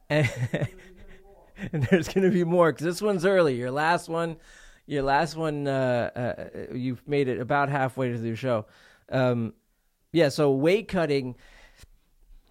and, 0.09 0.29
and 1.71 1.83
there's 1.89 2.07
going 2.07 2.23
to 2.23 2.31
be 2.31 2.43
more 2.43 2.71
because 2.71 2.85
this 2.85 3.01
one's 3.01 3.25
early. 3.25 3.55
Your 3.55 3.71
last 3.71 4.09
one, 4.09 4.37
your 4.85 5.03
last 5.03 5.35
one, 5.35 5.67
uh, 5.67 6.11
uh, 6.15 6.73
you've 6.73 7.05
made 7.07 7.27
it 7.27 7.39
about 7.39 7.69
halfway 7.69 8.09
through 8.09 8.29
the 8.29 8.35
show. 8.35 8.65
Um, 9.09 9.53
yeah. 10.11 10.29
So 10.29 10.51
weight 10.51 10.87
cutting. 10.87 11.35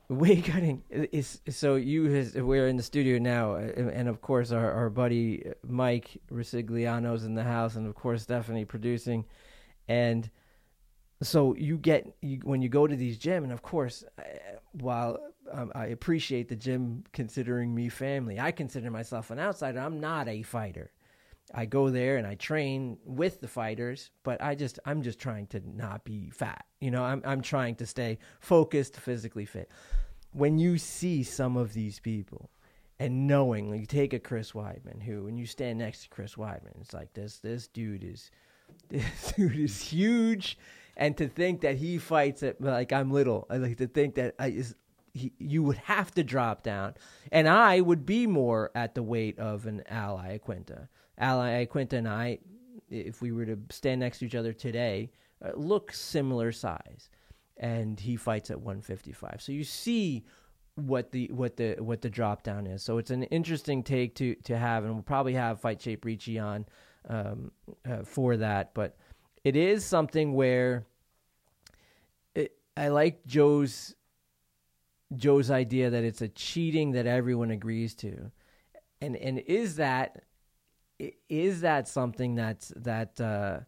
Weight 0.09 0.45
cutting 0.45 0.85
is 0.89 1.41
so 1.49 1.75
you 1.75 2.05
has, 2.05 2.35
we're 2.35 2.69
in 2.69 2.77
the 2.77 2.83
studio 2.85 3.19
now, 3.19 3.55
uh, 3.55 3.91
and 3.93 4.09
of 4.09 4.21
course 4.21 4.53
our, 4.53 4.71
our 4.71 4.89
buddy 4.89 5.51
Mike 5.67 6.23
Resigliano's 6.31 7.25
in 7.25 7.35
the 7.35 7.43
house, 7.43 7.75
and 7.75 7.89
of 7.89 7.97
course 7.97 8.23
Stephanie 8.23 8.65
producing, 8.65 9.25
and 9.89 10.31
so 11.23 11.57
you 11.57 11.77
get 11.77 12.15
you, 12.21 12.39
when 12.45 12.63
you 12.63 12.69
go 12.69 12.87
to 12.87 12.95
these 12.95 13.19
gym, 13.19 13.43
and 13.43 13.53
of 13.53 13.63
course, 13.63 14.05
uh, 14.17 14.23
while 14.75 15.19
um, 15.53 15.73
I 15.75 15.87
appreciate 15.87 16.49
the 16.49 16.57
gym 16.57 17.05
considering 17.13 17.75
me 17.75 17.89
family, 17.89 18.39
I 18.41 18.53
consider 18.53 18.91
myself 18.91 19.31
an 19.31 19.39
outsider. 19.39 19.81
I'm 19.81 20.01
not 20.01 20.29
a 20.29 20.43
fighter. 20.43 20.91
I 21.55 21.65
go 21.67 21.91
there 21.91 22.17
and 22.17 22.27
I 22.27 22.35
train 22.35 22.99
with 23.05 23.41
the 23.41 23.49
fighters, 23.49 24.11
but 24.25 24.43
I 24.43 24.55
just 24.55 24.79
I'm 24.85 25.03
just 25.03 25.19
trying 25.19 25.47
to 25.49 25.63
not 25.65 26.05
be 26.05 26.31
fat. 26.31 26.65
You 26.81 26.91
know, 26.91 27.05
I'm 27.05 27.23
I'm 27.25 27.41
trying 27.41 27.77
to 27.77 27.87
stay 27.87 28.19
focused, 28.41 28.97
physically 28.97 29.45
fit. 29.45 29.71
When 30.33 30.59
you 30.59 30.77
see 30.77 31.23
some 31.23 31.57
of 31.57 31.73
these 31.73 32.01
people 32.01 32.51
and 32.99 33.27
knowing, 33.27 33.71
like 33.71 33.81
you 33.81 33.87
take 33.87 34.13
a 34.13 34.19
Chris 34.19 34.53
Weidman, 34.53 35.03
who 35.03 35.25
when 35.25 35.37
you 35.37 35.47
stand 35.47 35.79
next 35.79 36.03
to 36.03 36.09
Chris 36.09 36.35
Weidman, 36.35 36.81
it's 36.81 36.95
like 36.95 37.13
this 37.15 37.39
this 37.39 37.69
dude 37.69 38.03
is 38.03 38.31
this 38.89 39.33
dude 39.37 39.57
is 39.57 39.81
huge, 39.81 40.59
and 40.97 41.17
to 41.17 41.29
think 41.29 41.61
that 41.61 41.77
he 41.77 41.99
fights 41.99 42.43
at 42.43 42.61
like 42.61 42.93
I'm 42.93 43.13
little, 43.13 43.47
I 43.49 43.59
like 43.59 43.77
to 43.79 43.87
think 43.87 44.17
that 44.17 44.35
I 44.41 44.49
is 44.49 44.75
he, 45.17 45.33
you 45.39 45.63
would 45.63 45.79
have 45.79 46.13
to 46.13 46.25
drop 46.25 46.63
down, 46.63 46.95
and 47.33 47.49
I 47.49 47.81
would 47.81 48.07
be 48.07 48.27
more 48.27 48.71
at 48.75 48.95
the 48.95 49.03
weight 49.03 49.39
of 49.39 49.67
an 49.67 49.83
Al 49.89 50.19
Iaquinta. 50.19 50.89
Al 51.19 51.39
Iaquinta 51.39 51.95
and 51.95 52.09
I, 52.09 52.39
if 52.91 53.23
we 53.23 53.33
were 53.33 53.47
to 53.47 53.59
stand 53.71 54.01
next 54.01 54.19
to 54.19 54.27
each 54.27 54.35
other 54.35 54.53
today, 54.53 55.11
uh, 55.45 55.51
look 55.55 55.93
similar 55.93 56.53
size, 56.53 57.11
and 57.57 57.99
he 57.99 58.17
fights 58.17 58.51
at 58.51 58.61
155. 58.61 59.41
So 59.41 59.53
you 59.53 59.65
see 59.65 60.25
what 60.75 61.11
the 61.11 61.31
what 61.33 61.57
the 61.57 61.77
what 61.79 62.03
the 62.03 62.11
drop 62.11 62.43
down 62.43 62.67
is. 62.67 62.83
So 62.83 62.99
it's 62.99 63.11
an 63.11 63.23
interesting 63.25 63.83
take 63.83 64.15
to 64.17 64.35
to 64.45 64.57
have, 64.57 64.85
and 64.85 64.95
we'll 64.95 65.03
probably 65.03 65.35
have 65.35 65.61
Fight 65.61 65.81
Shape 65.81 66.05
Ricci 66.05 66.39
on 66.39 66.67
um, 67.09 67.51
uh, 67.89 68.03
for 68.05 68.37
that. 68.37 68.75
But 68.75 68.97
it 69.43 69.57
is 69.57 69.85
something 69.85 70.35
where 70.35 70.85
I 72.77 72.89
like 72.89 73.27
Joe's 73.27 73.95
Joe's 75.15 75.51
idea 75.51 75.91
that 75.91 76.05
it's 76.05 76.23
a 76.23 76.29
cheating 76.29 76.93
that 76.93 77.07
everyone 77.07 77.51
agrees 77.51 77.95
to, 77.97 78.31
and 79.01 79.17
and 79.17 79.39
is 79.41 79.77
that 79.77 80.23
is 81.29 81.61
that 81.61 81.87
something 81.87 82.35
that's 82.35 82.73
that 82.77 83.21
uh, 83.21 83.61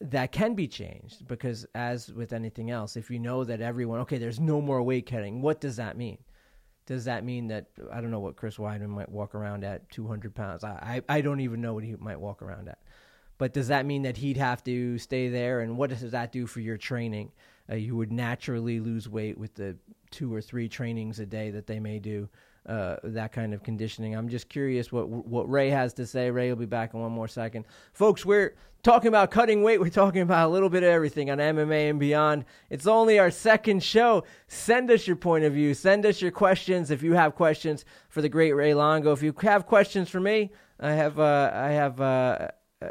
that 0.00 0.32
can 0.32 0.54
be 0.54 0.68
changed? 0.68 1.26
Because 1.26 1.66
as 1.74 2.12
with 2.12 2.32
anything 2.32 2.70
else, 2.70 2.96
if 2.96 3.10
you 3.10 3.18
know 3.18 3.44
that 3.44 3.60
everyone 3.60 4.00
okay, 4.00 4.18
there's 4.18 4.40
no 4.40 4.60
more 4.60 4.82
weight 4.82 5.06
cutting, 5.06 5.40
what 5.40 5.60
does 5.60 5.76
that 5.76 5.96
mean? 5.96 6.18
Does 6.84 7.04
that 7.04 7.24
mean 7.24 7.48
that 7.48 7.66
I 7.92 8.00
don't 8.00 8.10
know 8.10 8.20
what 8.20 8.36
Chris 8.36 8.56
Weidman 8.56 8.88
might 8.88 9.10
walk 9.10 9.34
around 9.34 9.64
at 9.64 9.88
200 9.90 10.34
pounds? 10.34 10.64
I, 10.64 11.02
I 11.08 11.16
I 11.16 11.20
don't 11.20 11.40
even 11.40 11.60
know 11.60 11.74
what 11.74 11.84
he 11.84 11.94
might 11.96 12.20
walk 12.20 12.42
around 12.42 12.68
at. 12.68 12.78
But 13.38 13.52
does 13.52 13.68
that 13.68 13.86
mean 13.86 14.02
that 14.02 14.16
he'd 14.16 14.36
have 14.36 14.64
to 14.64 14.98
stay 14.98 15.28
there? 15.28 15.60
And 15.60 15.76
what 15.78 15.90
does 15.90 16.10
that 16.10 16.32
do 16.32 16.46
for 16.46 16.60
your 16.60 16.76
training? 16.76 17.30
Uh, 17.70 17.76
you 17.76 17.96
would 17.96 18.12
naturally 18.12 18.80
lose 18.80 19.08
weight 19.08 19.36
with 19.36 19.54
the 19.54 19.76
two 20.10 20.32
or 20.32 20.40
three 20.40 20.68
trainings 20.68 21.18
a 21.18 21.26
day 21.26 21.50
that 21.50 21.66
they 21.66 21.78
may 21.80 21.98
do. 21.98 22.28
Uh, 22.66 22.96
that 23.02 23.32
kind 23.32 23.54
of 23.54 23.62
conditioning. 23.62 24.14
I'm 24.14 24.28
just 24.28 24.50
curious 24.50 24.92
what 24.92 25.08
what 25.08 25.48
Ray 25.48 25.70
has 25.70 25.94
to 25.94 26.06
say. 26.06 26.30
Ray 26.30 26.50
will 26.50 26.56
be 26.56 26.66
back 26.66 26.92
in 26.92 27.00
one 27.00 27.12
more 27.12 27.28
second, 27.28 27.64
folks. 27.94 28.26
We're 28.26 28.56
talking 28.82 29.08
about 29.08 29.30
cutting 29.30 29.62
weight. 29.62 29.80
We're 29.80 29.88
talking 29.88 30.20
about 30.20 30.48
a 30.48 30.52
little 30.52 30.68
bit 30.68 30.82
of 30.82 30.90
everything 30.90 31.30
on 31.30 31.38
MMA 31.38 31.88
and 31.88 31.98
beyond. 31.98 32.44
It's 32.68 32.86
only 32.86 33.18
our 33.18 33.30
second 33.30 33.82
show. 33.82 34.24
Send 34.48 34.90
us 34.90 35.06
your 35.06 35.16
point 35.16 35.44
of 35.44 35.54
view. 35.54 35.72
Send 35.72 36.04
us 36.04 36.20
your 36.20 36.30
questions 36.30 36.90
if 36.90 37.02
you 37.02 37.14
have 37.14 37.34
questions 37.34 37.86
for 38.10 38.20
the 38.20 38.28
great 38.28 38.52
Ray 38.52 38.74
Longo. 38.74 39.12
If 39.12 39.22
you 39.22 39.34
have 39.40 39.64
questions 39.64 40.10
for 40.10 40.20
me, 40.20 40.50
I 40.78 40.92
have 40.92 41.18
uh, 41.18 41.50
I 41.54 41.70
have. 41.70 42.00
Uh, 42.00 42.48
uh, 42.82 42.88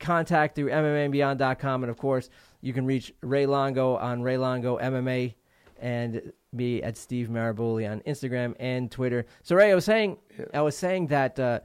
contact 0.00 0.56
through 0.56 0.70
MMAandBeyond.com. 0.70 1.84
And 1.84 1.90
of 1.90 1.96
course, 1.96 2.30
you 2.60 2.72
can 2.72 2.86
reach 2.86 3.12
Ray 3.22 3.46
Longo 3.46 3.96
on 3.96 4.22
Ray 4.22 4.36
Longo 4.36 4.78
MMA 4.78 5.34
and 5.80 6.32
me 6.52 6.82
at 6.82 6.96
Steve 6.96 7.28
Maraboli 7.28 7.90
on 7.90 8.00
Instagram 8.00 8.54
and 8.60 8.90
Twitter. 8.90 9.26
So 9.42 9.56
Ray, 9.56 9.70
I 9.70 9.74
was 9.74 9.84
saying. 9.84 10.18
I 10.52 10.60
was 10.60 10.76
saying 10.76 11.08
that 11.08 11.38
uh, 11.38 11.60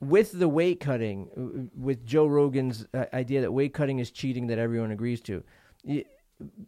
with 0.00 0.38
the 0.38 0.48
weight 0.48 0.80
cutting, 0.80 1.28
uh, 1.36 1.70
with 1.78 2.04
Joe 2.04 2.26
Rogan's 2.26 2.86
uh, 2.94 3.04
idea 3.12 3.40
that 3.42 3.52
weight 3.52 3.74
cutting 3.74 3.98
is 3.98 4.10
cheating, 4.10 4.48
that 4.48 4.58
everyone 4.58 4.90
agrees 4.90 5.20
to, 5.22 5.42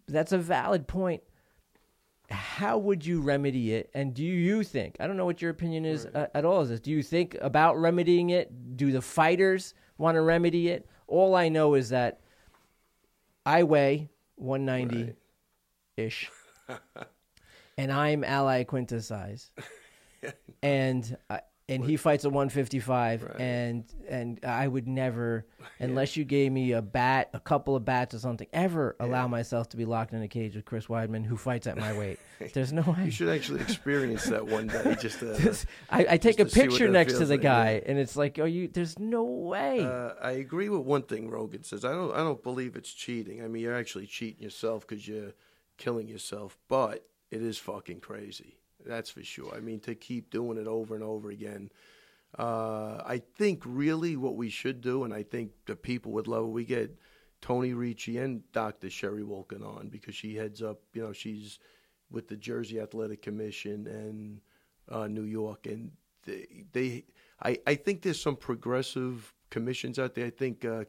that's 0.06 0.32
a 0.32 0.38
valid 0.38 0.86
point. 0.86 1.22
How 2.30 2.78
would 2.78 3.04
you 3.04 3.20
remedy 3.20 3.74
it? 3.74 3.90
And 3.94 4.14
do 4.14 4.22
you 4.24 4.62
think? 4.62 4.96
I 4.98 5.06
don't 5.06 5.16
know 5.16 5.26
what 5.26 5.42
your 5.42 5.50
opinion 5.50 5.84
is 5.84 6.06
uh, 6.06 6.28
at 6.34 6.44
all. 6.44 6.62
Is 6.62 6.70
this? 6.70 6.80
Do 6.80 6.90
you 6.90 7.02
think 7.02 7.36
about 7.40 7.78
remedying 7.78 8.30
it? 8.30 8.76
Do 8.76 8.92
the 8.92 9.02
fighters 9.02 9.74
want 9.98 10.16
to 10.16 10.22
remedy 10.22 10.68
it? 10.68 10.88
All 11.06 11.34
I 11.34 11.48
know 11.48 11.74
is 11.74 11.90
that 11.90 12.20
I 13.46 13.62
weigh 13.62 14.08
190 14.36 15.04
Right. 15.04 15.16
ish, 15.96 16.30
and 17.78 17.92
I'm 17.92 18.24
Al 18.24 18.46
Iaquinta 18.46 19.02
size, 19.02 19.50
and 20.62 21.16
uh, 21.30 21.38
and 21.68 21.84
he 21.84 21.96
fights 21.96 22.24
at 22.24 22.32
155, 22.32 23.22
Right. 23.22 23.40
and 23.40 23.84
and 24.08 24.44
I 24.44 24.68
would 24.68 24.86
never, 24.86 25.46
unless 25.78 26.16
you 26.16 26.24
gave 26.24 26.52
me 26.52 26.72
a 26.72 26.82
bat, 26.82 27.30
a 27.32 27.40
couple 27.40 27.74
of 27.74 27.84
bats 27.84 28.14
or 28.14 28.18
something, 28.18 28.46
ever 28.52 28.96
allow 29.00 29.28
myself 29.28 29.70
to 29.70 29.76
be 29.76 29.84
locked 29.86 30.12
in 30.12 30.22
a 30.22 30.28
cage 30.28 30.54
with 30.56 30.66
Chris 30.66 30.86
Weidman, 30.86 31.24
who 31.24 31.36
fights 31.36 31.66
at 31.66 31.78
my 31.78 31.96
weight. 31.96 32.18
There's 32.52 32.72
no 32.72 32.82
way. 32.82 33.06
You 33.06 33.10
should 33.10 33.30
actually 33.30 33.60
experience 33.62 34.24
that 34.24 34.46
one 34.46 34.66
day. 34.66 34.96
Just 35.00 35.20
to, 35.20 35.66
I, 35.88 36.06
I 36.10 36.16
take 36.18 36.38
a 36.38 36.48
see 36.48 36.60
what 36.60 36.70
picture 36.70 36.88
next 36.88 37.14
to 37.14 37.24
the 37.24 37.34
like, 37.34 37.42
guy, 37.42 37.72
yeah. 37.74 37.90
and 37.90 37.98
it's 37.98 38.16
like, 38.16 38.38
oh, 38.38 38.44
you. 38.44 38.68
There's 38.68 38.98
no 38.98 39.24
way. 39.24 39.80
Uh, 39.80 40.10
I 40.20 40.32
agree 40.32 40.68
with 40.68 40.82
one 40.82 41.02
thing 41.02 41.30
Rogan 41.30 41.62
says. 41.62 41.84
I 41.84 41.92
don't. 41.92 42.12
I 42.12 42.18
don't 42.18 42.42
believe 42.42 42.76
it's 42.76 42.92
cheating. 42.92 43.42
I 43.42 43.48
mean, 43.48 43.62
you're 43.62 43.76
actually 43.76 44.06
cheating 44.06 44.42
yourself 44.42 44.86
because 44.86 45.08
you're 45.08 45.32
killing 45.78 46.08
yourself. 46.08 46.58
But 46.68 47.06
it 47.30 47.40
is 47.42 47.56
fucking 47.56 48.00
crazy. 48.00 48.58
That's 48.84 49.10
for 49.10 49.22
sure. 49.22 49.54
I 49.54 49.60
mean, 49.60 49.80
to 49.80 49.94
keep 49.94 50.30
doing 50.30 50.58
it 50.58 50.66
over 50.66 50.94
and 50.94 51.04
over 51.04 51.30
again. 51.30 51.70
Uh, 52.36 53.00
I 53.06 53.22
think 53.36 53.62
really 53.64 54.16
what 54.16 54.34
we 54.34 54.50
should 54.50 54.80
do, 54.80 55.04
and 55.04 55.14
I 55.14 55.22
think 55.22 55.52
the 55.66 55.76
people 55.76 56.12
would 56.12 56.26
love 56.26 56.44
it. 56.44 56.48
We 56.48 56.64
get 56.64 56.98
Tony 57.40 57.74
Ricci 57.74 58.18
and 58.18 58.42
Dr. 58.52 58.90
Sherry 58.90 59.22
Wilkin 59.22 59.62
on 59.62 59.88
because 59.88 60.14
she 60.14 60.34
heads 60.34 60.62
up. 60.62 60.80
You 60.94 61.02
know, 61.02 61.12
she's 61.12 61.58
with 62.10 62.28
the 62.28 62.36
Jersey 62.36 62.80
Athletic 62.80 63.22
Commission 63.22 63.86
and 63.86 64.40
uh, 64.88 65.06
New 65.06 65.24
York, 65.24 65.66
and 65.66 65.92
they, 66.24 66.64
they 66.72 67.04
I, 67.42 67.58
I 67.66 67.74
think 67.74 68.02
there's 68.02 68.20
some 68.20 68.36
progressive 68.36 69.32
commissions 69.50 69.98
out 69.98 70.14
there. 70.14 70.26
I 70.26 70.30
think 70.30 70.64
uh, 70.64 70.84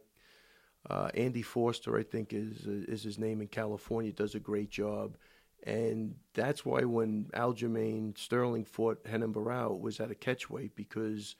uh, 0.89 1.09
Andy 1.13 1.41
Foster, 1.41 1.97
I 1.97 2.03
think 2.03 2.33
is 2.33 2.65
is 2.65 3.03
his 3.03 3.19
name 3.19 3.41
in 3.41 3.47
California, 3.47 4.11
does 4.11 4.35
a 4.35 4.39
great 4.39 4.69
job, 4.69 5.17
and 5.63 6.15
that's 6.33 6.65
why 6.65 6.81
when 6.81 7.25
Aljamain 7.33 8.17
Sterling 8.17 8.65
fought 8.65 8.99
Renan 9.05 9.33
Barão 9.33 9.75
it 9.75 9.81
was 9.81 9.99
at 9.99 10.11
a 10.11 10.15
catchweight 10.15 10.71
because 10.75 11.35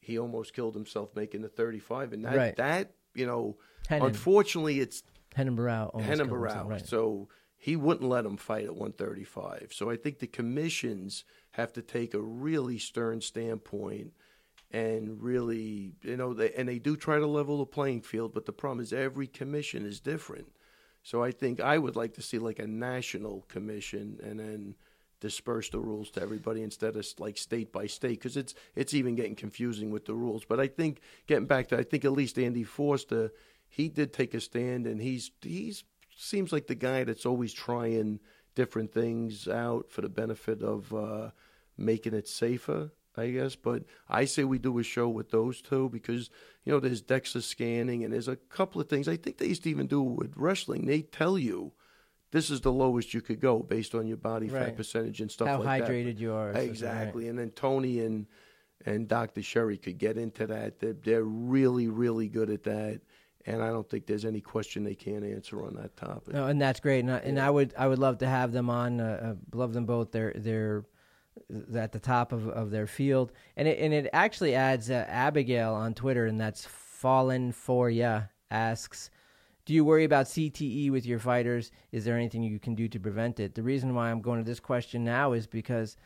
he 0.00 0.18
almost 0.18 0.54
killed 0.54 0.74
himself 0.74 1.14
making 1.14 1.42
the 1.42 1.48
35, 1.48 2.12
and 2.12 2.24
that 2.24 2.36
Right. 2.36 2.56
that 2.56 2.92
you 3.14 3.26
know, 3.26 3.56
Renan. 3.90 4.08
unfortunately, 4.08 4.80
it's 4.80 5.02
Renan 5.36 5.56
Barão. 5.56 5.94
Renan 5.94 6.28
Barão. 6.28 6.66
Right. 6.66 6.86
So 6.86 7.28
he 7.58 7.76
wouldn't 7.76 8.08
let 8.08 8.24
him 8.26 8.36
fight 8.36 8.64
at 8.64 8.74
135. 8.74 9.68
So 9.72 9.88
I 9.90 9.96
think 9.96 10.18
the 10.18 10.26
commissions 10.26 11.24
have 11.52 11.72
to 11.74 11.82
take 11.82 12.14
a 12.14 12.20
really 12.20 12.78
stern 12.78 13.20
standpoint 13.20 14.12
and 14.72 15.22
really, 15.22 15.92
you 16.02 16.16
know, 16.16 16.32
they, 16.34 16.52
and 16.54 16.68
they 16.68 16.78
do 16.78 16.96
try 16.96 17.18
to 17.18 17.26
level 17.26 17.58
the 17.58 17.66
playing 17.66 18.00
field, 18.00 18.32
but 18.34 18.46
the 18.46 18.52
problem 18.52 18.80
is 18.80 18.92
every 18.92 19.26
commission 19.26 19.84
is 19.84 20.00
different. 20.00 20.50
So 21.02 21.22
I 21.22 21.32
think 21.32 21.60
I 21.60 21.78
would 21.78 21.96
like 21.96 22.14
to 22.14 22.22
see 22.22 22.38
like 22.38 22.58
a 22.58 22.66
national 22.66 23.44
commission 23.48 24.18
and 24.22 24.38
then 24.38 24.74
disperse 25.20 25.70
the 25.70 25.78
rules 25.78 26.10
to 26.10 26.20
everybody 26.20 26.62
instead 26.62 26.96
of 26.96 27.06
like 27.18 27.38
state 27.38 27.72
by 27.72 27.86
state 27.86 28.18
because 28.18 28.36
it's 28.36 28.54
it's 28.74 28.92
even 28.92 29.14
getting 29.14 29.36
confusing 29.36 29.90
with 29.90 30.04
the 30.04 30.14
rules. 30.14 30.44
But 30.44 30.60
I 30.60 30.66
think 30.66 31.00
getting 31.26 31.46
back 31.46 31.68
to 31.68 31.78
I 31.78 31.84
think 31.84 32.04
at 32.04 32.12
least 32.12 32.38
Andy 32.38 32.64
Foster, 32.64 33.30
he 33.68 33.88
did 33.88 34.12
take 34.12 34.34
a 34.34 34.40
stand 34.40 34.86
and 34.86 35.00
he's 35.00 35.30
he's 35.40 35.84
seems 36.16 36.52
like 36.52 36.66
the 36.66 36.74
guy 36.74 37.04
that's 37.04 37.26
always 37.26 37.52
trying 37.52 38.20
different 38.54 38.92
things 38.92 39.48
out 39.48 39.90
for 39.90 40.02
the 40.02 40.08
benefit 40.08 40.62
of 40.62 40.92
uh, 40.94 41.30
making 41.78 42.14
it 42.14 42.28
safer. 42.28 42.90
I 43.16 43.30
guess, 43.30 43.56
but 43.56 43.84
I 44.08 44.24
say 44.24 44.44
we 44.44 44.58
do 44.58 44.78
a 44.78 44.82
show 44.82 45.08
with 45.08 45.30
those 45.30 45.60
two 45.60 45.88
because 45.90 46.30
you 46.64 46.72
know 46.72 46.80
there's 46.80 47.02
DEXA 47.02 47.42
scanning 47.42 48.04
and 48.04 48.12
there's 48.12 48.28
a 48.28 48.36
couple 48.36 48.80
of 48.80 48.88
things. 48.88 49.08
I 49.08 49.16
think 49.16 49.38
they 49.38 49.46
used 49.46 49.64
to 49.64 49.70
even 49.70 49.86
do 49.86 50.02
it 50.02 50.16
with 50.18 50.32
wrestling. 50.36 50.86
They 50.86 51.02
tell 51.02 51.38
you 51.38 51.72
this 52.30 52.50
is 52.50 52.62
the 52.62 52.72
lowest 52.72 53.12
you 53.12 53.20
could 53.20 53.40
go 53.40 53.58
based 53.58 53.94
on 53.94 54.06
your 54.06 54.16
body 54.16 54.48
fat 54.48 54.76
percentage 54.76 55.20
and 55.20 55.30
stuff 55.30 55.48
How 55.48 55.62
like 55.62 55.80
that. 55.80 55.88
How 55.88 55.92
hydrated 55.92 56.18
you 56.18 56.32
are. 56.32 56.48
something, 56.48 56.62
right. 56.62 56.70
Exactly, 56.70 57.28
and 57.28 57.38
then 57.38 57.50
Tony 57.50 58.00
and 58.00 58.26
and 58.86 59.06
Dr. 59.06 59.42
Sherry 59.42 59.76
could 59.76 59.98
get 59.98 60.16
into 60.16 60.46
that. 60.48 60.80
They're, 60.80 60.94
they're 60.94 61.22
really, 61.22 61.88
really 61.88 62.28
good 62.28 62.50
at 62.50 62.64
that, 62.64 63.00
and 63.46 63.62
I 63.62 63.68
don't 63.68 63.88
think 63.88 64.06
there's 64.06 64.24
any 64.24 64.40
question 64.40 64.82
they 64.82 64.94
can't 64.94 65.24
answer 65.24 65.64
on 65.64 65.74
that 65.76 65.96
topic. 65.96 66.34
No, 66.34 66.46
and 66.46 66.60
that's 66.60 66.80
great. 66.80 67.00
And 67.00 67.12
I, 67.12 67.18
and 67.18 67.38
I 67.38 67.50
would 67.50 67.74
I 67.76 67.86
would 67.86 67.98
love 67.98 68.18
to 68.18 68.26
have 68.26 68.52
them 68.52 68.70
on. 68.70 69.00
Uh, 69.00 69.34
uh, 69.34 69.56
love 69.56 69.72
them 69.72 69.84
both. 69.84 70.12
They're 70.12 70.32
they're 70.34 70.84
at 71.74 71.92
the 71.92 71.98
top 71.98 72.32
of, 72.32 72.48
of 72.48 72.70
their 72.70 72.86
field, 72.86 73.32
and 73.56 73.66
it 73.68 73.78
and 73.78 73.92
it 73.92 74.08
actually 74.12 74.54
adds 74.54 74.90
uh, 74.90 75.04
Abigail 75.08 75.74
on 75.74 75.94
Twitter, 75.94 76.26
and 76.26 76.40
that's 76.40 76.64
fallen 76.64 77.52
for 77.52 77.90
ya 77.90 78.22
asks. 78.50 79.10
Do 79.64 79.72
you 79.74 79.84
worry 79.84 80.02
about 80.02 80.26
CTE 80.26 80.90
with 80.90 81.06
your 81.06 81.20
fighters? 81.20 81.70
Is 81.92 82.04
there 82.04 82.16
anything 82.16 82.42
you 82.42 82.58
can 82.58 82.74
do 82.74 82.88
to 82.88 82.98
prevent 82.98 83.38
it? 83.38 83.54
The 83.54 83.62
reason 83.62 83.94
why 83.94 84.10
I'm 84.10 84.20
going 84.20 84.40
to 84.40 84.44
this 84.44 84.58
question 84.58 85.04
now 85.04 85.34
is 85.34 85.46
because 85.46 85.96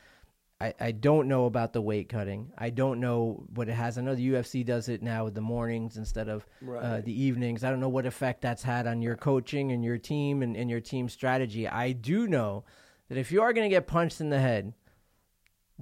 I, 0.60 0.74
I 0.80 0.92
don't 0.92 1.28
know 1.28 1.46
about 1.46 1.72
the 1.72 1.82
weight 1.82 2.08
cutting. 2.08 2.50
I 2.56 2.70
don't 2.70 3.00
know 3.00 3.44
what 3.54 3.68
it 3.68 3.72
has. 3.72 3.98
I 3.98 4.02
know 4.02 4.14
the 4.14 4.30
UFC 4.30 4.64
does 4.64 4.88
it 4.88 5.02
now 5.02 5.24
with 5.24 5.34
the 5.34 5.40
mornings 5.40 5.96
instead 5.96 6.28
of 6.28 6.46
uh, 6.80 7.00
the 7.02 7.22
evenings. 7.22 7.62
I 7.62 7.70
don't 7.70 7.80
know 7.80 7.90
what 7.90 8.06
effect 8.06 8.40
that's 8.40 8.62
had 8.62 8.86
on 8.86 9.02
your 9.02 9.16
coaching 9.16 9.72
and 9.72 9.84
your 9.84 9.98
team 9.98 10.42
and, 10.42 10.56
and 10.56 10.70
your 10.70 10.80
team 10.80 11.08
strategy. 11.08 11.68
I 11.68 11.92
do 11.92 12.26
know 12.26 12.64
that 13.08 13.18
if 13.18 13.32
you 13.32 13.42
are 13.42 13.52
going 13.52 13.68
to 13.68 13.74
get 13.74 13.86
punched 13.86 14.20
in 14.20 14.30
the 14.30 14.40
head, 14.40 14.72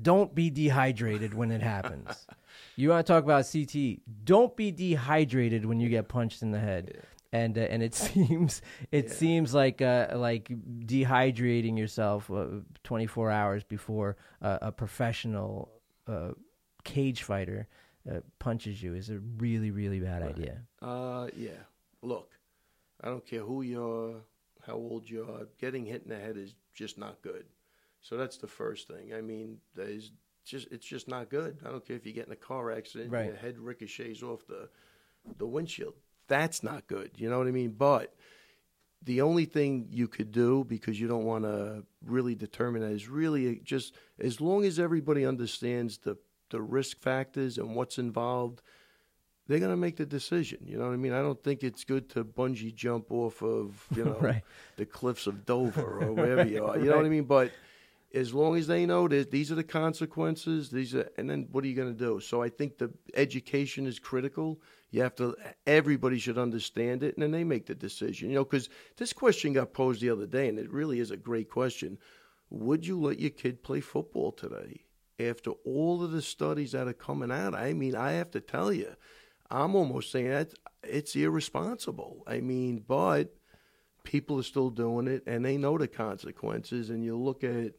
don't 0.01 0.35
be 0.35 0.51
dehydrated 0.51 1.35
when 1.35 1.51
it 1.51 1.63
happens. 1.63 2.27
you 2.77 2.91
want 2.91 3.07
to 3.07 3.13
talk 3.13 3.25
about 3.25 3.45
CTE? 3.45 4.01
Don't 4.25 4.57
be 4.57 4.71
dehydrated 4.71 5.65
when 5.65 5.81
you 5.81 5.89
get 5.89 6.09
punched 6.09 6.43
in 6.43 6.51
the 6.51 6.59
head. 6.59 7.03
And 7.33 7.59
uh, 7.59 7.63
and 7.63 7.83
it 7.83 7.95
seems 8.07 8.63
it 8.93 9.11
seems 9.11 9.55
like 9.55 9.83
uh, 9.83 10.09
like 10.15 10.49
dehydrating 10.87 11.77
yourself 11.77 12.31
uh, 12.31 12.47
24 12.85 13.31
hours 13.31 13.65
before 13.65 14.17
uh, 14.41 14.59
a 14.63 14.73
professional 14.73 15.71
uh, 16.07 16.31
cage 16.85 17.23
fighter 17.23 17.67
uh, 18.11 18.21
punches 18.39 18.83
you 18.83 18.95
is 18.95 19.11
a 19.11 19.19
really 19.39 19.71
really 19.71 19.99
bad 19.99 20.23
idea. 20.23 20.61
Uh, 20.81 21.29
yeah. 21.37 21.51
Look, 22.03 22.31
I 23.03 23.09
don't 23.09 23.27
care 23.27 23.41
who 23.41 23.63
you 23.63 23.83
are, 23.83 24.15
how 24.67 24.75
old 24.75 25.09
you 25.09 25.23
are. 25.23 25.47
Getting 25.59 25.87
hit 25.87 26.03
in 26.05 26.11
the 26.11 26.19
head 26.19 26.37
is 26.37 26.55
just 26.75 26.99
not 26.99 27.23
good. 27.23 27.47
So 28.05 28.17
that's 28.17 28.37
the 28.37 28.47
first 28.47 28.87
thing. 28.87 29.15
I 29.15 29.21
mean, 29.23 29.59
there's 29.75 30.13
just 30.45 30.69
it's 30.71 30.87
just 30.87 31.09
not 31.09 31.31
good. 31.31 31.57
I 31.67 31.71
don't 31.71 31.85
care 31.85 31.97
if 31.97 32.05
you 32.07 32.13
get 32.13 32.27
in 32.27 32.33
a 32.33 32.37
car 32.37 32.71
accident, 32.71 33.11
Right. 33.11 33.25
your 33.27 33.35
head 33.37 33.59
ricochets 33.59 34.23
off 34.23 34.47
the 34.47 34.69
the 35.39 35.47
windshield. 35.47 35.95
That's 36.29 36.63
not 36.63 36.87
good. 36.87 37.13
You 37.17 37.31
know 37.31 37.39
what 37.39 37.49
I 37.49 37.51
mean? 37.51 37.71
But 37.71 38.15
the 39.03 39.23
only 39.23 39.47
thing 39.47 39.87
you 39.91 40.07
could 40.07 40.33
do 40.33 40.65
because 40.65 41.01
you 41.01 41.09
don't 41.09 41.25
want 41.25 41.45
to 41.45 41.85
really 42.05 42.35
determine 42.35 42.83
that 42.83 42.93
is 42.93 43.09
really 43.09 43.61
just 43.65 43.95
as 44.19 44.41
long 44.41 44.65
as 44.65 44.79
everybody 44.79 45.25
understands 45.27 45.99
the 45.99 46.17
the 46.51 46.61
risk 46.61 47.01
factors 47.01 47.59
and 47.59 47.75
what's 47.75 47.99
involved 47.99 48.61
they're 49.49 49.59
going 49.59 49.71
to 49.71 49.77
make 49.77 49.97
the 49.97 50.07
decision 50.07 50.59
you 50.65 50.79
know 50.79 50.87
what 50.87 50.93
i 50.93 50.97
mean 50.97 51.13
i 51.13 51.21
don't 51.21 51.43
think 51.43 51.63
it's 51.65 51.85
good 51.85 52.09
to 52.09 52.23
bungee 52.25 52.73
jump 52.75 53.11
off 53.11 53.43
of 53.43 53.85
you 53.97 54.05
know 54.09 54.19
Right. 54.21 54.43
the 54.77 54.87
cliffs 54.87 55.27
of 55.27 55.45
dover 55.45 56.01
or 56.05 56.13
wherever 56.13 56.45
you 56.47 56.65
are 56.67 56.79
you 56.79 56.85
know 56.89 56.97
what 56.97 57.07
i 57.07 57.09
mean 57.09 57.25
but 57.25 57.51
as 58.15 58.33
long 58.33 58.57
as 58.57 58.67
they 58.69 58.87
know 58.87 59.09
that 59.09 59.31
these 59.31 59.51
are 59.51 59.57
the 59.57 59.65
consequences 59.65 60.71
these 60.71 60.95
are 60.95 61.11
and 61.19 61.29
then 61.29 61.49
what 61.51 61.65
are 61.65 61.67
you 61.67 61.75
going 61.75 61.93
to 61.93 61.99
do? 61.99 62.21
So 62.21 62.43
i 62.43 62.49
think 62.49 62.79
the 62.79 62.93
education 63.15 63.87
is 63.87 63.99
critical. 63.99 64.61
You 64.91 65.03
have 65.03 65.17
to 65.17 65.35
everybody 65.67 66.19
should 66.19 66.39
understand 66.39 67.03
it 67.03 67.15
and 67.15 67.23
then 67.23 67.33
they 67.33 67.45
make 67.45 67.67
the 67.67 67.75
decision 67.75 68.31
you 68.31 68.37
know 68.37 68.45
because 68.45 68.69
this 68.97 69.13
question 69.13 69.53
got 69.53 69.75
posed 69.75 70.01
the 70.01 70.11
other 70.11 70.27
day 70.27 70.49
and 70.49 70.59
it 70.59 70.73
really 70.73 71.01
is 71.01 71.11
a 71.11 71.17
great 71.17 71.51
question. 71.51 71.99
Would 72.51 72.87
you 72.87 73.01
let 73.01 73.19
your 73.19 73.31
kid 73.31 73.65
play 73.65 73.81
football 73.81 74.31
today? 74.31 74.85
After 75.19 75.51
all 75.65 76.03
of 76.03 76.13
the 76.13 76.23
studies 76.23 76.73
that 76.73 76.89
are 76.89 76.93
coming 76.93 77.33
out 77.33 77.55
i 77.55 77.73
mean 77.73 77.97
i 77.97 78.13
have 78.13 78.31
to 78.33 78.41
tell 78.41 78.73
you 78.73 78.95
i'm 79.51 79.75
almost 79.75 80.11
saying 80.13 80.29
that 80.29 80.53
it's 80.83 81.17
irresponsible. 81.17 82.23
I 82.27 82.41
mean 82.41 82.85
but 82.87 83.35
people 84.05 84.39
are 84.39 84.45
still 84.45 84.71
doing 84.71 85.09
it 85.09 85.23
and 85.27 85.45
they 85.45 85.57
know 85.57 85.79
the 85.79 85.89
consequences 85.89 86.91
and 86.91 87.03
you 87.03 87.17
look 87.17 87.43
at 87.43 87.73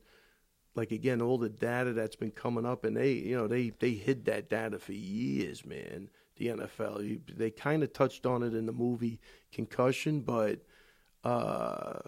like 0.76 0.91
again 0.91 1.21
all 1.21 1.38
the 1.38 1.49
data 1.49 1.93
that's 1.93 2.15
been 2.15 2.32
coming 2.32 2.65
up 2.65 2.84
and 2.84 2.95
they 2.97 3.13
you 3.13 3.36
know 3.36 3.47
they 3.47 3.71
they 3.80 3.91
hid 3.91 4.26
that 4.26 4.49
data 4.49 4.78
for 4.78 4.93
years 4.93 5.65
man 5.65 6.09
the 6.38 6.47
NFL 6.47 7.19
they 7.36 7.49
kind 7.49 7.82
of 7.82 7.93
touched 7.93 8.26
on 8.26 8.43
it 8.43 8.53
in 8.53 8.65
the 8.65 8.73
movie 8.73 9.19
concussion 9.51 10.21
but 10.21 10.59
uh 11.23 11.99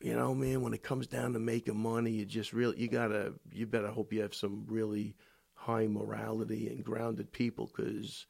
you 0.00 0.16
know, 0.16 0.34
man, 0.34 0.62
when 0.62 0.72
it 0.72 0.82
comes 0.82 1.06
down 1.06 1.34
to 1.34 1.38
making 1.38 1.78
money, 1.78 2.10
you 2.10 2.24
just 2.24 2.52
really 2.52 2.78
you 2.78 2.88
gotta 2.88 3.34
you 3.52 3.66
better 3.66 3.88
hope 3.88 4.12
you 4.12 4.22
have 4.22 4.34
some 4.34 4.64
really 4.66 5.14
high 5.54 5.86
morality 5.86 6.68
and 6.68 6.82
grounded 6.82 7.32
people 7.32 7.70
because 7.74 8.26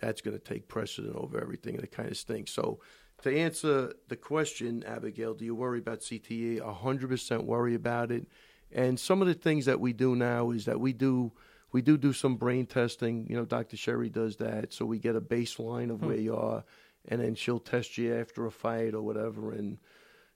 that's 0.00 0.20
going 0.20 0.36
to 0.36 0.42
take 0.42 0.68
precedent 0.68 1.14
over 1.16 1.40
everything, 1.40 1.76
and 1.76 1.84
it 1.84 1.92
kind 1.92 2.10
of 2.10 2.16
stinks. 2.16 2.50
So, 2.50 2.80
to 3.22 3.36
answer 3.36 3.94
the 4.08 4.16
question, 4.16 4.84
Abigail, 4.84 5.34
do 5.34 5.44
you 5.44 5.54
worry 5.54 5.78
about 5.78 6.00
CTE? 6.00 6.60
hundred 6.60 7.08
percent 7.08 7.44
worry 7.44 7.74
about 7.74 8.10
it. 8.10 8.26
And 8.72 8.98
some 8.98 9.22
of 9.22 9.28
the 9.28 9.34
things 9.34 9.64
that 9.66 9.80
we 9.80 9.92
do 9.92 10.14
now 10.16 10.50
is 10.50 10.64
that 10.66 10.80
we 10.80 10.92
do 10.92 11.32
we 11.72 11.82
do 11.82 11.96
do 11.96 12.12
some 12.12 12.36
brain 12.36 12.66
testing. 12.66 13.26
You 13.28 13.36
know, 13.36 13.44
Dr. 13.44 13.76
Sherry 13.76 14.08
does 14.08 14.36
that, 14.36 14.72
so 14.72 14.84
we 14.84 14.98
get 14.98 15.16
a 15.16 15.20
baseline 15.20 15.90
of 15.90 16.00
hmm. 16.00 16.06
where 16.06 16.20
you 16.20 16.36
are, 16.36 16.64
and 17.08 17.20
then 17.20 17.34
she'll 17.34 17.58
test 17.58 17.98
you 17.98 18.14
after 18.14 18.46
a 18.46 18.50
fight 18.50 18.94
or 18.94 19.02
whatever, 19.02 19.52
and 19.52 19.78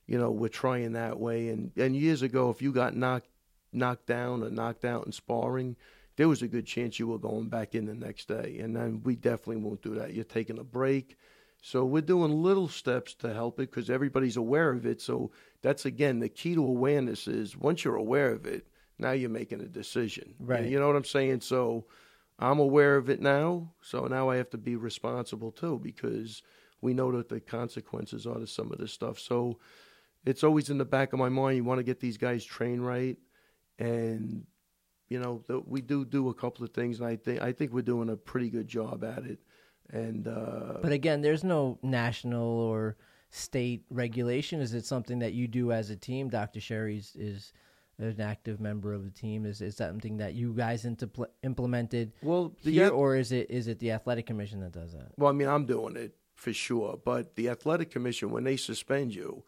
you 0.07 0.17
know, 0.17 0.31
we're 0.31 0.49
trying 0.49 0.93
that 0.93 1.19
way. 1.19 1.49
And 1.49 1.71
and 1.77 1.95
years 1.95 2.21
ago, 2.21 2.49
if 2.49 2.61
you 2.61 2.71
got 2.71 2.95
knocked 2.95 3.29
knocked 3.71 4.07
down 4.07 4.43
or 4.43 4.49
knocked 4.49 4.85
out 4.85 5.05
in 5.05 5.11
sparring, 5.11 5.75
there 6.17 6.27
was 6.27 6.41
a 6.41 6.47
good 6.47 6.65
chance 6.65 6.99
you 6.99 7.07
were 7.07 7.17
going 7.17 7.49
back 7.49 7.75
in 7.75 7.85
the 7.85 7.93
next 7.93 8.27
day. 8.27 8.57
And 8.59 8.75
then 8.75 9.01
we 9.03 9.15
definitely 9.15 9.57
won't 9.57 9.81
do 9.81 9.95
that. 9.95 10.13
You're 10.13 10.23
taking 10.23 10.59
a 10.59 10.63
break. 10.63 11.17
So 11.61 11.85
we're 11.85 12.01
doing 12.01 12.41
little 12.41 12.67
steps 12.67 13.13
to 13.15 13.33
help 13.33 13.59
it 13.59 13.69
because 13.69 13.89
everybody's 13.89 14.37
aware 14.37 14.71
of 14.71 14.85
it. 14.85 14.99
So 14.99 15.31
that's 15.61 15.85
again 15.85 16.19
the 16.19 16.29
key 16.29 16.55
to 16.55 16.65
awareness 16.65 17.27
is 17.27 17.55
once 17.55 17.85
you're 17.85 17.95
aware 17.95 18.31
of 18.31 18.45
it, 18.45 18.67
now 18.97 19.11
you're 19.11 19.29
making 19.29 19.61
a 19.61 19.67
decision. 19.67 20.33
Right. 20.39 20.65
You 20.65 20.79
know 20.79 20.87
what 20.87 20.95
I'm 20.95 21.03
saying? 21.03 21.41
So 21.41 21.85
I'm 22.39 22.59
aware 22.59 22.97
of 22.97 23.09
it 23.09 23.21
now. 23.21 23.71
So 23.81 24.05
now 24.05 24.29
I 24.29 24.37
have 24.37 24.49
to 24.51 24.57
be 24.57 24.75
responsible 24.75 25.51
too 25.51 25.79
because 25.83 26.41
we 26.81 26.95
know 26.95 27.11
that 27.11 27.29
the 27.29 27.39
consequences 27.39 28.25
are 28.25 28.39
to 28.39 28.47
some 28.47 28.71
of 28.71 28.79
this 28.79 28.91
stuff. 28.91 29.19
So 29.19 29.59
it's 30.25 30.43
always 30.43 30.69
in 30.69 30.79
the 30.79 30.85
back 30.85 31.13
of 31.13 31.19
my 31.19 31.29
mind. 31.29 31.57
You 31.57 31.63
want 31.63 31.79
to 31.79 31.83
get 31.83 31.99
these 31.99 32.17
guys 32.17 32.43
trained 32.43 32.85
right, 32.85 33.17
and 33.79 34.45
you 35.09 35.19
know 35.19 35.43
we 35.65 35.81
do 35.81 36.05
do 36.05 36.29
a 36.29 36.33
couple 36.33 36.63
of 36.63 36.71
things, 36.71 36.99
and 36.99 37.07
I 37.07 37.15
think 37.15 37.41
I 37.41 37.51
think 37.51 37.71
we're 37.71 37.81
doing 37.81 38.09
a 38.09 38.15
pretty 38.15 38.49
good 38.49 38.67
job 38.67 39.03
at 39.03 39.25
it. 39.25 39.39
And 39.89 40.27
uh, 40.27 40.77
but 40.81 40.91
again, 40.91 41.21
there's 41.21 41.43
no 41.43 41.77
national 41.81 42.47
or 42.47 42.97
state 43.29 43.83
regulation. 43.89 44.61
Is 44.61 44.73
it 44.73 44.85
something 44.85 45.19
that 45.19 45.33
you 45.33 45.47
do 45.47 45.71
as 45.71 45.89
a 45.89 45.95
team? 45.95 46.29
Dr. 46.29 46.61
Sherry's 46.61 47.15
is 47.15 47.53
an 47.97 48.21
active 48.21 48.59
member 48.59 48.93
of 48.93 49.03
the 49.03 49.09
team. 49.11 49.45
Is 49.45 49.61
is 49.61 49.75
something 49.77 50.17
that 50.17 50.33
you 50.33 50.53
guys 50.53 50.85
into, 50.85 51.09
implemented 51.43 52.13
well 52.21 52.53
here, 52.61 52.89
or 52.89 53.15
is 53.15 53.31
it 53.31 53.49
is 53.49 53.67
it 53.67 53.79
the 53.79 53.91
athletic 53.91 54.25
commission 54.25 54.59
that 54.61 54.71
does 54.71 54.93
that? 54.93 55.11
Well, 55.17 55.29
I 55.29 55.33
mean, 55.33 55.47
I'm 55.47 55.65
doing 55.65 55.95
it 55.95 56.15
for 56.35 56.53
sure, 56.53 56.99
but 57.03 57.35
the 57.35 57.49
athletic 57.49 57.91
commission 57.91 58.31
when 58.31 58.43
they 58.43 58.57
suspend 58.57 59.13
you 59.13 59.43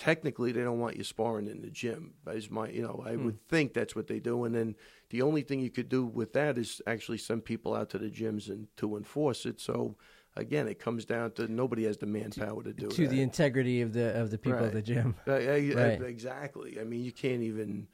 technically 0.00 0.50
they 0.50 0.62
don't 0.62 0.80
want 0.80 0.96
you 0.96 1.04
sparring 1.04 1.46
in 1.46 1.60
the 1.60 1.68
gym. 1.68 2.14
As 2.26 2.50
my, 2.50 2.70
you 2.70 2.82
know, 2.82 3.04
I 3.06 3.12
hmm. 3.12 3.26
would 3.26 3.48
think 3.48 3.74
that's 3.74 3.94
what 3.94 4.06
they 4.06 4.18
do. 4.18 4.44
And 4.44 4.54
then 4.54 4.74
the 5.10 5.20
only 5.20 5.42
thing 5.42 5.60
you 5.60 5.70
could 5.70 5.90
do 5.90 6.06
with 6.06 6.32
that 6.32 6.56
is 6.56 6.80
actually 6.86 7.18
send 7.18 7.44
people 7.44 7.74
out 7.74 7.90
to 7.90 7.98
the 7.98 8.08
gyms 8.08 8.48
and 8.48 8.66
to 8.78 8.96
enforce 8.96 9.44
it. 9.44 9.60
So 9.60 9.96
again, 10.36 10.68
it 10.68 10.78
comes 10.78 11.04
down 11.04 11.32
to 11.32 11.52
nobody 11.52 11.84
has 11.84 11.98
the 11.98 12.06
manpower 12.06 12.62
to 12.62 12.72
do 12.72 12.88
to 12.88 13.02
that. 13.02 13.10
the 13.10 13.20
integrity 13.20 13.82
of 13.82 13.92
the 13.92 14.18
of 14.18 14.30
the 14.30 14.38
people 14.38 14.60
right. 14.60 14.68
at 14.68 14.72
the 14.72 14.82
gym. 14.82 15.14
Uh, 15.28 15.32
right. 15.34 16.00
Exactly. 16.00 16.78
I 16.80 16.84
mean, 16.84 17.04
you 17.04 17.12
can't 17.12 17.42
even 17.42 17.86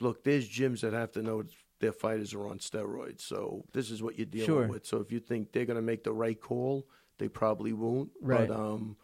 look. 0.00 0.24
There's 0.24 0.46
gyms 0.46 0.82
that 0.82 0.92
have 0.92 1.12
to 1.12 1.22
know 1.22 1.42
their 1.80 1.92
fighters 1.92 2.34
are 2.34 2.46
on 2.46 2.58
steroids. 2.58 3.22
So 3.22 3.64
this 3.72 3.90
is 3.90 4.02
what 4.02 4.18
you're 4.18 4.26
dealing 4.26 4.46
sure. 4.46 4.68
with. 4.68 4.84
So 4.84 4.98
if 4.98 5.10
you 5.10 5.20
think 5.20 5.52
they're 5.52 5.64
going 5.64 5.76
to 5.76 5.82
make 5.82 6.04
the 6.04 6.12
right 6.12 6.38
call, 6.38 6.86
they 7.18 7.28
probably 7.28 7.72
won't. 7.72 8.10
Right. 8.20 8.46
But 8.46 8.54
um, 8.54 8.96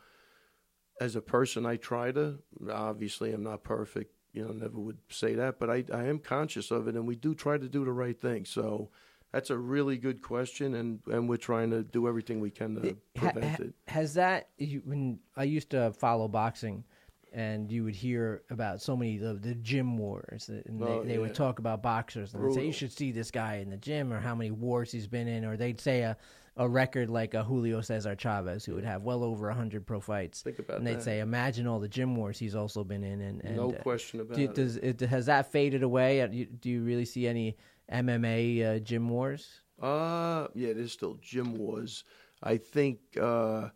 as 1.01 1.17
a 1.17 1.21
person, 1.21 1.67
I 1.67 1.77
try 1.77 2.13
to. 2.13 2.39
Obviously, 2.71 3.33
I'm 3.33 3.43
not 3.43 3.65
perfect. 3.65 4.15
You 4.33 4.45
know, 4.47 4.53
never 4.53 4.79
would 4.79 4.99
say 5.11 5.35
that, 5.35 5.59
but 5.59 5.69
I, 5.69 5.85
I 5.93 6.05
am 6.05 6.19
conscious 6.19 6.71
of 6.71 6.89
it, 6.89 6.95
and 6.95 7.07
we 7.07 7.17
do 7.17 7.35
try 7.35 7.59
to 7.59 7.69
do 7.69 7.85
the 7.85 7.93
right 7.93 8.19
thing. 8.19 8.47
So 8.47 8.89
that's 9.33 9.51
a 9.51 9.59
really 9.59 9.99
good 9.99 10.23
question, 10.23 10.75
and, 10.75 11.01
and 11.07 11.29
we're 11.29 11.37
trying 11.37 11.71
to 11.71 11.83
do 11.83 12.09
everything 12.09 12.41
we 12.41 12.51
can 12.51 12.75
to 12.77 12.97
prevent 13.15 13.59
ha, 13.59 13.65
it. 13.65 13.75
Has 13.89 14.15
that 14.15 14.49
when 14.85 15.19
I 15.37 15.45
used 15.45 15.71
to 15.71 15.93
follow 15.93 16.29
boxing, 16.29 16.85
and 17.33 17.71
you 17.71 17.85
would 17.85 17.95
hear 17.95 18.43
about 18.51 18.83
so 18.83 18.97
many 18.97 19.23
of 19.23 19.43
the 19.43 19.55
gym 19.57 19.97
wars, 19.99 20.49
and 20.49 20.83
oh, 20.83 21.03
they, 21.03 21.09
they 21.09 21.15
yeah. 21.15 21.21
would 21.21 21.35
talk 21.35 21.59
about 21.59 21.83
boxers 21.83 22.35
and 22.35 22.55
say 22.55 22.67
you 22.67 22.73
should 22.73 22.93
see 22.93 23.11
this 23.11 23.31
guy 23.31 23.57
in 23.57 23.71
the 23.71 23.77
gym 23.77 24.13
or 24.13 24.21
how 24.21 24.35
many 24.35 24.51
wars 24.51 24.93
he's 24.93 25.07
been 25.07 25.29
in, 25.29 25.45
or 25.45 25.57
they'd 25.57 25.81
say 25.81 26.03
a 26.03 26.17
a 26.57 26.69
record 26.69 27.09
like 27.09 27.35
a 27.35 27.43
Julio 27.43 27.81
Cesar 27.81 28.15
Chavez, 28.15 28.65
who 28.65 28.75
would 28.75 28.85
have 28.85 29.03
well 29.03 29.25
over 29.25 29.51
hundred 29.51 29.87
pro 29.87 30.01
fights. 30.01 30.43
Think 30.43 30.59
about 30.59 30.79
and 30.79 30.87
they'd 30.87 30.97
that. 30.97 31.03
say, 31.03 31.21
imagine 31.21 31.67
all 31.67 31.81
the 31.81 31.89
gym 31.89 32.15
wars 32.15 32.39
he's 32.39 32.55
also 32.55 32.85
been 32.85 33.03
in. 33.03 33.21
And, 33.21 33.43
and 33.45 33.57
no 33.57 33.73
question 33.73 34.21
about 34.21 34.37
do, 34.37 34.45
it. 34.45 34.55
Does 34.55 34.77
it. 34.77 35.01
Has 35.01 35.27
that 35.27 35.51
faded 35.51 35.83
away? 35.83 36.23
Uh, 36.23 36.27
do 36.27 36.69
you 36.69 36.83
really 36.83 37.05
see 37.05 37.27
any 37.27 37.57
MMA 37.91 38.77
uh, 38.77 38.79
gym 38.81 39.09
wars? 39.09 39.49
Uh, 39.81 40.49
yeah, 40.55 40.73
there's 40.73 40.93
still 40.93 41.19
gym 41.23 41.57
wars. 41.57 42.05
I 42.43 42.57
think, 42.57 42.99
uh, 43.21 43.69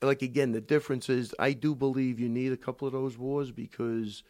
like 0.00 0.22
again, 0.22 0.52
the 0.52 0.60
difference 0.60 1.08
is 1.08 1.34
I 1.38 1.52
do 1.52 1.74
believe 1.74 2.18
you 2.18 2.28
need 2.28 2.52
a 2.52 2.56
couple 2.56 2.86
of 2.86 2.92
those 2.92 3.18
wars 3.18 3.50
because 3.50 4.22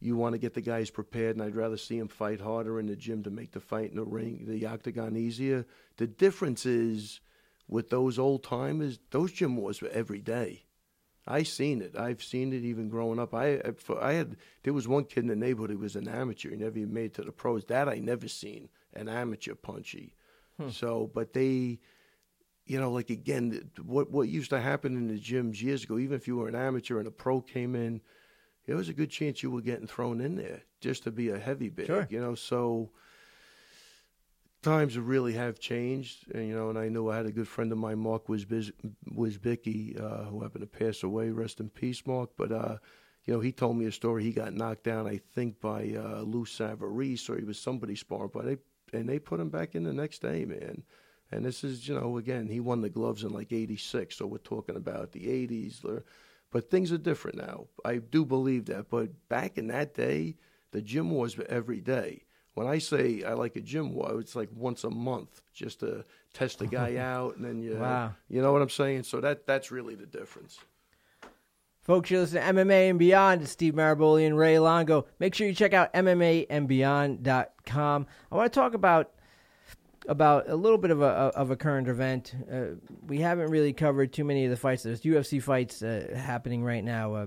you 0.00 0.16
want 0.16 0.32
to 0.32 0.38
get 0.38 0.54
the 0.54 0.60
guys 0.60 0.90
prepared, 0.90 1.36
and 1.36 1.44
I'd 1.44 1.54
rather 1.54 1.76
see 1.76 1.98
them 1.98 2.08
fight 2.08 2.40
harder 2.40 2.80
in 2.80 2.86
the 2.86 2.96
gym 2.96 3.22
to 3.24 3.30
make 3.30 3.52
the 3.52 3.60
fight 3.60 3.90
in 3.90 3.96
the 3.96 4.04
ring, 4.04 4.46
the 4.46 4.66
octagon 4.66 5.16
easier. 5.16 5.66
The 5.98 6.06
difference 6.06 6.64
is 6.64 7.20
with 7.68 7.90
those 7.90 8.18
old 8.18 8.42
timers, 8.42 8.98
those 9.10 9.32
gym 9.32 9.56
wars 9.56 9.80
were 9.80 9.90
every 9.90 10.20
day. 10.20 10.64
I 11.26 11.42
seen 11.42 11.82
it. 11.82 11.96
I've 11.96 12.22
seen 12.22 12.52
it 12.52 12.64
even 12.64 12.88
growing 12.88 13.18
up. 13.18 13.34
I 13.34 13.60
I 14.00 14.12
had 14.14 14.36
there 14.62 14.72
was 14.72 14.88
one 14.88 15.04
kid 15.04 15.24
in 15.24 15.28
the 15.28 15.36
neighborhood 15.36 15.70
who 15.70 15.78
was 15.78 15.94
an 15.94 16.08
amateur. 16.08 16.50
He 16.50 16.56
never 16.56 16.78
even 16.78 16.92
made 16.92 17.06
it 17.06 17.14
to 17.14 17.22
the 17.22 17.30
pros. 17.30 17.64
That 17.66 17.88
I 17.88 17.96
never 17.96 18.26
seen 18.26 18.68
an 18.94 19.08
amateur 19.08 19.54
punchy. 19.54 20.14
Hmm. 20.56 20.70
So, 20.70 21.10
but 21.14 21.32
they, 21.32 21.78
you 22.66 22.80
know, 22.80 22.90
like 22.90 23.10
again, 23.10 23.70
what 23.82 24.10
what 24.10 24.28
used 24.28 24.50
to 24.50 24.60
happen 24.60 24.96
in 24.96 25.08
the 25.08 25.20
gyms 25.20 25.62
years 25.62 25.84
ago, 25.84 25.98
even 25.98 26.16
if 26.16 26.26
you 26.26 26.36
were 26.36 26.48
an 26.48 26.56
amateur 26.56 26.98
and 26.98 27.06
a 27.06 27.12
pro 27.12 27.40
came 27.40 27.76
in, 27.76 28.00
there 28.66 28.76
was 28.76 28.88
a 28.88 28.94
good 28.94 29.10
chance 29.10 29.42
you 29.42 29.50
were 29.50 29.60
getting 29.60 29.86
thrown 29.86 30.20
in 30.20 30.36
there 30.36 30.62
just 30.80 31.02
to 31.04 31.10
be 31.10 31.30
a 31.30 31.38
heavy 31.38 31.68
bag. 31.68 31.86
Sure. 31.86 32.06
You 32.10 32.20
know, 32.20 32.34
so 32.34 32.90
times 34.62 34.98
really 34.98 35.32
have 35.32 35.58
changed. 35.58 36.30
And, 36.32 36.48
you 36.48 36.54
know, 36.54 36.70
and 36.70 36.78
I 36.78 36.88
knew 36.88 37.10
I 37.10 37.16
had 37.16 37.26
a 37.26 37.32
good 37.32 37.48
friend 37.48 37.72
of 37.72 37.78
mine, 37.78 37.98
Mark 37.98 38.26
Wizbicky, 38.26 40.00
uh, 40.00 40.24
who 40.24 40.42
happened 40.42 40.62
to 40.62 40.78
pass 40.78 41.02
away. 41.02 41.30
Rest 41.30 41.60
in 41.60 41.68
peace, 41.70 42.06
Mark. 42.06 42.30
But, 42.36 42.52
uh, 42.52 42.76
you 43.24 43.34
know, 43.34 43.40
he 43.40 43.52
told 43.52 43.76
me 43.76 43.86
a 43.86 43.92
story. 43.92 44.22
He 44.22 44.32
got 44.32 44.54
knocked 44.54 44.84
down, 44.84 45.06
I 45.06 45.20
think, 45.34 45.60
by 45.60 45.94
uh, 45.96 46.22
Lou 46.22 46.44
Savarese, 46.44 47.28
or 47.28 47.36
he 47.36 47.44
was 47.44 47.58
somebody 47.58 47.94
sparring, 47.94 48.30
but 48.32 48.44
they 48.44 48.58
and 48.92 49.08
they 49.08 49.20
put 49.20 49.38
him 49.38 49.50
back 49.50 49.76
in 49.76 49.84
the 49.84 49.92
next 49.92 50.20
day, 50.20 50.44
man. 50.44 50.82
And 51.30 51.44
this 51.44 51.62
is, 51.62 51.86
you 51.86 51.94
know, 51.94 52.16
again, 52.18 52.48
he 52.48 52.58
won 52.58 52.80
the 52.80 52.88
gloves 52.88 53.22
in 53.22 53.30
like 53.30 53.52
'86, 53.52 54.16
so 54.16 54.26
we're 54.26 54.38
talking 54.38 54.76
about 54.76 55.12
the 55.12 55.26
'80s. 55.26 56.02
But 56.50 56.70
things 56.70 56.92
are 56.92 56.98
different 56.98 57.38
now. 57.38 57.66
I 57.84 57.96
do 57.96 58.24
believe 58.24 58.66
that. 58.66 58.90
But 58.90 59.28
back 59.28 59.56
in 59.56 59.68
that 59.68 59.94
day, 59.94 60.36
the 60.72 60.82
gym 60.82 61.10
wars 61.10 61.36
were 61.36 61.46
every 61.48 61.80
day. 61.80 62.24
When 62.54 62.66
I 62.66 62.78
say 62.78 63.22
I 63.22 63.34
like 63.34 63.54
a 63.56 63.60
gym 63.60 63.94
war, 63.94 64.18
it's 64.18 64.34
like 64.34 64.48
once 64.54 64.82
a 64.82 64.90
month 64.90 65.40
just 65.54 65.80
to 65.80 66.04
test 66.34 66.58
the 66.58 66.66
guy 66.66 66.96
out, 66.96 67.36
and 67.36 67.44
then 67.44 67.62
you, 67.62 67.76
wow. 67.76 68.14
you 68.28 68.42
know 68.42 68.52
what 68.52 68.62
I'm 68.62 68.68
saying. 68.68 69.04
So 69.04 69.20
that 69.20 69.46
that's 69.46 69.70
really 69.70 69.94
the 69.94 70.06
difference. 70.06 70.58
Folks, 71.82 72.10
you're 72.10 72.20
listening 72.20 72.42
to 72.42 72.52
MMA 72.52 72.90
and 72.90 72.98
Beyond. 72.98 73.42
It's 73.42 73.52
Steve 73.52 73.74
Maraboli 73.74 74.26
and 74.26 74.36
Ray 74.36 74.58
Longo. 74.58 75.06
Make 75.18 75.34
sure 75.34 75.46
you 75.46 75.54
check 75.54 75.72
out 75.72 75.94
MMAandBeyond.com. 75.94 78.06
I 78.30 78.34
want 78.34 78.52
to 78.52 78.60
talk 78.60 78.74
about 78.74 79.12
about 80.08 80.48
a 80.48 80.56
little 80.56 80.78
bit 80.78 80.90
of 80.90 81.02
a 81.02 81.06
of 81.06 81.50
a 81.50 81.56
current 81.56 81.88
event. 81.88 82.34
Uh, 82.50 82.76
we 83.06 83.18
haven't 83.18 83.50
really 83.50 83.72
covered 83.72 84.12
too 84.12 84.24
many 84.24 84.44
of 84.44 84.50
the 84.50 84.56
fights. 84.56 84.82
There's 84.82 85.02
UFC 85.02 85.42
fights 85.42 85.82
uh, 85.82 86.12
happening 86.14 86.64
right 86.64 86.84
now. 86.84 87.14
Uh, 87.14 87.26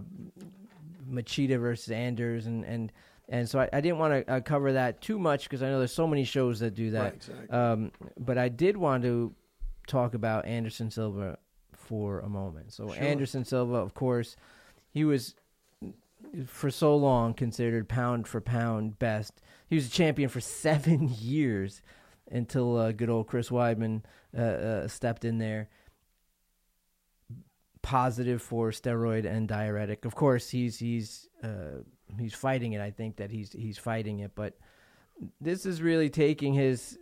Machida 1.10 1.60
versus 1.60 1.92
Anders, 1.92 2.46
and 2.46 2.64
and 2.66 2.92
and 3.30 3.48
so 3.48 3.60
I, 3.60 3.70
I 3.72 3.82
didn't 3.82 4.00
want 4.00 4.26
to 4.26 4.34
uh, 4.34 4.40
cover 4.42 4.74
that 4.74 5.02
too 5.02 5.20
much 5.20 5.44
because 5.44 5.64
I 5.64 5.68
know 5.68 5.78
there's 5.78 5.94
so 5.94 6.08
many 6.08 6.24
shows 6.24 6.60
that 6.60 6.74
do 6.76 6.92
that. 6.92 7.04
Right, 7.04 7.16
exactly. 7.16 7.50
um, 7.50 7.92
but 8.18 8.38
I 8.38 8.50
did 8.50 8.78
want 8.78 9.04
to 9.04 9.34
talk 9.88 10.14
about 10.14 10.46
Anderson 10.46 10.90
Silva 10.92 11.38
for 11.74 12.20
a 12.22 12.30
moment. 12.30 12.74
So 12.74 12.92
sure. 12.92 13.02
Anderson 13.02 13.46
Silva, 13.46 13.76
of 13.76 13.94
course, 13.94 14.36
he 14.92 15.06
was 15.06 15.36
for 16.46 16.72
so 16.72 16.96
long 16.96 17.34
considered 17.34 17.88
pound 17.88 18.28
for 18.28 18.42
pound 18.42 18.98
best. 18.98 19.42
He 19.70 19.76
was 19.76 19.88
a 19.88 19.92
champion 19.92 20.30
for 20.30 20.42
seven 20.42 21.10
years 21.20 21.82
until 22.34 22.78
uh, 22.78 22.92
good 22.92 23.10
old 23.10 23.28
Chris 23.28 23.50
Weidman 23.50 24.02
uh, 24.38 24.42
uh, 24.42 24.88
stepped 24.88 25.24
in 25.24 25.38
there. 25.38 25.70
Positive 27.82 28.42
for 28.42 28.72
steroid 28.72 29.26
and 29.26 29.48
diuretic. 29.48 30.06
Of 30.06 30.16
course, 30.16 30.50
he's 30.50 30.80
he's 30.80 31.30
uh, 31.44 31.84
he's 32.18 32.34
fighting 32.34 32.74
it. 32.74 32.82
I 32.82 32.92
think 32.92 33.18
that 33.18 33.32
he's 33.32 33.52
he's 33.52 33.78
fighting 33.78 34.20
it, 34.20 34.32
but 34.36 34.58
this 35.40 35.66
is 35.66 35.82
really 35.82 36.10
taking 36.10 36.54
his 36.54 36.98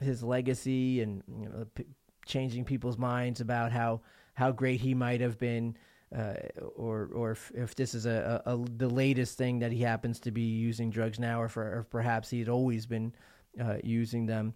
his 0.00 0.22
legacy 0.22 1.02
and 1.02 1.22
you 1.28 1.48
know 1.48 1.66
p- 1.74 1.86
changing 2.26 2.64
people's 2.64 2.98
minds 2.98 3.40
about 3.40 3.72
how 3.72 4.00
how 4.34 4.52
great 4.52 4.80
he 4.80 4.94
might 4.94 5.20
have 5.20 5.38
been. 5.38 5.76
uh, 6.16 6.34
or 6.76 7.08
or 7.14 7.30
if, 7.32 7.50
if 7.54 7.74
this 7.74 7.94
is 7.94 8.06
a, 8.06 8.42
a, 8.44 8.54
a, 8.54 8.64
the 8.76 8.88
latest 8.88 9.38
thing 9.38 9.60
that 9.60 9.72
he 9.72 9.80
happens 9.80 10.20
to 10.20 10.30
be 10.30 10.42
using 10.42 10.90
drugs 10.90 11.18
now, 11.18 11.40
or, 11.40 11.48
for, 11.48 11.62
or 11.62 11.86
perhaps 11.90 12.30
he 12.30 12.38
had 12.38 12.48
always 12.48 12.86
been 12.86 13.14
uh, 13.60 13.76
using 13.82 14.26
them. 14.26 14.54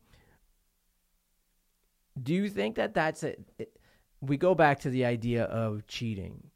Do 2.23 2.35
you 2.35 2.49
think 2.49 2.77
that 2.77 2.95
that's 2.95 3.23
it? 3.23 3.45
We 4.21 4.37
go 4.37 4.55
back 4.55 4.81
to 4.81 4.91
the 4.91 5.05
idea 5.05 5.45
of 5.45 5.87
cheating. 5.87 6.51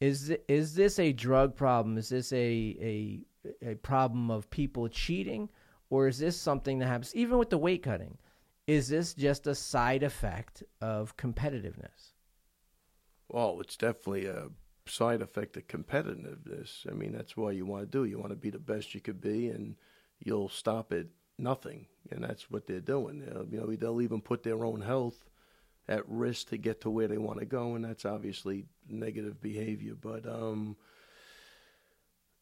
Is 0.00 0.34
is 0.48 0.74
this 0.74 0.98
a 0.98 1.12
drug 1.12 1.56
problem? 1.56 1.98
Is 1.98 2.08
this 2.08 2.32
a 2.32 2.36
a 2.80 3.24
a 3.62 3.74
problem 3.76 4.30
of 4.30 4.50
people 4.50 4.88
cheating, 4.88 5.48
or 5.90 6.08
is 6.08 6.18
this 6.18 6.40
something 6.40 6.78
that 6.78 6.86
happens 6.86 7.14
even 7.14 7.38
with 7.38 7.50
the 7.50 7.58
weight 7.58 7.82
cutting? 7.82 8.18
Is 8.66 8.88
this 8.88 9.14
just 9.14 9.46
a 9.46 9.54
side 9.54 10.04
effect 10.04 10.62
of 10.80 11.16
competitiveness? 11.16 12.12
Well, 13.28 13.60
it's 13.60 13.76
definitely 13.76 14.26
a 14.26 14.48
side 14.86 15.22
effect 15.22 15.56
of 15.56 15.66
competitiveness. 15.66 16.88
I 16.88 16.94
mean, 16.94 17.12
that's 17.12 17.36
what 17.36 17.56
you 17.56 17.66
want 17.66 17.82
to 17.82 17.98
do. 17.98 18.04
You 18.04 18.18
want 18.18 18.30
to 18.30 18.36
be 18.36 18.50
the 18.50 18.58
best 18.58 18.94
you 18.94 19.00
could 19.00 19.20
be, 19.20 19.48
and 19.48 19.76
you'll 20.20 20.48
stop 20.48 20.92
at 20.92 21.06
nothing. 21.38 21.86
And 22.10 22.24
that's 22.24 22.50
what 22.50 22.66
they're 22.66 22.80
doing. 22.80 23.22
You 23.50 23.60
know, 23.60 23.66
they'll 23.74 24.02
even 24.02 24.20
put 24.20 24.42
their 24.42 24.64
own 24.64 24.80
health 24.80 25.24
at 25.88 26.08
risk 26.08 26.48
to 26.48 26.56
get 26.56 26.80
to 26.82 26.90
where 26.90 27.08
they 27.08 27.18
want 27.18 27.40
to 27.40 27.44
go, 27.44 27.74
and 27.74 27.84
that's 27.84 28.04
obviously 28.04 28.66
negative 28.88 29.40
behavior. 29.40 29.94
But 30.00 30.26
um, 30.26 30.76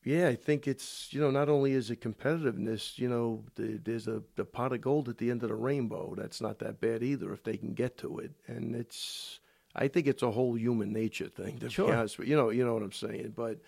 yeah, 0.04 0.28
I 0.28 0.34
think 0.34 0.66
it's 0.66 1.08
you 1.12 1.20
know 1.20 1.30
not 1.30 1.48
only 1.48 1.72
is 1.72 1.90
it 1.90 2.00
competitiveness, 2.00 2.98
you 2.98 3.08
know, 3.08 3.44
the, 3.56 3.80
there's 3.82 4.08
a 4.08 4.22
the 4.36 4.44
pot 4.44 4.72
of 4.72 4.80
gold 4.80 5.08
at 5.08 5.18
the 5.18 5.30
end 5.30 5.42
of 5.42 5.48
the 5.48 5.54
rainbow. 5.54 6.14
That's 6.16 6.40
not 6.40 6.58
that 6.60 6.80
bad 6.80 7.02
either 7.02 7.32
if 7.32 7.42
they 7.42 7.56
can 7.56 7.74
get 7.74 7.98
to 7.98 8.18
it, 8.18 8.32
and 8.46 8.74
it's 8.74 9.40
I 9.74 9.88
think 9.88 10.06
it's 10.06 10.22
a 10.22 10.30
whole 10.30 10.56
human 10.56 10.92
nature 10.92 11.28
thing. 11.28 11.58
To 11.58 11.70
sure. 11.70 11.88
be 11.88 11.92
honest 11.94 12.18
with 12.18 12.28
you, 12.28 12.36
you 12.36 12.42
know, 12.42 12.50
you 12.50 12.64
know 12.64 12.74
what 12.74 12.82
I'm 12.82 12.92
saying. 12.92 13.34
But 13.36 13.60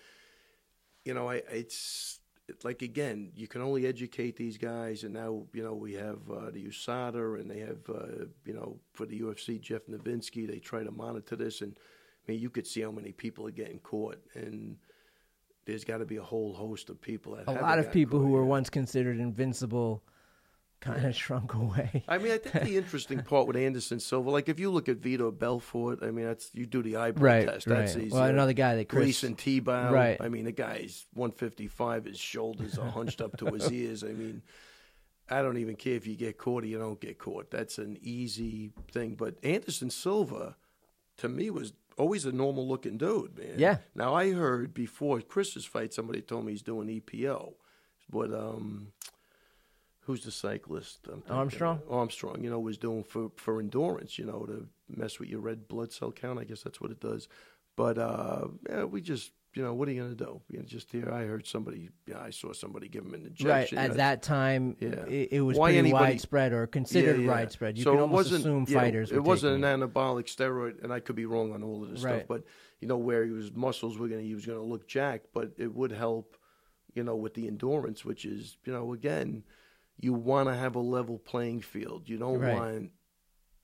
you 1.05 1.13
know, 1.13 1.29
I 1.29 1.41
it's 1.51 2.19
like 2.63 2.81
again, 2.81 3.31
you 3.35 3.47
can 3.47 3.61
only 3.61 3.85
educate 3.85 4.35
these 4.35 4.57
guys, 4.57 5.03
and 5.03 5.13
now 5.13 5.43
you 5.53 5.63
know 5.63 5.73
we 5.73 5.93
have 5.93 6.19
uh, 6.29 6.49
the 6.51 6.65
USADA, 6.65 7.39
and 7.39 7.49
they 7.49 7.59
have 7.59 7.89
uh, 7.89 8.25
you 8.45 8.53
know 8.53 8.77
for 8.93 9.05
the 9.05 9.19
UFC 9.19 9.59
Jeff 9.59 9.81
Novitzky. 9.89 10.47
They 10.47 10.59
try 10.59 10.83
to 10.83 10.91
monitor 10.91 11.35
this, 11.35 11.61
and 11.61 11.75
I 12.27 12.31
mean, 12.31 12.41
you 12.41 12.49
could 12.49 12.67
see 12.67 12.81
how 12.81 12.91
many 12.91 13.11
people 13.11 13.47
are 13.47 13.51
getting 13.51 13.79
caught, 13.79 14.21
and 14.33 14.77
there's 15.65 15.85
got 15.85 15.97
to 15.97 16.05
be 16.05 16.17
a 16.17 16.23
whole 16.23 16.53
host 16.53 16.89
of 16.89 17.01
people 17.01 17.35
that 17.35 17.47
a 17.47 17.61
lot 17.61 17.79
of 17.79 17.91
people 17.91 18.19
who 18.19 18.29
were 18.29 18.45
once 18.45 18.69
considered 18.69 19.19
invincible 19.19 20.03
kind 20.83 21.05
of 21.05 21.15
shrunk 21.23 21.53
away. 21.53 22.03
I 22.07 22.17
mean, 22.17 22.33
I 22.33 22.37
think 22.37 22.65
the 22.65 22.77
interesting 22.77 23.19
part 23.23 23.47
with 23.47 23.55
Anderson 23.55 23.99
Silva, 23.99 24.29
like 24.29 24.49
if 24.49 24.59
you 24.59 24.69
look 24.69 24.89
at 24.89 24.99
Vitor 24.99 25.37
Belfort, 25.37 25.99
I 26.03 26.11
mean, 26.11 26.25
that's 26.25 26.49
you 26.53 26.65
do 26.65 26.83
the 26.83 26.97
eyebrow 26.97 27.31
right, 27.31 27.47
test. 27.47 27.67
That's 27.67 27.95
right. 27.95 28.05
easy. 28.05 28.13
Well, 28.13 28.25
another 28.25 28.53
guy 28.53 28.75
that 28.75 28.89
Chris 28.89 29.21
Gleison 29.21 29.35
Tibau. 29.35 29.91
Right. 29.91 30.17
I 30.19 30.29
mean, 30.29 30.45
the 30.45 30.51
guy's 30.51 31.05
155. 31.13 32.05
His 32.05 32.19
shoulders 32.19 32.77
are 32.77 32.89
hunched 32.89 33.21
up 33.21 33.37
to 33.37 33.45
his 33.47 33.71
ears. 33.71 34.03
I 34.03 34.09
mean, 34.09 34.41
I 35.29 35.41
don't 35.41 35.57
even 35.57 35.75
care 35.75 35.95
if 35.95 36.05
you 36.05 36.15
get 36.15 36.37
caught 36.37 36.63
or 36.63 36.67
you 36.67 36.77
don't 36.77 36.99
get 36.99 37.17
caught. 37.17 37.49
That's 37.49 37.77
an 37.77 37.97
easy 38.01 38.71
thing. 38.91 39.15
But 39.15 39.35
Anderson 39.43 39.89
Silva, 39.89 40.57
to 41.17 41.29
me, 41.29 41.49
was 41.49 41.73
always 41.97 42.25
a 42.25 42.31
normal 42.31 42.67
looking 42.67 42.97
dude, 42.97 43.37
man. 43.37 43.55
Yeah. 43.57 43.77
Now 43.95 44.13
I 44.15 44.31
heard 44.31 44.73
before 44.73 45.21
Chris's 45.21 45.65
fight, 45.65 45.93
somebody 45.93 46.21
told 46.21 46.45
me 46.45 46.51
he's 46.51 46.61
doing 46.61 46.87
EPO, 46.87 47.53
but 48.09 48.33
um, 48.33 48.87
who's 50.05 50.23
the 50.23 50.31
cyclist? 50.31 51.07
Armstrong. 51.29 51.81
Armstrong, 51.89 52.43
you 52.43 52.49
know, 52.49 52.59
was 52.59 52.77
doing 52.77 53.03
for 53.03 53.31
for 53.35 53.59
endurance, 53.59 54.17
you 54.17 54.25
know, 54.25 54.45
to 54.45 54.67
mess 54.89 55.19
with 55.19 55.29
your 55.29 55.41
red 55.41 55.67
blood 55.67 55.91
cell 55.91 56.11
count. 56.11 56.39
I 56.39 56.43
guess 56.43 56.61
that's 56.61 56.81
what 56.81 56.91
it 56.91 56.99
does. 56.99 57.27
But 57.75 57.97
uh, 57.97 58.47
yeah, 58.69 58.83
we 58.83 59.01
just 59.01 59.31
you 59.55 59.61
know, 59.61 59.73
what 59.73 59.87
are 59.87 59.91
you 59.91 60.01
going 60.01 60.15
to 60.15 60.23
do? 60.23 60.41
You 60.49 60.59
know, 60.59 60.65
just 60.65 60.91
here, 60.91 61.11
I 61.11 61.25
heard 61.25 61.45
somebody, 61.45 61.89
yeah, 62.07 62.19
I 62.19 62.31
saw 62.31 62.53
somebody 62.53 62.87
give 62.87 63.05
him 63.05 63.13
an 63.13 63.25
injection. 63.25 63.77
Right 63.77 63.89
at 63.89 63.97
that 63.97 64.23
time, 64.23 64.75
yeah. 64.79 65.05
it, 65.07 65.29
it 65.31 65.41
was 65.41 65.57
Why 65.57 65.67
pretty 65.67 65.79
anybody, 65.79 66.05
widespread 66.05 66.53
or 66.53 66.65
considered 66.65 67.17
yeah, 67.17 67.25
yeah. 67.25 67.31
widespread. 67.31 67.77
You 67.77 67.83
so 67.83 67.91
can 67.91 68.01
almost 68.01 68.31
assume 68.31 68.65
fighters. 68.65 69.11
Know, 69.11 69.17
it 69.17 69.23
wasn't 69.23 69.63
an 69.63 69.79
anabolic 69.79 70.25
steroid, 70.25 70.83
and 70.83 70.91
I 70.91 70.99
could 70.99 71.15
be 71.15 71.25
wrong 71.25 71.53
on 71.53 71.63
all 71.63 71.83
of 71.83 71.91
this 71.91 72.01
right. 72.01 72.15
stuff, 72.15 72.27
but 72.27 72.43
you 72.79 72.87
know 72.87 72.97
where 72.97 73.25
his 73.25 73.51
muscles 73.53 73.97
were 73.97 74.07
going 74.07 74.21
to, 74.21 74.27
he 74.27 74.33
was 74.33 74.45
going 74.45 74.57
to 74.57 74.65
look 74.65 74.87
jacked, 74.87 75.27
but 75.33 75.51
it 75.57 75.73
would 75.73 75.91
help, 75.91 76.35
you 76.95 77.03
know, 77.03 77.15
with 77.15 77.35
the 77.35 77.47
endurance, 77.47 78.03
which 78.03 78.25
is, 78.25 78.57
you 78.65 78.73
know, 78.73 78.93
again, 78.93 79.43
you 79.99 80.13
want 80.13 80.49
to 80.49 80.55
have 80.55 80.75
a 80.75 80.79
level 80.79 81.17
playing 81.17 81.61
field. 81.61 82.09
You 82.09 82.17
don't 82.17 82.39
right. 82.39 82.55
want, 82.55 82.91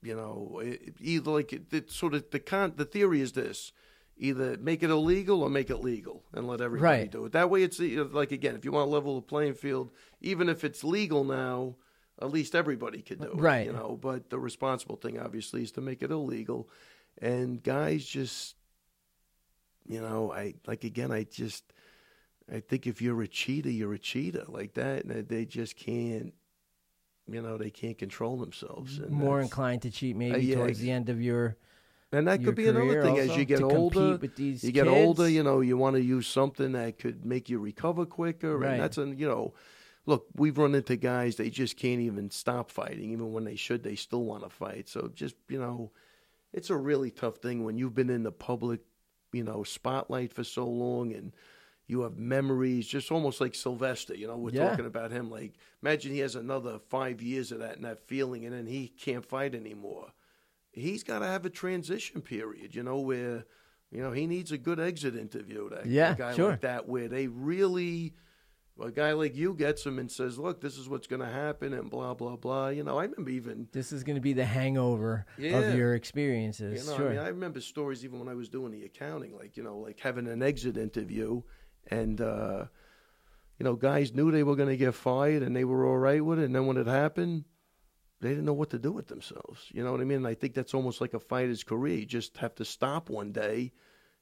you 0.01 0.15
know, 0.15 0.61
either 0.99 1.31
like 1.31 1.53
it, 1.53 1.73
it 1.73 1.91
sort 1.91 2.13
of 2.13 2.29
the 2.31 2.39
con. 2.39 2.73
The 2.75 2.85
theory 2.85 3.21
is 3.21 3.33
this 3.33 3.71
either 4.17 4.57
make 4.57 4.83
it 4.83 4.89
illegal 4.89 5.41
or 5.41 5.49
make 5.49 5.69
it 5.69 5.77
legal 5.77 6.23
and 6.33 6.47
let 6.47 6.61
everybody 6.61 7.01
right. 7.01 7.11
do 7.11 7.25
it. 7.25 7.31
That 7.31 7.49
way, 7.49 7.63
it's 7.63 7.79
like 7.79 8.31
again, 8.31 8.55
if 8.55 8.65
you 8.65 8.71
want 8.71 8.87
to 8.87 8.91
level 8.91 9.15
the 9.15 9.21
playing 9.21 9.53
field, 9.53 9.91
even 10.21 10.49
if 10.49 10.63
it's 10.63 10.83
legal 10.83 11.23
now, 11.23 11.75
at 12.21 12.31
least 12.31 12.53
everybody 12.53 13.01
could 13.01 13.21
do 13.21 13.31
it. 13.31 13.39
Right. 13.39 13.65
You 13.65 13.73
know, 13.73 13.97
but 13.99 14.29
the 14.29 14.39
responsible 14.39 14.97
thing, 14.97 15.19
obviously, 15.19 15.63
is 15.63 15.71
to 15.73 15.81
make 15.81 16.03
it 16.03 16.11
illegal. 16.11 16.69
And 17.21 17.63
guys 17.63 18.05
just, 18.05 18.55
you 19.87 20.01
know, 20.01 20.31
I 20.31 20.55
like 20.67 20.83
again, 20.83 21.11
I 21.11 21.23
just, 21.23 21.63
I 22.51 22.59
think 22.59 22.87
if 22.87 23.01
you're 23.01 23.21
a 23.21 23.27
cheater, 23.27 23.69
you're 23.69 23.93
a 23.93 23.99
cheater 23.99 24.43
like 24.47 24.73
that, 24.73 25.05
and 25.05 25.27
they 25.27 25.45
just 25.45 25.75
can't. 25.75 26.33
You 27.31 27.43
know, 27.43 27.57
they 27.57 27.69
can't 27.69 27.97
control 27.97 28.37
themselves. 28.37 28.97
And 28.97 29.11
More 29.11 29.39
inclined 29.39 29.83
to 29.83 29.91
cheat 29.91 30.15
maybe 30.15 30.35
uh, 30.35 30.37
yeah, 30.39 30.55
towards 30.55 30.79
the 30.79 30.89
end 30.89 31.09
of 31.09 31.21
your 31.21 31.57
and 32.11 32.27
that 32.27 32.43
could 32.43 32.55
be 32.55 32.67
another 32.67 33.03
thing 33.03 33.19
as 33.19 33.35
you 33.37 33.45
get 33.45 33.61
older. 33.61 34.17
you 34.21 34.71
get 34.71 34.85
kids. 34.85 34.87
older, 34.87 35.29
you 35.29 35.43
know, 35.43 35.61
you 35.61 35.77
want 35.77 35.95
to 35.95 36.01
use 36.01 36.25
something 36.25 36.71
that 36.71 36.97
could 36.97 37.23
make 37.23 37.49
you 37.49 37.59
recover 37.59 38.05
quicker, 38.05 38.57
right. 38.57 38.71
and 38.71 38.81
that's 38.81 38.97
an 38.97 39.17
you 39.17 39.27
know, 39.27 39.53
look, 40.07 40.25
we've 40.35 40.57
run 40.57 40.73
into 40.73 40.95
guys 40.95 41.35
they 41.35 41.51
just 41.51 41.77
can't 41.77 42.01
even 42.01 42.31
stop 42.31 42.71
fighting, 42.71 43.11
even 43.11 43.31
when 43.31 43.43
they 43.43 43.55
should, 43.55 43.83
they 43.83 43.95
still 43.95 44.23
want 44.23 44.43
to 44.43 44.49
fight. 44.49 44.89
So 44.89 45.11
just 45.13 45.35
you 45.49 45.59
know, 45.59 45.91
it's 46.51 46.71
a 46.71 46.75
really 46.75 47.11
tough 47.11 47.37
thing 47.37 47.63
when 47.63 47.77
you've 47.77 47.95
been 47.95 48.09
in 48.09 48.23
the 48.23 48.31
public, 48.31 48.79
you 49.31 49.43
know, 49.43 49.63
spotlight 49.63 50.33
for 50.33 50.43
so 50.43 50.67
long 50.67 51.13
and. 51.13 51.33
You 51.89 52.03
have 52.03 52.17
memories, 52.17 52.87
just 52.87 53.11
almost 53.11 53.41
like 53.41 53.53
Sylvester. 53.53 54.15
You 54.15 54.27
know, 54.27 54.37
we're 54.37 54.51
yeah. 54.51 54.69
talking 54.69 54.85
about 54.85 55.11
him. 55.11 55.29
Like, 55.29 55.55
imagine 55.81 56.13
he 56.13 56.19
has 56.19 56.35
another 56.35 56.79
five 56.89 57.21
years 57.21 57.51
of 57.51 57.59
that 57.59 57.75
and 57.75 57.83
that 57.83 58.07
feeling, 58.07 58.45
and 58.45 58.55
then 58.55 58.65
he 58.65 58.87
can't 58.87 59.25
fight 59.25 59.53
anymore 59.53 60.13
he's 60.71 61.03
got 61.03 61.19
to 61.19 61.25
have 61.25 61.45
a 61.45 61.49
transition 61.49 62.21
period, 62.21 62.75
you 62.75 62.83
know, 62.83 62.99
where, 62.99 63.45
you 63.91 64.01
know, 64.01 64.11
he 64.11 64.27
needs 64.27 64.51
a 64.51 64.57
good 64.57 64.79
exit 64.79 65.15
interview. 65.15 65.69
That, 65.69 65.85
yeah, 65.85 66.13
a 66.13 66.15
guy 66.15 66.35
sure. 66.35 66.51
like 66.51 66.61
that, 66.61 66.87
where 66.87 67.07
they 67.07 67.27
really, 67.27 68.13
a 68.81 68.91
guy 68.91 69.13
like 69.13 69.35
you 69.35 69.53
gets 69.53 69.85
him 69.85 69.99
and 69.99 70.09
says, 70.11 70.37
look, 70.37 70.61
this 70.61 70.77
is 70.77 70.87
what's 70.87 71.07
going 71.07 71.21
to 71.21 71.27
happen 71.27 71.73
and 71.73 71.89
blah, 71.89 72.13
blah, 72.13 72.35
blah. 72.35 72.69
You 72.69 72.83
know, 72.83 72.97
I 72.97 73.03
remember 73.03 73.31
even. 73.31 73.67
This 73.71 73.91
is 73.91 74.03
going 74.03 74.15
to 74.15 74.21
be 74.21 74.33
the 74.33 74.45
hangover 74.45 75.25
yeah. 75.37 75.57
of 75.57 75.75
your 75.75 75.95
experiences. 75.95 76.83
You 76.83 76.91
know, 76.91 76.97
sure. 76.97 77.07
I 77.07 77.11
mean, 77.11 77.19
I 77.19 77.27
remember 77.27 77.61
stories 77.61 78.05
even 78.05 78.19
when 78.19 78.29
I 78.29 78.35
was 78.35 78.49
doing 78.49 78.71
the 78.71 78.85
accounting, 78.85 79.35
like, 79.35 79.57
you 79.57 79.63
know, 79.63 79.77
like 79.77 79.99
having 79.99 80.27
an 80.27 80.41
exit 80.41 80.77
interview 80.77 81.41
and, 81.87 82.21
uh, 82.21 82.65
you 83.57 83.63
know, 83.63 83.75
guys 83.75 84.13
knew 84.13 84.31
they 84.31 84.43
were 84.43 84.55
going 84.55 84.69
to 84.69 84.77
get 84.77 84.93
fired 84.93 85.43
and 85.43 85.55
they 85.55 85.65
were 85.65 85.85
all 85.85 85.97
right 85.97 86.23
with 86.23 86.39
it. 86.39 86.45
And 86.45 86.55
then 86.55 86.65
when 86.65 86.77
it 86.77 86.87
happened, 86.87 87.43
they 88.21 88.29
didn't 88.29 88.45
know 88.45 88.53
what 88.53 88.69
to 88.71 88.79
do 88.79 88.91
with 88.91 89.07
themselves. 89.07 89.67
You 89.71 89.83
know 89.83 89.91
what 89.91 90.01
I 90.01 90.03
mean? 90.03 90.17
And 90.17 90.27
I 90.27 90.33
think 90.33 90.53
that's 90.53 90.73
almost 90.73 91.01
like 91.01 91.13
a 91.13 91.19
fighter's 91.19 91.63
career. 91.63 91.99
You 91.99 92.05
just 92.05 92.37
have 92.37 92.55
to 92.55 92.65
stop 92.65 93.09
one 93.09 93.31
day, 93.31 93.71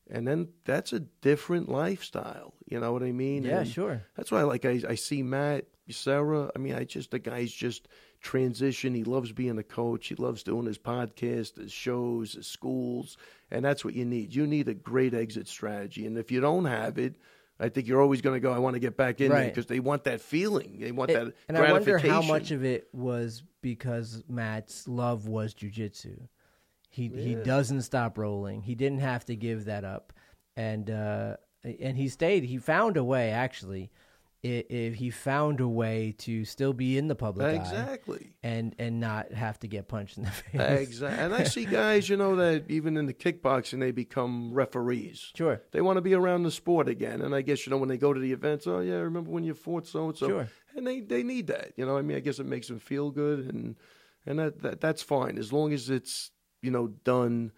and 0.10 0.28
then 0.28 0.50
that's 0.66 0.94
a 0.94 1.00
different 1.00 1.70
lifestyle. 1.70 2.54
You 2.68 2.80
know 2.80 2.94
what 2.94 3.04
I 3.04 3.12
mean? 3.12 3.44
Yeah, 3.44 3.60
and 3.60 3.68
sure. 3.68 4.04
That's 4.16 4.32
why, 4.32 4.44
like, 4.44 4.66
I, 4.66 4.82
I 4.88 4.96
see 4.96 5.24
Matt, 5.24 5.66
Serra. 5.90 6.52
I 6.56 6.60
mean, 6.60 6.76
I 6.76 6.84
just 6.84 7.12
the 7.12 7.20
guy's 7.20 7.52
just 7.52 7.88
transition. 8.22 8.94
He 8.94 9.04
loves 9.04 9.32
being 9.32 9.58
a 9.58 9.64
coach. 9.64 10.08
He 10.08 10.16
loves 10.16 10.44
doing 10.44 10.68
his 10.68 10.78
podcast, 10.78 11.58
his 11.58 11.72
shows, 11.72 12.34
his 12.34 12.48
schools, 12.48 13.18
and 13.50 13.66
that's 13.66 13.84
what 13.84 13.96
you 13.96 14.06
need. 14.06 14.36
You 14.36 14.46
need 14.46 14.68
a 14.68 14.76
great 14.76 15.16
exit 15.16 15.48
strategy, 15.48 16.06
and 16.06 16.18
if 16.18 16.32
you 16.32 16.40
don't 16.40 16.66
have 16.66 17.00
it 17.00 17.16
I 17.60 17.70
think 17.70 17.88
you're 17.88 18.02
always 18.02 18.22
going 18.22 18.36
to 18.36 18.40
go. 18.40 18.54
I 18.54 18.60
want 18.60 18.76
to 18.76 18.80
get 18.80 18.96
back 18.96 19.20
in 19.20 19.32
right. 19.32 19.40
there 19.40 19.50
because 19.50 19.66
they 19.66 19.80
want 19.80 20.04
that 20.04 20.22
feeling. 20.22 20.78
They 20.80 20.92
want 20.92 21.12
it, 21.12 21.14
that 21.14 21.34
and 21.48 21.58
I 21.58 21.72
wonder 21.72 21.98
how 21.98 22.22
much 22.22 22.52
of 22.52 22.64
it 22.64 22.88
was 22.94 23.44
because 23.62 24.24
Matt's 24.30 24.88
love 24.88 25.28
was 25.28 25.54
jujitsu. 25.54 26.28
He 26.90 27.08
yeah. 27.08 27.22
he 27.22 27.36
doesn't 27.36 27.82
stop 27.82 28.18
rolling. 28.18 28.62
He 28.62 28.76
didn't 28.76 29.00
have 29.00 29.26
to 29.26 29.36
give 29.36 29.66
that 29.66 29.84
up, 29.84 30.14
and 30.56 30.90
uh, 30.90 31.38
and 31.64 31.98
he 31.98 32.10
stayed. 32.10 32.44
He 32.44 32.58
found 32.58 32.98
a 32.98 33.04
way 33.04 33.32
actually 33.32 33.92
if 34.44 34.96
he 34.96 35.10
found 35.10 35.60
a 35.60 35.68
way 35.68 36.14
to 36.20 36.46
still 36.46 36.74
be 36.74 36.98
in 36.98 37.08
the 37.08 37.16
public 37.16 37.56
exactly. 37.56 38.34
and 38.44 38.76
and 38.78 39.00
not 39.00 39.32
have 39.32 39.60
to 39.60 39.68
get 39.68 39.88
punched 39.88 40.18
in 40.18 40.24
the 40.24 40.32
face. 40.32 40.88
Exactly 40.88 41.26
and 41.26 41.34
i 41.34 41.44
see 41.44 41.66
guys 41.66 42.08
you 42.08 42.18
know 42.18 42.36
that 42.36 42.70
even 42.70 42.98
in 42.98 43.08
the 43.08 43.14
kickboxing 43.14 43.80
they 43.80 43.92
become 43.92 44.54
referees. 44.54 45.32
Sure. 45.36 45.62
They 45.72 45.82
want 45.82 45.98
to 45.98 46.02
be 46.02 46.14
around 46.14 46.44
the 46.44 46.52
sport 46.52 46.88
again 46.88 47.22
and 47.22 47.34
i 47.34 47.42
guess 47.42 47.66
you 47.66 47.72
know 47.72 47.78
when 47.78 47.90
they 47.90 47.98
go 47.98 48.14
to 48.14 48.20
the 48.20 48.32
events 48.32 48.68
oh 48.68 48.80
yeah 48.80 48.96
remember 48.96 49.32
when 49.32 49.44
you 49.44 49.54
fought 49.54 49.88
so 49.88 50.10
and 50.10 50.18
so 50.18 50.28
sure. 50.28 50.50
And 50.76 50.86
they 50.86 51.02
they 51.02 51.24
need 51.24 51.48
that 51.48 51.74
you 51.76 51.86
know 51.86 51.98
i 51.98 52.02
mean 52.02 52.18
i 52.18 52.20
guess 52.20 52.40
it 52.40 52.46
makes 52.46 52.68
them 52.68 52.80
feel 52.80 53.10
good 53.10 53.40
and 53.40 53.76
and 54.26 54.40
that, 54.40 54.62
that 54.62 54.82
that's 54.82 55.02
fine 55.02 55.38
as 55.38 55.52
long 55.52 55.74
as 55.74 55.90
it's 55.90 56.32
you 56.62 56.72
know 56.72 56.88
done 56.88 57.52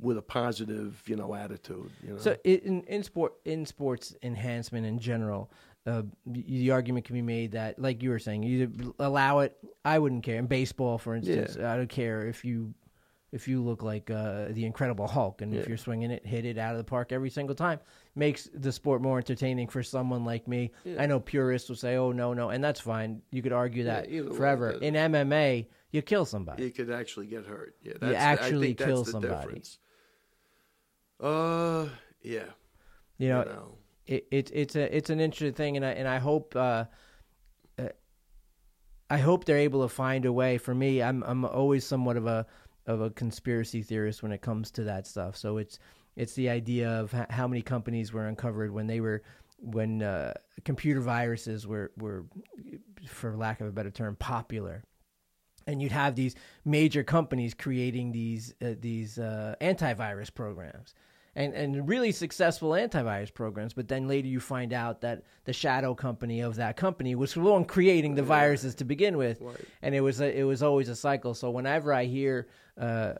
with 0.00 0.18
a 0.18 0.22
positive, 0.22 1.02
you 1.06 1.16
know, 1.16 1.34
attitude. 1.34 1.90
You 2.02 2.14
know? 2.14 2.18
So 2.18 2.36
in 2.44 2.82
in 2.84 3.02
sport 3.02 3.34
in 3.44 3.66
sports 3.66 4.14
enhancement 4.22 4.86
in 4.86 4.98
general, 4.98 5.50
uh, 5.86 6.02
the 6.26 6.70
argument 6.70 7.04
can 7.04 7.14
be 7.14 7.22
made 7.22 7.52
that, 7.52 7.78
like 7.78 8.02
you 8.02 8.10
were 8.10 8.18
saying, 8.18 8.42
you 8.44 8.94
allow 8.98 9.40
it. 9.40 9.56
I 9.84 9.98
wouldn't 9.98 10.22
care. 10.22 10.36
In 10.38 10.46
baseball, 10.46 10.98
for 10.98 11.14
instance. 11.14 11.56
I 11.56 11.76
don't 11.76 11.88
care 11.88 12.26
if 12.26 12.44
you 12.44 12.74
if 13.32 13.48
you 13.48 13.62
look 13.62 13.82
like 13.82 14.10
uh, 14.10 14.48
the 14.50 14.66
Incredible 14.66 15.08
Hulk, 15.08 15.40
and 15.40 15.54
if 15.54 15.66
you're 15.66 15.78
swinging 15.78 16.10
it, 16.10 16.24
hit 16.24 16.44
it 16.44 16.58
out 16.58 16.72
of 16.72 16.78
the 16.78 16.84
park 16.84 17.12
every 17.12 17.30
single 17.30 17.54
time. 17.54 17.80
Makes 18.14 18.50
the 18.54 18.70
sport 18.70 19.00
more 19.00 19.16
entertaining 19.16 19.68
for 19.68 19.82
someone 19.82 20.24
like 20.24 20.46
me. 20.46 20.70
I 20.98 21.06
know 21.06 21.18
purists 21.18 21.68
will 21.68 21.76
say, 21.76 21.96
"Oh 21.96 22.12
no, 22.12 22.34
no," 22.34 22.50
and 22.50 22.62
that's 22.62 22.80
fine. 22.80 23.22
You 23.30 23.42
could 23.42 23.52
argue 23.52 23.84
that 23.84 24.10
either 24.10 24.30
way, 24.30 24.36
forever. 24.36 24.70
In 24.72 24.94
MMA, 24.94 25.66
you 25.90 26.02
kill 26.02 26.26
somebody. 26.26 26.64
you 26.64 26.70
could 26.70 26.90
actually 26.90 27.26
get 27.26 27.46
hurt. 27.46 27.74
Yeah, 27.82 27.94
that's 28.00 28.14
actually 28.14 28.68
I 28.68 28.74
think 28.74 28.78
kill 28.78 28.96
that's 28.98 29.06
the 29.06 29.12
somebody. 29.12 29.34
difference. 29.34 29.78
Uh, 31.18 31.88
yeah. 32.22 32.44
you 33.18 33.28
know, 33.28 33.42
know. 33.44 33.78
It, 34.06 34.26
it 34.30 34.50
it's 34.52 34.76
a 34.76 34.96
it's 34.96 35.10
an 35.10 35.20
interesting 35.20 35.54
thing, 35.54 35.76
and 35.76 35.84
I 35.84 35.90
and 35.90 36.08
I 36.08 36.18
hope 36.18 36.54
uh, 36.56 36.84
uh, 37.78 37.88
I 39.10 39.18
hope 39.18 39.44
they're 39.44 39.58
able 39.58 39.82
to 39.82 39.88
find 39.88 40.24
a 40.24 40.32
way. 40.32 40.58
For 40.58 40.74
me, 40.74 41.02
I'm 41.02 41.22
I'm 41.24 41.44
always 41.44 41.86
somewhat 41.86 42.16
of 42.16 42.26
a 42.26 42.46
of 42.86 43.00
a 43.00 43.10
conspiracy 43.10 43.82
theorist 43.82 44.22
when 44.22 44.32
it 44.32 44.42
comes 44.42 44.70
to 44.72 44.84
that 44.84 45.06
stuff. 45.06 45.36
So 45.36 45.58
it's 45.58 45.78
it's 46.16 46.34
the 46.34 46.48
idea 46.48 46.90
of 46.90 47.12
how 47.30 47.46
many 47.46 47.62
companies 47.62 48.12
were 48.12 48.26
uncovered 48.26 48.72
when 48.72 48.86
they 48.86 49.00
were 49.00 49.22
when 49.58 50.02
uh, 50.02 50.34
computer 50.64 51.00
viruses 51.00 51.66
were 51.66 51.92
were, 51.96 52.24
for 53.06 53.36
lack 53.36 53.60
of 53.60 53.68
a 53.68 53.72
better 53.72 53.90
term, 53.90 54.16
popular. 54.16 54.82
And 55.66 55.80
you'd 55.80 55.92
have 55.92 56.16
these 56.16 56.34
major 56.64 57.04
companies 57.04 57.54
creating 57.54 58.10
these 58.10 58.52
uh, 58.60 58.74
these 58.80 59.18
uh, 59.18 59.54
antivirus 59.60 60.34
programs, 60.34 60.94
and 61.34 61.54
and 61.54 61.88
really 61.88 62.12
successful 62.12 62.70
antivirus 62.70 63.32
programs. 63.32 63.72
But 63.72 63.88
then 63.88 64.06
later 64.08 64.28
you 64.28 64.40
find 64.40 64.72
out 64.72 65.00
that 65.00 65.22
the 65.44 65.52
shadow 65.52 65.94
company 65.94 66.40
of 66.40 66.56
that 66.56 66.76
company 66.76 67.14
was 67.14 67.34
the 67.34 67.40
one 67.40 67.64
creating 67.64 68.14
the 68.14 68.22
viruses 68.22 68.74
to 68.76 68.84
begin 68.84 69.16
with, 69.16 69.40
Right. 69.40 69.56
and 69.82 69.94
it 69.94 70.00
was 70.00 70.20
a, 70.20 70.38
it 70.38 70.44
was 70.44 70.62
always 70.62 70.88
a 70.88 70.96
cycle. 70.96 71.34
So 71.34 71.50
whenever 71.50 71.92
I 71.92 72.04
hear 72.04 72.48
uh, 72.78 73.14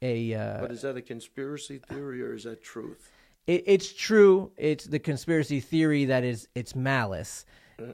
a 0.00 0.34
uh, 0.34 0.60
But 0.62 0.72
is 0.72 0.82
that 0.82 0.96
a 0.96 1.02
conspiracy 1.02 1.78
theory 1.78 2.22
or 2.22 2.34
is 2.34 2.44
that 2.44 2.62
truth? 2.62 3.10
it, 3.46 3.62
it's 3.66 3.92
true. 3.92 4.50
It's 4.56 4.84
the 4.84 4.98
conspiracy 4.98 5.60
theory 5.60 6.04
that 6.06 6.24
is 6.24 6.48
it's 6.54 6.74
malice, 6.74 7.44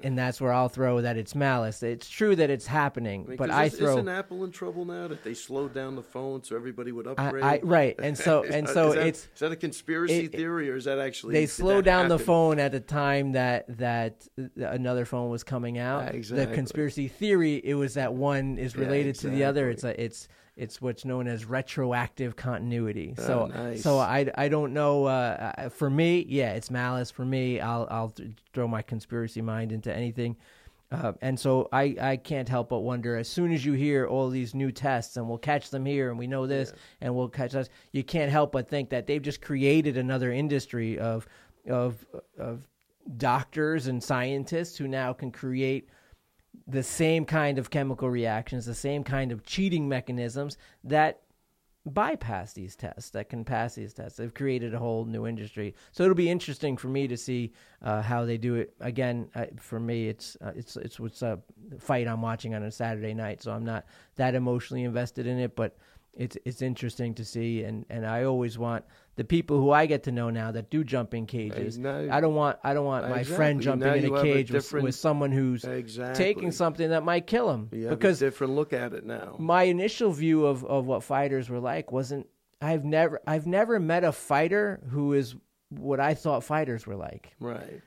and 0.03 0.19
that's 0.19 0.41
where 0.41 0.53
I'll 0.53 0.69
throw 0.69 1.01
that 1.01 1.17
it's 1.17 1.35
malice. 1.35 1.83
It's 1.83 2.09
true 2.09 2.37
that 2.37 2.51
it's 2.51 2.67
happening, 2.67 3.25
I 3.27 3.29
mean, 3.29 3.37
but 3.37 3.51
I 3.51 3.69
throw. 3.69 3.93
Isn't 3.95 4.09
Apple 4.09 4.45
in 4.45 4.51
trouble 4.51 4.85
now 4.85 5.09
that 5.09 5.25
they 5.25 5.35
slowed 5.35 5.75
down 5.75 5.97
the 5.97 6.03
phone 6.03 6.43
so 6.45 6.57
everybody 6.57 6.93
would 6.93 7.07
I, 7.07 7.11
upgrade? 7.13 7.45
I 7.45 7.61
right, 7.63 7.95
and 7.99 8.17
so 8.27 8.43
Is 8.43 8.55
and 8.55 8.69
so 8.69 8.89
is 8.89 8.95
that- 8.95 9.07
it's 9.07 9.29
is 9.35 9.41
that 9.41 9.53
a 9.53 9.57
conspiracy 9.57 10.25
it- 10.27 10.33
theory 10.33 10.71
or 10.71 10.77
is 10.77 10.85
that 10.85 10.99
actually 10.99 11.35
they 11.35 11.47
slowed 11.47 11.85
down 11.85 12.09
the 12.09 12.19
phone 12.19 12.59
at 12.59 12.73
the 12.73 12.81
time 12.81 13.33
that 13.33 13.79
that 13.79 14.27
another 14.57 15.05
phone 15.05 15.31
was 15.31 15.45
coming 15.45 15.79
out. 15.79 16.05
Ah, 16.09 16.13
The 16.13 16.51
conspiracy 16.53 17.09
theory 17.09 17.57
it 17.65 17.75
was 17.75 17.95
that 17.95 18.15
one 18.15 18.59
is 18.59 18.75
Yeah, 18.75 18.81
related 18.83 19.15
to 19.17 19.29
the 19.31 19.45
other. 19.45 19.71
It's 19.71 19.85
exactly. 19.85 20.03
a 20.05 20.07
it's 20.07 20.29
it's 20.59 20.83
what's 20.83 21.05
known 21.05 21.27
as 21.29 21.45
retroactive 21.45 22.37
continuity. 22.37 23.15
So 23.17 23.51
Oh, 23.55 23.63
nice. 23.63 23.83
so 23.83 23.99
I, 23.99 24.31
I 24.37 24.49
don't 24.49 24.73
know. 24.75 25.05
Uh, 25.07 25.53
uh, 25.57 25.69
for 25.69 25.89
me, 25.89 26.27
yeah, 26.29 26.53
it's 26.53 26.71
malice. 26.71 27.11
For 27.11 27.25
me, 27.25 27.61
I'll 27.61 27.87
I'll 27.91 28.11
th- 28.11 28.31
throw 28.53 28.67
my 28.69 28.83
conspiracy 28.83 29.41
mind 29.41 29.73
into 29.73 29.95
anything. 29.95 30.37
Uh, 30.91 31.13
and 31.21 31.39
so 31.39 31.69
I, 31.71 31.95
I 32.01 32.17
can't 32.17 32.49
help 32.49 32.71
but 32.71 32.79
wonder 32.81 33.17
as 33.17 33.29
soon 33.29 33.53
as 33.53 33.63
you 33.63 33.75
hear 33.75 34.07
all 34.07 34.31
these 34.31 34.55
new 34.55 34.73
tests 34.73 35.19
and 35.19 35.29
we'll 35.29 35.37
catch 35.37 35.69
them 35.69 35.85
here 35.85 36.09
and 36.09 36.19
we 36.19 36.27
know 36.27 36.47
this 36.47 36.73
and 37.03 37.15
we'll 37.15 37.29
catch 37.29 37.55
us 37.55 37.69
you 37.93 38.03
can't 38.03 38.31
help 38.33 38.53
but 38.53 38.71
think 38.71 38.89
that 38.89 39.07
they've 39.07 39.21
just 39.21 39.43
created 39.43 39.99
another 39.99 40.33
industry 40.33 40.99
of 40.99 41.29
of 41.69 42.07
of 42.39 42.67
doctors 43.19 43.87
and 43.87 44.03
scientists 44.03 44.79
who 44.79 44.89
now 44.89 45.13
can 45.13 45.31
create 45.31 45.91
the 46.67 46.83
same 46.83 47.25
kind 47.25 47.59
of 47.59 47.71
chemical 47.71 48.11
reactions 48.11 48.67
the 48.67 48.75
same 48.75 49.03
kind 49.03 49.33
of 49.33 49.45
cheating 49.45 49.89
mechanisms 49.89 50.57
that 50.85 51.23
bypass 51.89 52.53
these 52.53 52.77
tests 52.77 53.11
that 53.11 53.29
can 53.29 53.45
pass 53.45 53.75
these 53.75 53.95
tests. 53.95 54.19
They've 54.19 54.33
created 54.33 54.75
a 54.75 54.79
whole 54.79 55.05
new 55.05 55.27
industry. 55.27 55.75
So 55.93 56.05
it'll 56.05 56.15
be 56.15 56.31
interesting 56.31 56.77
for 56.77 56.89
me 56.89 57.09
to 57.09 57.17
see 57.17 57.53
uh, 57.83 58.03
how 58.03 58.25
they 58.25 58.37
do 58.37 58.57
it. 58.57 58.75
Again 58.81 59.31
uh, 59.35 59.47
for 59.57 59.81
me 59.81 60.09
it's 60.09 60.37
uh, 60.41 60.53
it's 60.55 60.77
it's 60.77 61.01
what's 61.01 61.23
a 61.23 61.39
fight 61.79 62.07
i'm 62.07 62.23
watching 62.23 62.55
on 62.55 62.63
a 62.63 62.71
saturday 62.71 63.15
night 63.15 63.43
so 63.43 63.53
i'm 63.53 63.65
not 63.65 63.85
that 64.17 64.35
emotionally 64.35 64.85
invested 64.85 65.27
in 65.27 65.39
it 65.39 65.55
but 65.55 65.77
it's 66.15 66.37
it's 66.45 66.63
interesting 66.63 67.15
to 67.15 67.25
see 67.25 67.63
and 67.63 67.85
and 67.91 68.07
i 68.07 68.25
always 68.25 68.59
want 68.59 68.85
the 69.19 69.25
people 69.25 69.59
who 69.59 69.71
i 69.71 69.85
get 69.85 70.05
to 70.05 70.13
know 70.13 70.31
now 70.31 70.51
that 70.51 70.71
do 70.71 70.83
jump 70.83 71.13
in 71.13 71.27
cages 71.27 71.77
now- 71.77 72.07
i 72.11 72.21
don't 72.21 72.35
want 72.35 72.57
i 72.65 72.73
don't 72.73 72.87
want 72.87 73.09
my 73.11 73.23
friend 73.25 73.61
jumping 73.61 73.87
Now 73.89 73.95
in 73.95 74.05
a 74.07 74.17
have 74.17 74.19
a 74.19 74.23
cage 74.23 74.51
with, 74.51 74.73
with 74.73 74.95
someone 74.95 75.31
who's 75.33 75.65
Exactly. 75.65 76.25
taking 76.25 76.51
something 76.53 76.89
that 76.91 77.03
might 77.05 77.27
kill 77.27 77.51
him 77.51 77.69
You 77.73 77.89
because 77.91 78.21
different 78.21 78.55
look 78.55 78.73
at 78.73 78.93
it 78.95 79.05
now. 79.05 79.37
my 79.39 79.65
initial 79.65 80.11
view 80.13 80.47
of, 80.47 80.65
of 80.65 80.87
what 80.87 81.03
fighters 81.03 81.51
were 81.51 81.61
like 81.61 81.93
wasn't 81.93 82.27
I've 82.61 82.85
never 82.85 83.21
I've 83.27 83.47
never 83.47 83.79
met 83.79 84.03
a 84.03 84.11
fighter 84.13 84.81
who 84.91 85.13
is 85.13 85.37
what 85.69 86.01
I 86.01 86.15
thought 86.15 86.43
fighters 86.43 86.87
were 86.89 86.97
like. 86.97 87.35
Right. 87.39 87.81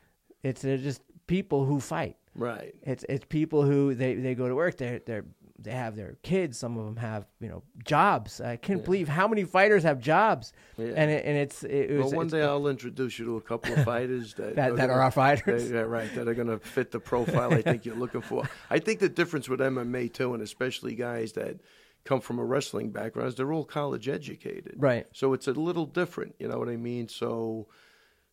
It's 0.43 0.61
they're 0.61 0.77
just 0.77 1.01
people 1.27 1.65
who 1.65 1.81
fight. 1.81 2.15
Right. 2.35 2.73
It's 2.83 3.03
it's 3.09 3.25
people 3.27 3.63
who 3.63 3.93
they, 3.95 4.15
they 4.15 4.33
go 4.33 4.47
to 4.47 4.55
work. 4.55 4.77
They're 4.77 4.99
they 5.05 5.21
they 5.63 5.71
have 5.71 5.95
their 5.95 6.17
kids. 6.23 6.57
Some 6.57 6.77
of 6.77 6.85
them 6.85 6.95
have 6.97 7.25
you 7.39 7.49
know 7.49 7.63
jobs. 7.85 8.41
I 8.41 8.55
can't 8.57 8.83
believe 8.83 9.07
how 9.07 9.27
many 9.27 9.43
fighters 9.43 9.83
have 9.83 9.99
jobs. 9.99 10.53
Yeah. 10.77 10.93
And 10.95 11.11
it, 11.11 11.25
and 11.25 11.37
it's 11.37 11.63
it, 11.63 11.91
was 11.91 12.07
Well, 12.07 12.15
one 12.17 12.27
day 12.27 12.43
I'll 12.43 12.67
introduce 12.67 13.17
you 13.19 13.25
to 13.25 13.37
a 13.37 13.41
couple 13.41 13.73
of 13.73 13.83
fighters 13.85 14.33
that 14.35 14.55
That- 14.55 14.71
are 14.71 14.75
that 14.75 14.89
are 14.89 15.01
our 15.01 15.11
fighters. 15.11 15.69
that- 15.69 15.75
yeah, 15.75 15.81
right. 15.81 16.13
That 16.15 16.27
are 16.27 16.33
going 16.33 16.47
to 16.47 16.59
fit 16.59 16.91
the 16.91 16.99
profile 16.99 17.53
I 17.53 17.61
think 17.61 17.85
you're 17.85 17.95
looking 17.95 18.21
for. 18.21 18.49
I 18.69 18.79
think 18.79 18.99
the 18.99 19.09
difference 19.09 19.47
with 19.49 19.59
MMA 19.59 20.11
too, 20.13 20.33
and 20.33 20.43
especially 20.43 20.95
guys 20.95 21.33
that 21.33 21.57
come 22.03 22.19
from 22.19 22.39
a 22.39 22.43
wrestling 22.43 22.89
background, 22.91 23.29
is 23.29 23.35
they're 23.35 23.53
all 23.53 23.63
college 23.65 24.09
educated. 24.09 24.73
Right. 24.77 25.05
So 25.13 25.33
it's 25.33 25.47
a 25.47 25.53
little 25.53 25.85
different. 25.85 26.35
You 26.39 26.47
know 26.47 26.57
what 26.57 26.67
I 26.69 26.75
mean? 26.77 27.07
So, 27.07 27.67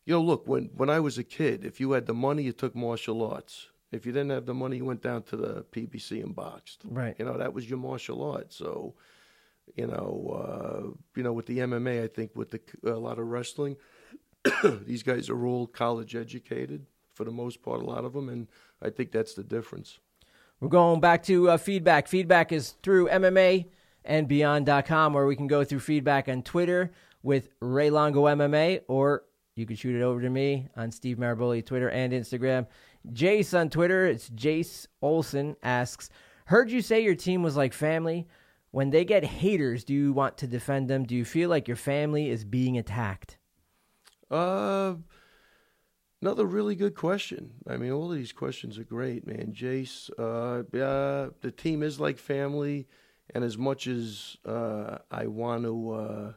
you 0.05 0.13
know, 0.13 0.21
look 0.21 0.47
when 0.47 0.71
when 0.75 0.89
I 0.89 0.99
was 0.99 1.17
a 1.19 1.23
kid, 1.23 1.63
if 1.63 1.79
you 1.79 1.91
had 1.91 2.05
the 2.07 2.13
money, 2.15 2.43
you 2.43 2.51
took 2.51 2.75
martial 2.75 3.23
arts. 3.23 3.68
If 3.91 4.05
you 4.05 4.11
didn't 4.11 4.31
have 4.31 4.45
the 4.45 4.53
money, 4.53 4.77
you 4.77 4.85
went 4.85 5.01
down 5.01 5.23
to 5.23 5.37
the 5.37 5.65
PBC 5.71 6.23
and 6.23 6.35
boxed. 6.35 6.81
Right. 6.85 7.15
You 7.17 7.25
know, 7.25 7.37
that 7.37 7.53
was 7.53 7.69
your 7.69 7.79
martial 7.79 8.23
art. 8.31 8.53
So, 8.53 8.93
you 9.75 9.87
know, 9.87 10.41
uh, 10.43 10.97
you 11.15 11.23
know, 11.23 11.33
with 11.33 11.47
the 11.47 11.59
MMA, 11.59 12.03
I 12.03 12.07
think 12.07 12.35
with 12.35 12.51
the 12.51 12.61
a 12.83 12.99
lot 12.99 13.19
of 13.19 13.27
wrestling, 13.27 13.77
these 14.63 15.03
guys 15.03 15.29
are 15.29 15.45
all 15.45 15.67
college 15.67 16.15
educated 16.15 16.85
for 17.19 17.25
the 17.25 17.31
most 17.31 17.61
part, 17.61 17.81
a 17.81 17.85
lot 17.85 18.05
of 18.05 18.13
them, 18.13 18.29
and 18.29 18.47
I 18.81 18.89
think 18.89 19.11
that's 19.11 19.33
the 19.33 19.43
difference. 19.43 19.99
We're 20.61 20.69
going 20.69 21.01
back 21.01 21.23
to 21.23 21.49
uh, 21.49 21.57
feedback. 21.57 22.07
Feedback 22.07 22.53
is 22.53 22.75
through 22.81 23.09
MMA 23.09 23.65
and 24.05 24.25
beyond.com, 24.27 25.13
where 25.13 25.25
we 25.25 25.35
can 25.35 25.47
go 25.47 25.65
through 25.65 25.81
feedback 25.81 26.29
on 26.29 26.43
Twitter 26.43 26.91
with 27.21 27.49
Ray 27.59 27.89
Longo 27.89 28.23
MMA, 28.23 28.83
or 28.87 29.23
you 29.55 29.65
can 29.65 29.75
shoot 29.75 29.95
it 29.95 30.01
over 30.01 30.21
to 30.21 30.29
me 30.29 30.69
on 30.77 30.91
Steve 30.91 31.17
Maraboli, 31.17 31.65
Twitter 31.65 31.89
and 31.89 32.13
Instagram. 32.13 32.67
Jace 33.07 33.57
on 33.57 33.69
Twitter, 33.69 34.05
it's 34.05 34.29
Jace 34.29 34.87
Olson 35.01 35.55
asks, 35.63 36.09
Heard 36.45 36.71
you 36.71 36.81
say 36.81 37.03
your 37.03 37.15
team 37.15 37.43
was 37.43 37.55
like 37.55 37.73
family. 37.73 38.27
When 38.71 38.89
they 38.89 39.05
get 39.05 39.23
haters, 39.23 39.83
do 39.83 39.93
you 39.93 40.13
want 40.13 40.37
to 40.39 40.47
defend 40.47 40.89
them? 40.89 41.05
Do 41.05 41.15
you 41.15 41.25
feel 41.25 41.49
like 41.49 41.67
your 41.67 41.77
family 41.77 42.29
is 42.29 42.43
being 42.43 42.77
attacked? 42.77 43.37
Uh, 44.29 44.95
another 46.21 46.45
really 46.45 46.75
good 46.75 46.95
question. 46.95 47.51
I 47.67 47.77
mean, 47.77 47.91
all 47.91 48.11
of 48.11 48.17
these 48.17 48.31
questions 48.31 48.77
are 48.77 48.83
great, 48.83 49.25
man. 49.25 49.53
Jace, 49.55 50.09
uh, 50.19 50.63
the 50.71 51.51
team 51.51 51.81
is 51.81 51.99
like 51.99 52.17
family, 52.17 52.87
and 53.33 53.43
as 53.43 53.57
much 53.57 53.87
as 53.87 54.37
uh, 54.45 54.99
I 55.09 55.27
want 55.27 55.63
to, 55.63 55.91
uh, 55.91 56.33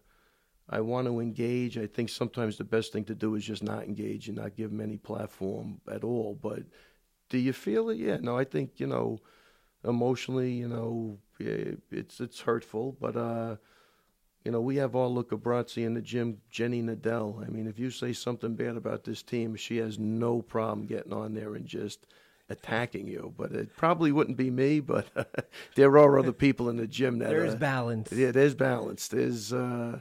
I 0.72 0.80
want 0.80 1.06
to 1.06 1.20
engage. 1.20 1.76
I 1.78 1.86
think 1.86 2.08
sometimes 2.08 2.56
the 2.56 2.64
best 2.64 2.92
thing 2.92 3.04
to 3.04 3.14
do 3.14 3.34
is 3.34 3.44
just 3.44 3.62
not 3.62 3.84
engage 3.84 4.28
and 4.28 4.38
not 4.38 4.56
give 4.56 4.70
them 4.70 4.80
any 4.80 4.96
platform 4.96 5.80
at 5.90 6.02
all. 6.02 6.38
But 6.40 6.62
do 7.28 7.38
you 7.38 7.52
feel 7.52 7.90
it? 7.90 7.98
Yeah. 7.98 8.18
No, 8.20 8.38
I 8.38 8.44
think 8.44 8.80
you 8.80 8.86
know, 8.86 9.20
emotionally, 9.84 10.52
you 10.52 10.68
know, 10.68 11.18
it's 11.38 12.20
it's 12.20 12.40
hurtful, 12.40 12.96
but. 13.00 13.16
uh 13.16 13.56
you 14.44 14.50
know, 14.50 14.60
we 14.60 14.76
have 14.76 14.96
our 14.96 15.06
Luca 15.06 15.36
Brasi 15.36 15.84
in 15.84 15.94
the 15.94 16.00
gym, 16.02 16.38
Jenny 16.50 16.82
Nadell. 16.82 17.46
I 17.46 17.48
mean, 17.48 17.66
if 17.68 17.78
you 17.78 17.90
say 17.90 18.12
something 18.12 18.56
bad 18.56 18.76
about 18.76 19.04
this 19.04 19.22
team, 19.22 19.54
she 19.54 19.76
has 19.76 19.98
no 19.98 20.42
problem 20.42 20.86
getting 20.86 21.12
on 21.12 21.34
there 21.34 21.54
and 21.54 21.64
just 21.64 22.06
attacking 22.48 23.06
you. 23.06 23.32
But 23.36 23.52
it 23.52 23.76
probably 23.76 24.10
wouldn't 24.10 24.36
be 24.36 24.50
me, 24.50 24.80
but 24.80 25.06
there 25.76 25.96
are 25.96 26.18
other 26.18 26.32
people 26.32 26.68
in 26.68 26.76
the 26.76 26.88
gym 26.88 27.18
that 27.20 27.28
There's 27.28 27.54
uh, 27.54 27.58
balance. 27.58 28.12
Yeah, 28.12 28.32
there's 28.32 28.54
balance. 28.54 29.08
There's 29.08 29.52
uh, 29.52 30.00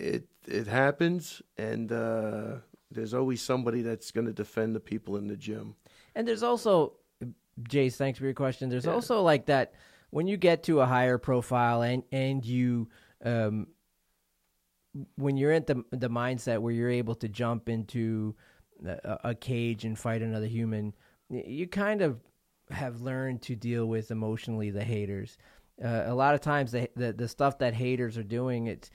it 0.00 0.28
it 0.46 0.66
happens, 0.66 1.42
and 1.56 1.92
uh, 1.92 2.56
there's 2.90 3.14
always 3.14 3.42
somebody 3.42 3.82
that's 3.82 4.10
going 4.10 4.26
to 4.26 4.32
defend 4.32 4.74
the 4.74 4.80
people 4.80 5.16
in 5.16 5.26
the 5.28 5.36
gym. 5.36 5.74
And 6.14 6.26
there's 6.26 6.42
also, 6.42 6.94
Jace, 7.62 7.94
thanks 7.96 8.18
for 8.18 8.24
your 8.24 8.34
question. 8.34 8.68
There's 8.68 8.86
Yeah. 8.86 8.94
also 8.94 9.22
like 9.22 9.46
that 9.46 9.74
when 10.10 10.26
you 10.26 10.36
get 10.36 10.64
to 10.64 10.80
a 10.80 10.86
higher 10.86 11.18
profile 11.18 11.82
and 11.82 12.02
and 12.10 12.44
you 12.44 12.88
um, 13.24 13.68
when 15.16 15.36
you're 15.36 15.52
at 15.52 15.66
the 15.66 15.84
the 15.90 16.08
mindset 16.10 16.58
where 16.60 16.72
you're 16.72 16.90
able 16.90 17.14
to 17.16 17.28
jump 17.28 17.68
into 17.68 18.34
a, 18.84 19.18
a 19.24 19.34
cage 19.34 19.84
and 19.84 19.98
fight 19.98 20.22
another 20.22 20.46
human, 20.46 20.94
you 21.28 21.68
kind 21.68 22.02
of 22.02 22.18
have 22.70 23.00
learned 23.00 23.42
to 23.42 23.54
deal 23.56 23.86
with 23.86 24.10
emotionally 24.10 24.70
the 24.70 24.84
haters. 24.84 25.36
Uh, 25.82 26.04
a 26.06 26.14
lot 26.14 26.34
of 26.34 26.40
times, 26.40 26.72
the, 26.72 26.88
the 26.96 27.12
the 27.12 27.28
stuff 27.28 27.58
that 27.58 27.74
haters 27.74 28.18
are 28.18 28.22
doing, 28.24 28.66
it's 28.66 28.90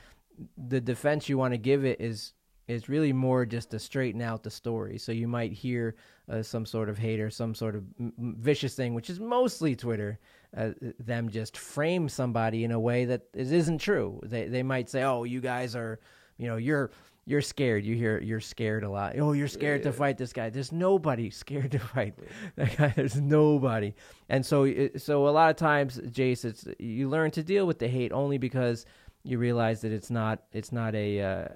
the 0.57 0.81
defense 0.81 1.29
you 1.29 1.37
want 1.37 1.53
to 1.53 1.57
give 1.57 1.85
it 1.85 1.99
is 2.01 2.33
is 2.67 2.89
really 2.89 3.13
more 3.13 3.45
just 3.45 3.69
to 3.71 3.79
straighten 3.79 4.21
out 4.21 4.43
the 4.43 4.49
story. 4.49 4.97
So 4.97 5.11
you 5.11 5.27
might 5.27 5.51
hear 5.51 5.95
uh, 6.29 6.41
some 6.41 6.65
sort 6.65 6.89
of 6.89 6.97
hater, 6.97 7.29
some 7.29 7.53
sort 7.53 7.75
of 7.75 7.83
m- 7.99 8.13
vicious 8.39 8.73
thing, 8.75 8.95
which 8.95 9.09
is 9.09 9.19
mostly 9.19 9.75
Twitter, 9.75 10.19
uh, 10.57 10.71
them 10.99 11.29
just 11.29 11.57
frame 11.57 12.09
somebody 12.09 12.63
in 12.63 12.71
a 12.71 12.79
way 12.79 13.05
that 13.05 13.21
is, 13.33 13.51
isn't 13.51 13.79
true. 13.79 14.19
They 14.23 14.47
they 14.47 14.63
might 14.63 14.89
say, 14.89 15.03
"Oh, 15.03 15.23
you 15.23 15.41
guys 15.41 15.75
are, 15.75 15.99
you 16.37 16.47
know, 16.47 16.57
you're." 16.57 16.91
You're 17.27 17.41
scared. 17.41 17.83
You 17.83 17.95
hear 17.95 18.21
you're 18.21 18.39
scared 18.39 18.83
a 18.83 18.89
lot. 18.91 19.17
Oh, 19.17 19.31
you're 19.31 19.47
scared 19.47 19.79
yeah. 19.79 19.89
to 19.89 19.93
fight 19.93 20.15
this 20.19 20.31
guy. 20.31 20.51
There's 20.51 20.71
nobody 20.71 21.29
scared 21.31 21.71
to 21.71 21.79
fight 21.79 22.13
that 22.55 22.77
guy. 22.77 22.93
There's 22.95 23.19
nobody. 23.19 23.95
And 24.29 24.45
so, 24.45 24.71
so 24.97 25.27
a 25.27 25.31
lot 25.31 25.49
of 25.49 25.55
times, 25.55 25.97
Jace, 25.97 26.45
it's 26.45 26.67
you 26.77 27.09
learn 27.09 27.31
to 27.31 27.41
deal 27.41 27.65
with 27.65 27.79
the 27.79 27.87
hate 27.87 28.11
only 28.11 28.37
because 28.37 28.85
you 29.25 29.39
realize 29.39 29.81
that 29.81 29.91
it's 29.91 30.09
not 30.09 30.43
it's 30.51 30.71
not 30.71 30.95
a 30.95 31.21
uh, 31.21 31.47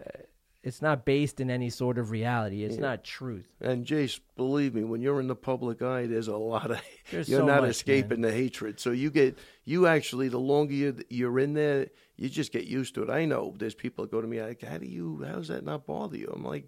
it's 0.61 0.82
not 0.82 1.05
based 1.05 1.39
in 1.39 1.49
any 1.49 1.70
sort 1.70 1.97
of 1.97 2.11
reality. 2.11 2.63
It's 2.63 2.76
yeah. 2.76 2.82
not 2.82 3.03
truth. 3.03 3.47
And 3.61 3.86
Jace, 3.86 4.20
believe 4.36 4.76
me, 4.76 4.84
when 4.84 5.01
you're 5.01 5.20
in 5.20 5.28
the 5.28 5.36
public 5.36 5.82
eye, 5.82 6.05
there's 6.05 6.28
a 6.28 6.36
lot 6.36 6.72
of 6.72 6.82
there's 7.11 7.30
you're 7.30 7.41
so 7.41 7.45
not 7.45 7.61
much, 7.61 7.72
escaping 7.72 8.22
man. 8.22 8.32
the 8.32 8.36
hatred. 8.36 8.80
So 8.80 8.91
you 8.91 9.09
get 9.09 9.38
you 9.63 9.88
actually 9.88 10.28
the 10.28 10.39
longer 10.39 10.74
you're, 10.74 10.95
you're 11.09 11.39
in 11.39 11.53
there, 11.53 11.88
you 12.17 12.28
just 12.28 12.51
get 12.51 12.65
used 12.65 12.95
to 12.95 13.03
it. 13.03 13.09
I 13.09 13.26
know 13.26 13.53
there's 13.57 13.76
people 13.76 14.03
that 14.03 14.11
go 14.11 14.22
to 14.22 14.28
me 14.28 14.41
like, 14.41 14.61
"How 14.61 14.78
do 14.78 14.86
you? 14.86 15.24
How 15.26 15.36
does 15.36 15.47
that 15.47 15.63
not 15.63 15.86
bother 15.86 16.17
you?" 16.17 16.32
I'm 16.36 16.43
like, 16.43 16.67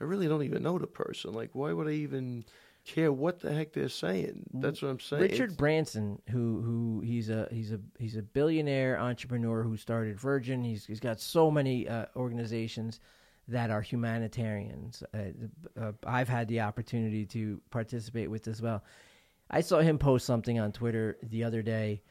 I 0.00 0.04
really 0.04 0.28
don't 0.28 0.42
even 0.42 0.62
know 0.62 0.78
the 0.78 0.86
person. 0.86 1.32
Like, 1.32 1.50
why 1.54 1.72
would 1.72 1.88
I 1.88 1.92
even? 1.92 2.44
Care 2.84 3.12
what 3.12 3.40
the 3.40 3.52
heck 3.52 3.72
they're 3.72 3.88
saying. 3.88 4.44
That's 4.52 4.82
what 4.82 4.88
I'm 4.88 5.00
saying. 5.00 5.22
Richard 5.22 5.50
it's, 5.50 5.56
Branson, 5.56 6.20
who 6.30 6.60
who 6.62 7.00
he's 7.04 7.30
a 7.30 7.48
he's 7.50 7.72
a 7.72 7.80
he's 7.98 8.16
a 8.16 8.22
billionaire 8.22 8.98
entrepreneur 8.98 9.62
who 9.62 9.76
started 9.76 10.18
Virgin. 10.18 10.62
He's 10.62 10.84
he's 10.84 11.00
got 11.00 11.20
so 11.20 11.50
many 11.50 11.88
uh, 11.88 12.06
organizations 12.16 13.00
that 13.48 13.70
are 13.70 13.82
humanitarians. 13.82 15.02
Uh, 15.14 15.80
uh, 15.80 15.92
I've 16.06 16.28
had 16.28 16.48
the 16.48 16.60
opportunity 16.60 17.26
to 17.26 17.60
participate 17.70 18.30
with 18.30 18.46
as 18.48 18.62
well. 18.62 18.84
I 19.50 19.60
saw 19.60 19.80
him 19.80 19.98
post 19.98 20.24
something 20.26 20.58
on 20.58 20.72
Twitter 20.72 21.18
the 21.22 21.44
other 21.44 21.62
day, 21.62 22.02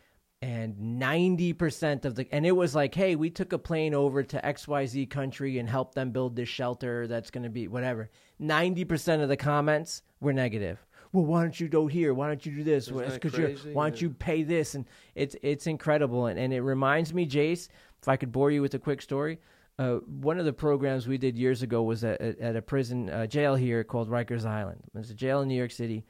and 0.41 0.75
90% 0.99 2.05
of 2.05 2.15
the, 2.15 2.27
and 2.31 2.45
it 2.45 2.51
was 2.51 2.73
like, 2.73 2.95
hey, 2.95 3.15
we 3.15 3.29
took 3.29 3.53
a 3.53 3.59
plane 3.59 3.93
over 3.93 4.23
to 4.23 4.41
XYZ 4.41 5.09
country 5.09 5.59
and 5.59 5.69
helped 5.69 5.93
them 5.93 6.11
build 6.11 6.35
this 6.35 6.49
shelter 6.49 7.05
that's 7.07 7.29
going 7.29 7.43
to 7.43 7.49
be 7.49 7.67
whatever. 7.67 8.09
90% 8.41 9.21
of 9.21 9.29
the 9.29 9.37
comments 9.37 10.01
were 10.19 10.33
negative. 10.33 10.83
Well, 11.13 11.25
why 11.25 11.41
don't 11.41 11.59
you 11.59 11.67
go 11.67 11.87
here? 11.87 12.13
Why 12.13 12.27
don't 12.27 12.43
you 12.45 12.53
do 12.53 12.63
this? 12.63 12.87
Because 12.87 13.37
you 13.37 13.73
why 13.73 13.89
don't 13.89 14.01
you 14.01 14.11
pay 14.11 14.43
this? 14.43 14.75
And 14.75 14.85
it's 15.13 15.35
it's 15.41 15.67
incredible, 15.67 16.27
and, 16.27 16.39
and 16.39 16.53
it 16.53 16.61
reminds 16.61 17.13
me, 17.13 17.27
Jace. 17.27 17.67
If 18.01 18.07
I 18.07 18.15
could 18.15 18.31
bore 18.31 18.49
you 18.49 18.61
with 18.61 18.73
a 18.75 18.79
quick 18.79 19.01
story, 19.01 19.39
uh, 19.77 19.95
one 19.97 20.39
of 20.39 20.45
the 20.45 20.53
programs 20.53 21.07
we 21.07 21.17
did 21.17 21.37
years 21.37 21.63
ago 21.63 21.83
was 21.83 22.03
at, 22.03 22.21
at 22.21 22.55
a 22.55 22.61
prison 22.61 23.09
uh, 23.09 23.27
jail 23.27 23.55
here 23.55 23.83
called 23.83 24.09
Rikers 24.09 24.45
Island. 24.45 24.81
It 24.95 24.97
was 24.97 25.11
a 25.11 25.13
jail 25.13 25.41
in 25.41 25.49
New 25.49 25.55
York 25.55 25.71
City, 25.71 26.05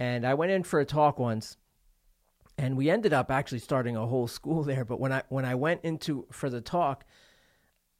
and 0.00 0.26
I 0.26 0.34
went 0.34 0.50
in 0.50 0.64
for 0.64 0.80
a 0.80 0.84
talk 0.84 1.20
once, 1.20 1.56
and 2.58 2.76
we 2.76 2.90
ended 2.90 3.12
up 3.12 3.30
actually 3.30 3.58
starting 3.58 3.96
a 3.96 4.06
whole 4.06 4.28
school 4.28 4.62
there. 4.64 4.84
But 4.84 5.00
when 5.00 5.12
I 5.12 5.22
when 5.28 5.44
I 5.44 5.54
went 5.54 5.82
into 5.82 6.26
for 6.30 6.50
the 6.50 6.60
talk, 6.60 7.04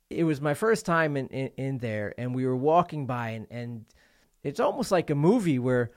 it 0.09 0.25
was 0.25 0.41
my 0.41 0.55
first 0.55 0.85
time 0.85 1.17
in, 1.17 1.29
in, 1.29 1.51
in 1.57 1.79
there, 1.79 2.15
and 2.19 2.35
we 2.35 2.47
were 2.47 2.57
walking 2.57 3.07
by, 3.07 3.31
and, 3.31 3.47
and 3.51 3.85
it's 4.43 4.61
almost 4.61 4.91
like 4.91 5.11
a 5.11 5.15
movie 5.15 5.59
where 5.59 5.93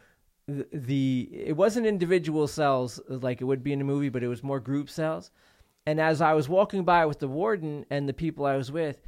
the, 0.47 0.67
the 0.71 1.29
it 1.31 1.55
wasn't 1.55 1.87
individual 1.87 2.47
cells 2.47 2.99
like 3.07 3.41
it 3.41 3.45
would 3.45 3.63
be 3.63 3.73
in 3.73 3.81
a 3.81 3.85
movie, 3.85 4.09
but 4.09 4.23
it 4.23 4.27
was 4.27 4.43
more 4.43 4.59
group 4.59 4.89
cells. 4.89 5.31
And 5.85 5.99
as 5.99 6.21
I 6.21 6.33
was 6.33 6.47
walking 6.47 6.85
by 6.85 7.05
with 7.05 7.19
the 7.19 7.27
warden 7.27 7.85
and 7.89 8.07
the 8.07 8.13
people 8.13 8.45
I 8.45 8.55
was 8.55 8.71
with, 8.71 9.01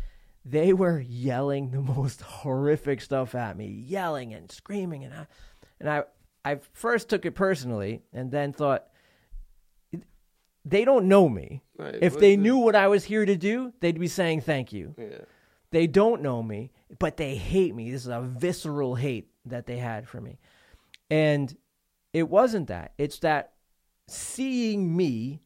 they 0.43 0.73
were 0.73 0.99
yelling 0.99 1.71
the 1.71 1.81
most 1.95 2.21
horrific 2.21 3.01
stuff 3.01 3.35
at 3.35 3.57
me, 3.57 3.67
yelling 3.67 4.33
and 4.33 4.51
screaming, 4.51 5.03
and 5.03 5.13
I, 5.13 5.27
and 5.79 5.89
I, 5.89 6.03
I 6.43 6.59
first 6.73 7.09
took 7.09 7.25
it 7.25 7.31
personally, 7.31 8.01
and 8.13 8.31
then 8.31 8.53
thought, 8.53 8.87
they 10.65 10.83
don't 10.83 11.07
know 11.07 11.29
me. 11.29 11.63
Right. 11.77 11.97
If 12.01 12.19
they 12.19 12.35
knew 12.35 12.57
what 12.57 12.75
I 12.75 12.87
was 12.87 13.05
here 13.05 13.25
to 13.25 13.35
do, 13.35 13.71
they'd 13.79 13.99
be 13.99 14.07
saying 14.07 14.41
thank 14.41 14.73
you. 14.73 14.95
Yeah. 14.97 15.19
They 15.71 15.87
don't 15.87 16.21
know 16.21 16.41
me, 16.41 16.71
but 16.99 17.17
they 17.17 17.35
hate 17.35 17.75
me. 17.75 17.91
This 17.91 18.01
is 18.01 18.07
a 18.07 18.21
visceral 18.21 18.95
hate 18.95 19.29
that 19.45 19.65
they 19.65 19.77
had 19.77 20.07
for 20.07 20.19
me. 20.19 20.39
And 21.09 21.55
it 22.13 22.29
wasn't 22.29 22.67
that. 22.67 22.93
It's 22.97 23.19
that 23.19 23.53
seeing 24.07 24.95
me 24.95 25.41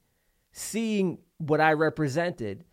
seeing 0.52 1.20
what 1.38 1.62
I 1.62 1.74
represented, 1.74 2.66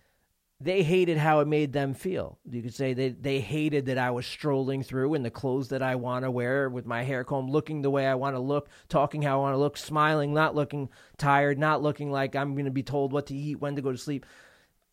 they 0.58 0.82
hated 0.82 1.18
how 1.18 1.40
it 1.40 1.48
made 1.48 1.72
them 1.72 1.92
feel. 1.92 2.38
You 2.50 2.62
could 2.62 2.74
say 2.74 2.94
they, 2.94 3.10
they 3.10 3.40
hated 3.40 3.86
that 3.86 3.98
I 3.98 4.10
was 4.10 4.24
strolling 4.24 4.82
through 4.82 5.14
in 5.14 5.22
the 5.22 5.30
clothes 5.30 5.68
that 5.68 5.82
I 5.82 5.96
want 5.96 6.24
to 6.24 6.30
wear 6.30 6.70
with 6.70 6.86
my 6.86 7.02
hair 7.02 7.24
comb, 7.24 7.50
looking 7.50 7.82
the 7.82 7.90
way 7.90 8.06
I 8.06 8.14
want 8.14 8.36
to 8.36 8.40
look, 8.40 8.70
talking 8.88 9.20
how 9.20 9.38
I 9.38 9.42
want 9.42 9.52
to 9.52 9.58
look, 9.58 9.76
smiling, 9.76 10.32
not 10.32 10.54
looking 10.54 10.88
tired, 11.18 11.58
not 11.58 11.82
looking 11.82 12.10
like 12.10 12.34
I'm 12.34 12.54
going 12.54 12.64
to 12.64 12.70
be 12.70 12.82
told 12.82 13.12
what 13.12 13.26
to 13.26 13.34
eat, 13.34 13.60
when 13.60 13.76
to 13.76 13.82
go 13.82 13.92
to 13.92 13.98
sleep. 13.98 14.24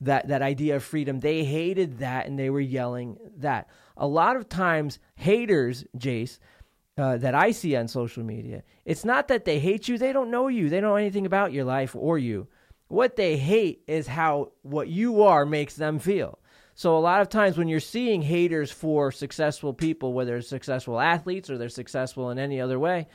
That, 0.01 0.27
that 0.27 0.41
idea 0.41 0.75
of 0.75 0.83
freedom, 0.83 1.21
they 1.21 1.45
hated 1.45 1.99
that 1.99 2.25
and 2.25 2.37
they 2.37 2.49
were 2.49 2.59
yelling 2.59 3.17
that. 3.37 3.69
A 3.95 4.05
lot 4.05 4.35
of 4.35 4.49
times, 4.49 4.99
haters, 5.15 5.85
Jace, 5.97 6.39
uh, 6.97 7.15
that 7.17 7.33
I 7.33 7.51
see 7.51 7.77
on 7.77 7.87
social 7.87 8.23
media, 8.23 8.63
it's 8.83 9.05
not 9.05 9.29
that 9.29 9.45
they 9.45 9.59
hate 9.59 9.87
you, 9.87 9.97
they 9.97 10.11
don't 10.11 10.29
know 10.29 10.49
you, 10.49 10.67
they 10.67 10.81
don't 10.81 10.89
know 10.89 10.95
anything 10.97 11.25
about 11.25 11.53
your 11.53 11.63
life 11.63 11.95
or 11.95 12.17
you 12.17 12.49
what 12.93 13.15
they 13.15 13.37
hate 13.37 13.81
is 13.87 14.05
how 14.05 14.51
what 14.61 14.87
you 14.87 15.23
are 15.23 15.45
makes 15.47 15.75
them 15.75 15.97
feel. 15.97 16.37
So 16.75 16.95
a 16.95 16.99
lot 16.99 17.21
of 17.21 17.29
times 17.29 17.57
when 17.57 17.67
you're 17.67 17.79
seeing 17.79 18.21
haters 18.21 18.71
for 18.71 19.11
successful 19.11 19.73
people, 19.73 20.13
whether 20.13 20.37
it's 20.37 20.47
successful 20.47 20.99
athletes 20.99 21.49
or 21.49 21.57
they're 21.57 21.69
successful 21.69 22.29
in 22.29 22.37
any 22.37 22.61
other 22.61 22.77
way, 22.77 23.07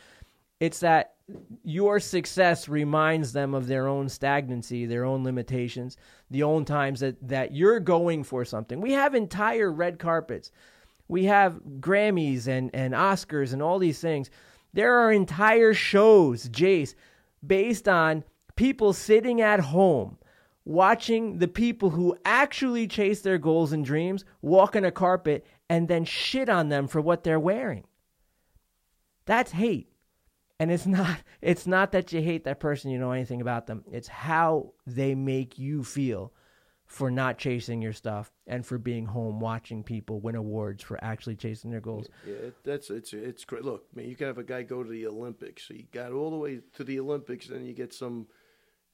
it's 0.59 0.81
that 0.81 1.15
your 1.63 2.01
success 2.01 2.69
reminds 2.69 3.33
them 3.33 3.55
of 3.55 3.69
their 3.69 3.87
own 3.87 4.09
stagnancy, 4.09 4.85
their 4.85 5.05
own 5.05 5.23
limitations, 5.23 5.97
the 6.29 6.43
own 6.43 6.65
times 6.65 6.99
that, 6.99 7.17
that 7.29 7.53
you're 7.53 7.79
going 7.79 8.25
for 8.25 8.45
something. 8.45 8.81
We 8.81 8.93
have 8.93 9.15
entire 9.15 9.71
red 9.71 10.01
carpets. 10.01 10.51
We 11.07 11.25
have 11.25 11.61
Grammys 11.79 12.49
and, 12.49 12.71
and 12.75 12.95
Oscars 12.95 13.53
and 13.53 13.63
all 13.63 13.79
these 13.79 14.01
things. 14.01 14.31
There 14.73 14.99
are 14.99 15.13
entire 15.13 15.73
shows, 15.73 16.49
Jace, 16.49 16.95
based 17.47 17.89
on 17.89 18.25
people 18.59 18.93
sitting 18.93 19.41
at 19.41 19.61
home 19.61 20.19
watching 20.65 21.39
the 21.39 21.47
people 21.47 21.91
who 21.91 22.19
actually 22.25 22.89
chase 22.89 23.21
their 23.21 23.39
goals 23.39 23.73
and 23.73 23.85
dreams 23.85 24.25
walk 24.43 24.75
on 24.75 24.85
a 24.85 24.91
carpet 24.91 25.47
and 25.71 25.87
then 25.87 26.05
shit 26.05 26.49
on 26.49 26.69
them 26.69 26.89
for 26.89 27.01
what 27.01 27.23
they're 27.23 27.39
wearing. 27.39 27.85
That's 29.27 29.53
hate. 29.53 29.93
And 30.59 30.73
it's 30.73 30.87
not 30.99 31.19
it's 31.41 31.69
not 31.69 31.93
that 31.93 32.13
you 32.13 32.21
hate 32.21 32.45
that 32.45 32.59
person 32.59 32.91
you 32.91 32.99
know 32.99 33.13
anything 33.13 33.41
about 33.41 33.69
them. 33.69 33.85
It's 33.93 34.09
how 34.09 34.73
they 34.87 35.15
make 35.15 35.57
you 35.57 35.85
feel 35.85 36.33
for 36.85 37.11
not 37.11 37.39
chasing 37.39 37.81
your 37.81 37.93
stuff 37.93 38.33
and 38.47 38.67
for 38.67 38.79
being 38.79 39.05
home 39.05 39.39
watching 39.39 39.85
people 39.85 40.21
win 40.21 40.35
awards 40.35 40.83
for 40.83 40.99
actually 41.05 41.37
chasing 41.37 41.71
their 41.71 41.83
goals. 41.83 42.09
Yeah, 42.27 42.51
that's 42.65 42.91
it's 42.91 43.13
it's 43.13 43.45
great. 43.45 43.65
Look, 43.65 43.85
man, 43.95 44.09
you 44.09 44.17
can 44.17 44.27
have 44.27 44.39
a 44.39 44.43
guy 44.43 44.63
go 44.63 44.83
to 44.83 44.91
the 44.91 45.07
Olympics. 45.07 45.69
He 45.69 45.87
got 45.93 46.11
all 46.11 46.31
the 46.31 46.39
way 46.39 46.61
to 46.75 46.83
the 46.83 46.99
Olympics, 46.99 47.47
then 47.47 47.65
you 47.65 47.73
get 47.73 47.95
some 47.95 48.27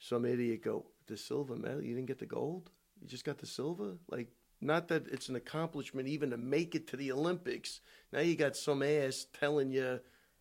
some 0.09 0.26
idiot 0.26 0.62
go, 0.62 0.84
the 1.07 1.16
silver 1.16 1.57
medal, 1.57 1.82
you 1.82 1.94
didn't 1.94 2.09
get 2.09 2.18
the 2.18 2.26
gold? 2.26 2.70
You 3.00 3.09
just 3.09 3.24
got 3.24 3.38
the 3.38 3.46
silver? 3.46 3.94
Like, 4.11 4.28
not 4.61 4.88
that 4.88 5.09
it's 5.09 5.28
an 5.28 5.36
accomplishment 5.36 6.09
even 6.09 6.30
to 6.30 6.36
make 6.36 6.74
it 6.74 6.86
to 6.88 6.96
the 6.96 7.12
Olympics. 7.12 7.80
Now 8.12 8.20
you 8.20 8.36
got 8.36 8.57
some 8.57 8.82
ass 8.82 9.26
telling 9.38 9.70
you, 9.70 10.00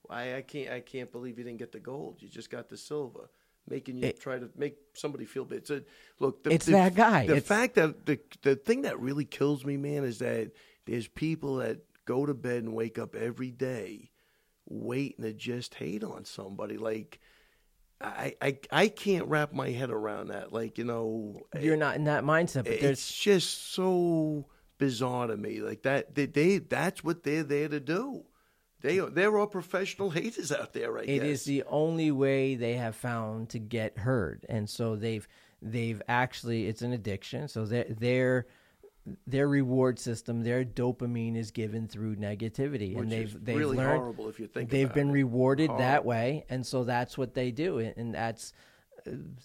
I, 0.09 0.35
I 0.35 0.41
can't, 0.41 0.69
I 0.69 0.79
can't 0.81 1.11
believe 1.11 1.37
you 1.37 1.45
didn't 1.45 1.59
get 1.59 1.71
the 1.71 1.79
gold. 1.79 2.17
You 2.19 2.27
just 2.27 2.49
got 2.49 2.69
the 2.69 2.77
silver, 2.77 3.29
making 3.67 3.97
you 3.97 4.07
it, 4.07 4.19
try 4.19 4.37
to 4.37 4.49
make 4.57 4.77
somebody 4.93 5.25
feel 5.25 5.45
bad. 5.45 5.69
A, 5.69 5.83
look, 6.19 6.43
the, 6.43 6.51
it's 6.51 6.65
the, 6.65 6.73
that 6.73 6.95
guy. 6.95 7.25
The 7.25 7.37
it's... 7.37 7.47
fact 7.47 7.75
that 7.75 8.05
the 8.05 8.19
the 8.41 8.55
thing 8.55 8.81
that 8.81 8.99
really 8.99 9.25
kills 9.25 9.65
me, 9.65 9.77
man, 9.77 10.03
is 10.03 10.19
that 10.19 10.51
there's 10.85 11.07
people 11.07 11.55
that 11.57 11.79
go 12.05 12.25
to 12.25 12.33
bed 12.33 12.63
and 12.63 12.73
wake 12.73 12.99
up 12.99 13.15
every 13.15 13.51
day 13.51 14.11
waiting 14.67 15.23
to 15.23 15.33
just 15.33 15.75
hate 15.75 16.03
on 16.03 16.25
somebody. 16.25 16.77
Like 16.77 17.19
I, 18.01 18.35
I 18.41 18.57
I 18.71 18.87
can't 18.89 19.27
wrap 19.27 19.53
my 19.53 19.69
head 19.69 19.89
around 19.89 20.27
that. 20.27 20.51
Like 20.51 20.77
you 20.77 20.83
know, 20.83 21.41
you're 21.59 21.77
not 21.77 21.95
in 21.95 22.05
that 22.05 22.23
mindset. 22.23 22.65
But 22.65 22.81
there's 22.81 22.99
it's 22.99 23.17
just 23.17 23.73
so 23.73 24.45
bizarre 24.77 25.27
to 25.27 25.37
me. 25.37 25.61
Like 25.61 25.83
that, 25.83 26.15
they, 26.15 26.25
they 26.25 26.57
that's 26.57 27.03
what 27.03 27.23
they're 27.23 27.43
there 27.43 27.69
to 27.69 27.79
do. 27.79 28.25
They 28.81 28.99
they're 28.99 29.37
all 29.37 29.47
professional 29.47 30.09
haters 30.11 30.51
out 30.51 30.73
there, 30.73 30.91
right? 30.91 31.07
It 31.07 31.19
guess. 31.19 31.27
is 31.27 31.43
the 31.45 31.63
only 31.67 32.11
way 32.11 32.55
they 32.55 32.73
have 32.73 32.95
found 32.95 33.49
to 33.49 33.59
get 33.59 33.97
heard, 33.97 34.45
and 34.49 34.69
so 34.69 34.95
they've 34.95 35.27
they've 35.61 36.01
actually 36.07 36.67
it's 36.67 36.81
an 36.81 36.93
addiction. 36.93 37.47
So 37.47 37.65
they're 37.65 37.87
they're 37.89 38.47
their 39.27 39.47
reward 39.47 39.99
system, 39.99 40.43
their 40.43 40.63
dopamine 40.63 41.35
is 41.35 41.51
given 41.51 41.87
through 41.87 42.15
negativity, 42.15 42.95
Which 42.95 43.03
and 43.03 43.11
they've 43.11 43.45
they've 43.45 43.57
really 43.57 43.77
learned 43.77 43.99
horrible 43.99 44.29
if 44.29 44.39
you 44.39 44.47
think 44.47 44.69
they've 44.69 44.93
been 44.93 45.09
it. 45.09 45.13
rewarded 45.13 45.71
that 45.77 46.05
way, 46.05 46.45
and 46.49 46.65
so 46.65 46.83
that's 46.83 47.17
what 47.17 47.33
they 47.33 47.51
do, 47.51 47.79
and 47.79 47.93
and 47.97 48.13
that's 48.13 48.53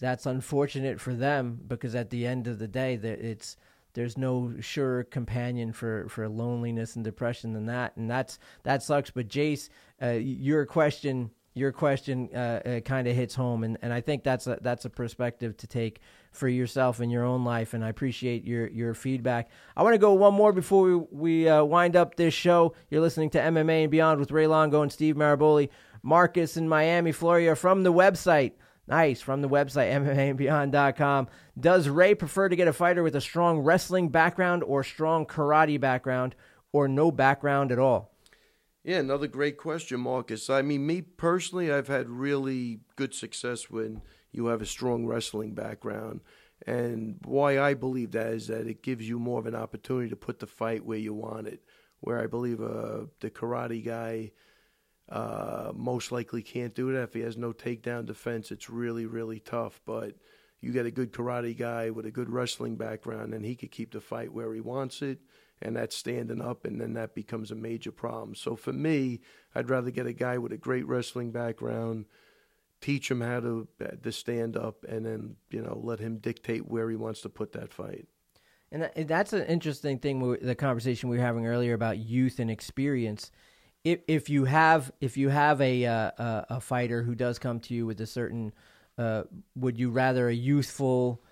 that's 0.00 0.26
unfortunate 0.26 1.00
for 1.00 1.14
them 1.14 1.58
because 1.66 1.94
at 1.94 2.10
the 2.10 2.26
end 2.26 2.46
of 2.46 2.58
the 2.58 2.68
day, 2.68 2.96
that 2.96 3.18
it's 3.18 3.56
there's 3.94 4.16
no 4.16 4.54
sure 4.60 5.04
companion 5.04 5.72
for 5.72 6.08
for 6.08 6.28
loneliness 6.28 6.94
and 6.94 7.04
depression 7.04 7.52
than 7.52 7.66
that, 7.66 7.96
and 7.96 8.08
that's 8.08 8.38
that 8.62 8.82
sucks. 8.82 9.10
But 9.10 9.28
Jace, 9.28 9.68
uh, 10.02 10.10
your 10.10 10.66
question. 10.66 11.30
Your 11.54 11.72
question 11.72 12.28
uh, 12.32 12.38
uh, 12.64 12.80
kind 12.80 13.08
of 13.08 13.16
hits 13.16 13.34
home, 13.34 13.64
and, 13.64 13.78
and 13.82 13.92
I 13.92 14.00
think 14.00 14.22
that's 14.22 14.46
a 14.46 14.58
that's 14.60 14.84
a 14.84 14.90
perspective 14.90 15.56
to 15.56 15.66
take 15.66 15.98
for 16.38 16.48
yourself 16.48 17.00
in 17.00 17.10
your 17.10 17.24
own 17.24 17.44
life. 17.44 17.74
And 17.74 17.84
I 17.84 17.88
appreciate 17.88 18.44
your 18.44 18.68
your 18.68 18.94
feedback. 18.94 19.50
I 19.76 19.82
want 19.82 19.94
to 19.94 19.98
go 19.98 20.12
one 20.14 20.34
more 20.34 20.52
before 20.52 20.82
we 20.82 20.96
we 21.10 21.48
uh, 21.48 21.64
wind 21.64 21.96
up 21.96 22.14
this 22.16 22.34
show. 22.34 22.74
You're 22.90 23.00
listening 23.00 23.30
to 23.30 23.38
MMA 23.38 23.82
and 23.82 23.90
Beyond 23.90 24.20
with 24.20 24.30
Ray 24.30 24.46
Longo 24.46 24.82
and 24.82 24.92
Steve 24.92 25.16
Maraboli. 25.16 25.68
Marcus 26.02 26.56
in 26.56 26.68
Miami, 26.68 27.12
Florida, 27.12 27.56
from 27.56 27.82
the 27.82 27.92
website. 27.92 28.52
Nice. 28.86 29.20
From 29.20 29.42
the 29.42 29.48
website, 29.48 29.92
MMAandBeyond.com. 30.38 31.28
Does 31.58 31.88
Ray 31.88 32.14
prefer 32.14 32.48
to 32.48 32.56
get 32.56 32.68
a 32.68 32.72
fighter 32.72 33.02
with 33.02 33.16
a 33.16 33.20
strong 33.20 33.58
wrestling 33.60 34.08
background 34.08 34.62
or 34.64 34.82
strong 34.82 35.26
karate 35.26 35.78
background 35.78 36.34
or 36.72 36.88
no 36.88 37.10
background 37.10 37.72
at 37.72 37.78
all? 37.78 38.14
Yeah, 38.84 39.00
another 39.00 39.26
great 39.26 39.58
question, 39.58 40.00
Marcus. 40.00 40.48
I 40.48 40.62
mean, 40.62 40.86
me 40.86 41.02
personally, 41.02 41.70
I've 41.70 41.88
had 41.88 42.08
really 42.08 42.80
good 42.96 43.12
success 43.12 43.68
when 43.68 44.00
you 44.38 44.46
have 44.46 44.62
a 44.62 44.66
strong 44.66 45.04
wrestling 45.04 45.52
background. 45.52 46.20
And 46.64 47.16
why 47.24 47.58
I 47.58 47.74
believe 47.74 48.12
that 48.12 48.28
is 48.28 48.46
that 48.46 48.68
it 48.68 48.84
gives 48.84 49.08
you 49.08 49.18
more 49.18 49.40
of 49.40 49.46
an 49.46 49.56
opportunity 49.56 50.08
to 50.10 50.16
put 50.16 50.38
the 50.38 50.46
fight 50.46 50.84
where 50.84 50.96
you 50.98 51.12
want 51.12 51.48
it. 51.48 51.60
Where 52.00 52.22
I 52.22 52.28
believe 52.28 52.60
uh, 52.60 53.06
the 53.18 53.30
karate 53.30 53.84
guy 53.84 54.30
uh, 55.08 55.72
most 55.74 56.12
likely 56.12 56.42
can't 56.42 56.72
do 56.72 56.92
that 56.92 57.02
if 57.02 57.14
he 57.14 57.20
has 57.22 57.36
no 57.36 57.52
takedown 57.52 58.06
defense. 58.06 58.52
It's 58.52 58.70
really, 58.70 59.06
really 59.06 59.40
tough. 59.40 59.80
But 59.84 60.14
you 60.60 60.70
get 60.70 60.86
a 60.86 60.92
good 60.92 61.12
karate 61.12 61.58
guy 61.58 61.90
with 61.90 62.06
a 62.06 62.12
good 62.12 62.30
wrestling 62.30 62.76
background, 62.76 63.34
and 63.34 63.44
he 63.44 63.56
could 63.56 63.72
keep 63.72 63.92
the 63.92 64.00
fight 64.00 64.32
where 64.32 64.54
he 64.54 64.60
wants 64.60 65.02
it 65.02 65.18
and 65.60 65.76
that's 65.76 65.96
standing 65.96 66.40
up, 66.40 66.64
and 66.64 66.80
then 66.80 66.94
that 66.94 67.14
becomes 67.14 67.50
a 67.50 67.56
major 67.56 67.90
problem. 67.90 68.34
So 68.34 68.54
for 68.54 68.72
me, 68.72 69.20
I'd 69.54 69.70
rather 69.70 69.90
get 69.90 70.06
a 70.06 70.12
guy 70.12 70.38
with 70.38 70.52
a 70.52 70.56
great 70.56 70.86
wrestling 70.86 71.32
background, 71.32 72.06
teach 72.80 73.10
him 73.10 73.20
how 73.20 73.40
to 73.40 73.68
to 74.02 74.12
stand 74.12 74.56
up, 74.56 74.84
and 74.88 75.04
then 75.04 75.36
you 75.50 75.62
know 75.62 75.80
let 75.82 76.00
him 76.00 76.18
dictate 76.18 76.68
where 76.68 76.88
he 76.90 76.96
wants 76.96 77.20
to 77.22 77.28
put 77.28 77.52
that 77.52 77.72
fight. 77.72 78.06
And 78.70 78.90
that's 79.08 79.32
an 79.32 79.44
interesting 79.46 79.98
thing. 79.98 80.36
The 80.42 80.54
conversation 80.54 81.08
we 81.08 81.16
were 81.16 81.22
having 81.22 81.46
earlier 81.46 81.72
about 81.72 81.98
youth 81.98 82.38
and 82.38 82.50
experience. 82.50 83.30
If 83.82 84.00
if 84.06 84.28
you 84.28 84.44
have 84.44 84.92
if 85.00 85.16
you 85.16 85.30
have 85.30 85.60
a 85.60 85.86
uh, 85.86 86.10
a, 86.18 86.46
a 86.50 86.60
fighter 86.60 87.02
who 87.02 87.14
does 87.14 87.38
come 87.38 87.60
to 87.60 87.74
you 87.74 87.86
with 87.86 88.00
a 88.00 88.06
certain, 88.06 88.52
uh, 88.98 89.22
would 89.56 89.78
you 89.78 89.90
rather 89.90 90.28
a 90.28 90.34
youthful, 90.34 91.22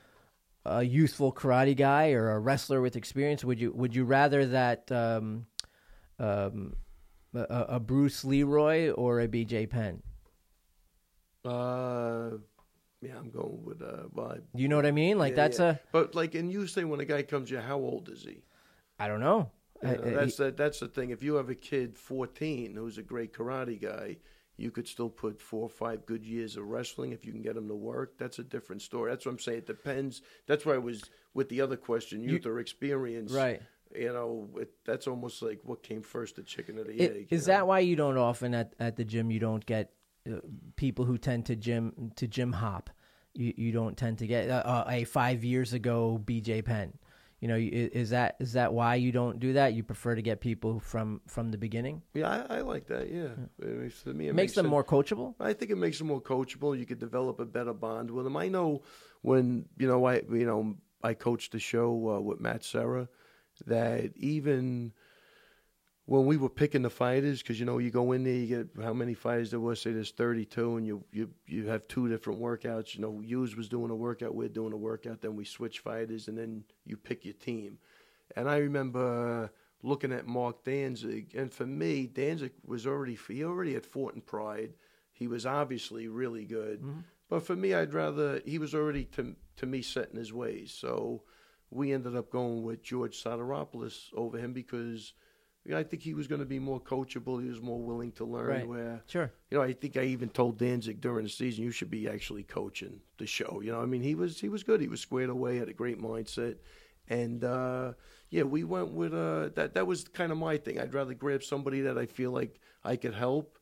a 0.65 0.83
youthful 0.83 1.33
karate 1.33 1.77
guy 1.77 2.13
or 2.13 2.31
a 2.31 2.39
wrestler 2.39 2.81
with 2.81 2.97
experience? 2.97 3.45
Would 3.45 3.61
you 3.61 3.73
would 3.73 3.95
you 3.95 4.05
rather 4.05 4.47
that 4.47 4.91
um, 4.91 5.47
um, 6.19 6.77
a, 7.35 7.67
a 7.69 7.81
Bruce 7.81 8.25
Leroy 8.25 8.91
or 8.91 9.21
a 9.21 9.29
BJ 9.29 9.69
Penn? 9.69 10.03
Uh, 11.47 12.39
yeah, 13.03 13.17
I'm 13.19 13.31
going 13.31 13.65
with 13.65 13.83
uh, 13.83 14.21
I- 14.21 14.39
You 14.55 14.69
know 14.69 14.77
what 14.77 14.87
I 14.87 14.91
mean? 14.91 15.19
Like 15.19 15.33
yeah, 15.33 15.37
that's 15.37 15.59
yeah. 15.59 15.71
a 15.71 15.79
But 15.93 16.15
like, 16.15 16.35
and 16.35 16.51
you 16.51 16.67
say 16.67 16.85
when 16.85 17.01
a 17.01 17.05
guy 17.05 17.23
comes 17.23 17.49
to 17.49 17.57
you, 17.57 17.61
how 17.61 17.77
old 17.77 18.09
is 18.09 18.23
he? 18.25 18.43
I 18.99 19.09
don't 19.09 19.21
know. 19.21 19.51
You 19.83 19.89
know, 19.89 19.97
that's 20.15 20.37
the, 20.37 20.51
that's 20.51 20.81
the 20.81 20.89
thing. 20.89 21.11
If 21.11 21.23
you 21.23 21.35
have 21.35 21.51
a 21.51 21.55
kid 21.55 21.99
14 21.99 22.75
who's 22.75 22.97
a 22.97 23.03
great 23.03 23.35
karate 23.35 23.81
guy, 23.81 24.17
you 24.57 24.71
could 24.71 24.89
still 24.89 25.11
put 25.11 25.41
four 25.41 25.65
or 25.65 25.69
five 25.69 26.07
good 26.07 26.25
years 26.25 26.57
of 26.57 26.65
wrestling 26.67 27.13
if 27.13 27.27
you 27.27 27.33
can 27.33 27.43
get 27.43 27.57
him 27.57 27.69
to 27.69 27.75
work. 27.75 28.17
That's 28.19 28.39
a 28.39 28.43
different 28.45 28.81
story. 28.81 29.11
That's 29.11 29.27
what 29.27 29.33
I'm 29.33 29.39
saying. 29.39 29.59
It 29.59 29.67
depends. 29.67 30.23
That's 30.47 30.65
why 30.65 30.75
I 30.75 30.79
was 30.79 31.05
with 31.35 31.51
the 31.51 31.61
other 31.61 31.77
question, 31.77 32.23
youth 32.23 32.47
or 32.47 32.59
experience. 32.59 33.33
right. 33.33 33.61
You 33.95 34.13
know, 34.13 34.49
it, 34.59 34.71
that's 34.85 35.07
almost 35.07 35.43
like 35.43 35.61
what 35.63 35.83
came 35.83 36.03
first, 36.03 36.37
the 36.37 36.43
chicken 36.43 36.79
or 36.79 36.85
the 36.85 37.01
egg. 37.01 37.29
Is 37.31 37.47
you 37.47 37.53
know? 37.53 37.59
that 37.59 37.67
why 37.67 37.79
you 37.81 37.97
don't 37.97 38.19
often 38.19 38.53
at, 38.53 38.73
at 38.81 38.97
the 38.97 39.05
gym 39.05 39.31
you 39.31 39.39
don't 39.39 39.65
get 39.65 39.93
people 40.77 41.05
who 41.05 41.19
tend 41.19 41.47
to 41.47 41.57
gym 41.57 42.13
to 42.17 42.27
gym 42.27 42.53
hop? 42.53 42.91
You 43.35 43.53
you 43.57 43.73
don't 43.73 43.97
tend 43.97 44.19
to 44.19 44.27
get 44.27 44.49
uh, 44.49 44.63
uh, 44.65 44.85
a 44.89 45.05
five 45.05 45.45
years 45.45 45.73
ago 45.73 46.21
BJ 46.25 46.65
Penn. 46.65 46.93
You 47.41 47.49
know, 47.49 47.57
is 47.59 48.11
that 48.11 48.37
is 48.41 48.55
that 48.55 48.73
why 48.73 48.95
you 48.95 49.13
don't 49.13 49.39
do 49.39 49.53
that? 49.55 49.75
You 49.75 49.83
prefer 49.83 50.15
to 50.15 50.23
get 50.23 50.41
people 50.41 50.81
from 50.81 51.21
from 51.27 51.51
the 51.51 51.59
beginning. 51.59 52.01
Yeah, 52.15 52.47
I, 52.49 52.57
I 52.57 52.61
like 52.63 52.87
that. 52.87 53.11
Yeah, 53.13 53.29
I 53.63 53.67
mean, 53.67 53.91
for 53.91 54.09
me, 54.15 54.27
it 54.27 54.31
It 54.31 54.35
makes 54.35 54.55
them 54.55 54.65
sense. 54.65 54.71
more 54.71 54.83
coachable. 54.85 55.35
I 55.39 55.53
think 55.53 55.71
it 55.71 55.77
makes 55.77 55.99
them 55.99 56.07
more 56.07 56.23
coachable. 56.23 56.79
You 56.79 56.87
could 56.87 56.99
develop 56.99 57.39
a 57.39 57.45
better 57.45 57.75
bond 57.75 58.11
with 58.11 58.25
them. 58.25 58.39
I 58.39 58.49
know 58.49 58.83
when 59.21 59.67
you 59.79 59.87
know 59.87 60.07
I 60.07 60.23
you 60.31 60.47
know 60.47 60.77
I 61.03 61.13
coached 61.13 61.53
the 61.53 61.59
show 61.59 62.17
uh, 62.17 62.21
with 62.21 62.41
Matt 62.41 62.65
Serra 62.65 63.07
that 63.67 64.17
even 64.17 64.93
when 66.07 66.25
we 66.25 66.37
were 66.37 66.49
picking 66.49 66.83
the 66.83 66.91
fighters 66.91 67.43
because 67.43 67.59
you 67.59 67.67
know 67.67 67.79
you 67.79 67.91
go 67.91 68.13
in 68.13 68.23
there 68.23 68.33
you 68.33 68.47
get 68.47 68.85
how 68.85 68.93
many 68.93 69.13
fighters 69.13 69.51
there 69.51 69.61
was 69.61 69.81
say 69.81 69.93
there's 69.93 70.13
32 70.13 70.77
and 70.77 70.87
you 70.87 71.05
you 71.13 71.29
you 71.47 71.67
have 71.67 71.87
two 71.89 72.09
different 72.09 72.41
workouts 72.41 72.95
you 72.95 73.01
know 73.01 73.21
Hughes 73.21 73.57
was 73.57 73.69
doing 73.69 73.91
a 73.91 73.95
workout 73.95 74.35
we're 74.35 74.49
doing 74.49 74.73
a 74.73 74.77
workout 74.77 75.21
then 75.21 75.37
we 75.37 75.45
switch 75.45 75.81
fighters 75.81 76.29
and 76.29 76.39
then 76.39 76.65
you 76.85 76.97
pick 76.97 77.25
your 77.25 77.35
team. 77.35 77.79
And 78.35 78.49
I 78.49 78.59
remember 78.59 79.45
uh, 79.45 79.49
looking 79.83 80.13
at 80.13 80.27
Mac 80.27 80.55
Danzig 80.65 81.35
and 81.35 81.53
for 81.53 81.67
me 81.67 82.07
Danzig 82.07 82.53
was 82.65 82.87
already 82.87 83.19
he 83.29 83.45
already 83.45 83.75
had 83.75 83.85
fought 83.85 84.15
in 84.15 84.21
Pride. 84.21 84.75
He 85.13 85.27
was 85.27 85.45
obviously 85.45 86.09
really 86.09 86.45
good. 86.45 86.83
Mm-hmm. 86.83 87.01
But 87.29 87.45
for 87.45 87.57
me 87.57 87.75
I'd 87.75 87.95
rather 87.95 88.41
he 88.45 88.59
was 88.59 88.75
already 88.75 89.05
to 89.17 89.35
to 89.57 89.67
me 89.67 89.83
set 89.83 90.11
in 90.11 90.17
his 90.17 90.33
ways. 90.33 90.73
So 90.73 91.23
we 91.71 91.93
ended 91.93 92.15
up 92.15 92.31
going 92.31 92.63
with 92.63 92.85
George 92.85 93.21
Soteropoulos 93.21 94.15
over 94.15 94.39
him 94.39 94.53
because 94.53 95.13
I 95.75 95.83
think 95.83 96.03
he 96.03 96.15
was 96.15 96.27
going 96.27 96.41
to 96.41 96.47
be 96.47 96.59
more 96.59 96.81
coachable. 96.81 97.43
He 97.43 97.49
was 97.49 97.61
more 97.61 97.81
willing 97.81 98.13
to 98.13 98.25
learn. 98.25 98.47
Right. 98.47 98.69
Where 98.69 99.03
Sure. 99.07 99.33
you 99.51 99.59
know, 99.59 99.65
I 99.65 99.73
think 99.73 99.97
I 99.97 100.03
even 100.03 100.29
told 100.29 100.59
Danzig 100.59 101.01
during 101.01 101.25
the 101.25 101.31
season, 101.31 101.65
you 101.65 101.71
should 101.71 101.91
be 101.91 102.09
actually 102.09 102.43
coaching 102.45 103.01
the 103.19 103.27
show. 103.27 103.61
You 103.63 103.73
know, 103.73 103.81
I 103.81 103.87
mean, 103.87 104.03
he 104.03 104.15
was 104.15 104.41
he 104.41 104.49
was 104.49 104.63
good. 104.63 104.81
He 104.81 104.89
was 104.89 105.01
squared 105.01 105.31
away, 105.31 105.57
had 105.59 105.69
a 105.69 105.73
great 105.73 106.01
mindset, 106.01 106.57
and 107.09 107.43
uh, 107.45 107.93
yeah, 108.31 108.43
we 108.43 108.65
went 108.65 108.93
with 108.93 109.15
uh, 109.15 109.51
that. 109.55 109.75
That 109.75 109.87
was 109.87 110.05
kind 110.05 110.33
of 110.33 110.39
my 110.39 110.57
thing. 110.57 110.81
I'd 110.81 110.95
rather 110.95 111.15
grab 111.15 111.43
somebody 111.43 111.83
that 111.83 111.97
I 111.99 112.07
feel 112.07 112.31
like 112.31 112.61
I 112.85 112.97
could 112.97 113.15
help, 113.15 113.59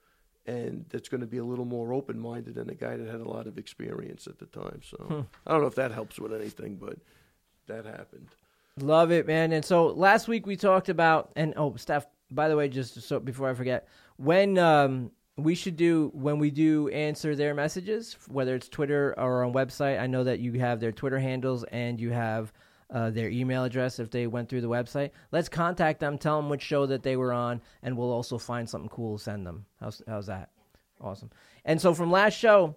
and 0.47 0.85
that's 0.89 1.09
going 1.09 1.21
to 1.21 1.27
be 1.27 1.39
a 1.39 1.45
little 1.45 1.65
more 1.65 1.93
open 1.93 2.19
minded 2.19 2.55
than 2.55 2.71
a 2.71 2.75
guy 2.75 2.97
that 2.97 3.09
had 3.09 3.21
a 3.21 3.29
lot 3.29 3.47
of 3.47 3.59
experience 3.59 4.27
at 4.27 4.39
the 4.39 4.47
time. 4.47 4.81
So 4.83 5.27
I 5.47 5.53
don't 5.53 5.61
know 5.63 5.69
if 5.69 5.75
that 5.77 5.93
helps 5.93 6.19
with 6.19 6.33
anything, 6.33 6.77
but 6.77 6.99
that 7.67 7.85
happened. 7.87 8.29
Love 8.81 9.12
it, 9.12 9.27
man. 9.27 9.53
And 9.53 9.64
so 9.64 9.87
last 9.87 10.27
week 10.27 10.47
we 10.47 10.57
talked 10.57 10.89
about, 10.89 11.33
and 11.37 11.55
oh, 11.57 11.77
Steph. 11.77 12.07
By 12.31 12.49
the 12.49 12.57
way, 12.57 12.68
just 12.68 13.01
so 13.03 13.20
before 13.20 13.49
I 13.49 13.55
forget, 13.55 13.87
when 14.16 14.59
um, 14.59 15.12
we 15.37 15.55
should 15.55 15.77
do 15.77 16.11
when 16.14 16.39
we 16.39 16.51
do 16.51 16.89
answer 16.89 17.35
their 17.35 17.55
messages, 17.55 18.16
whether 18.29 18.55
it's 18.55 18.68
Twitter 18.68 19.14
or 19.18 19.45
on 19.45 19.53
website. 19.53 20.01
I 20.01 20.07
know 20.07 20.25
that 20.25 20.41
you 20.41 20.53
have 20.61 20.81
their 20.81 20.93
Twitter 20.93 21.18
handles 21.18 21.64
and 21.64 22.01
you 22.01 22.11
have 22.11 22.53
uh, 22.91 23.11
their 23.11 23.29
email 23.29 23.64
address 23.64 23.99
if 23.99 24.11
they 24.11 24.27
went 24.27 24.49
through 24.49 24.61
the 24.61 24.68
website. 24.68 25.11
Let's 25.33 25.49
contact 25.49 25.99
them, 26.01 26.18
tell 26.18 26.37
them 26.37 26.49
which 26.49 26.62
show 26.62 26.87
that 26.87 27.03
they 27.03 27.16
were 27.16 27.33
on, 27.33 27.61
and 27.83 27.97
we'll 27.97 28.12
also 28.12 28.39
find 28.39 28.68
something 28.68 28.89
cool 28.91 29.18
to 29.18 29.25
send 29.25 29.47
them. 29.47 29.66
How's 29.81 30.03
how's 30.07 30.27
that? 30.27 30.51
Awesome. 31.01 31.31
And 31.64 31.81
so 31.81 31.95
from 31.95 32.11
last 32.11 32.39
show, 32.39 32.77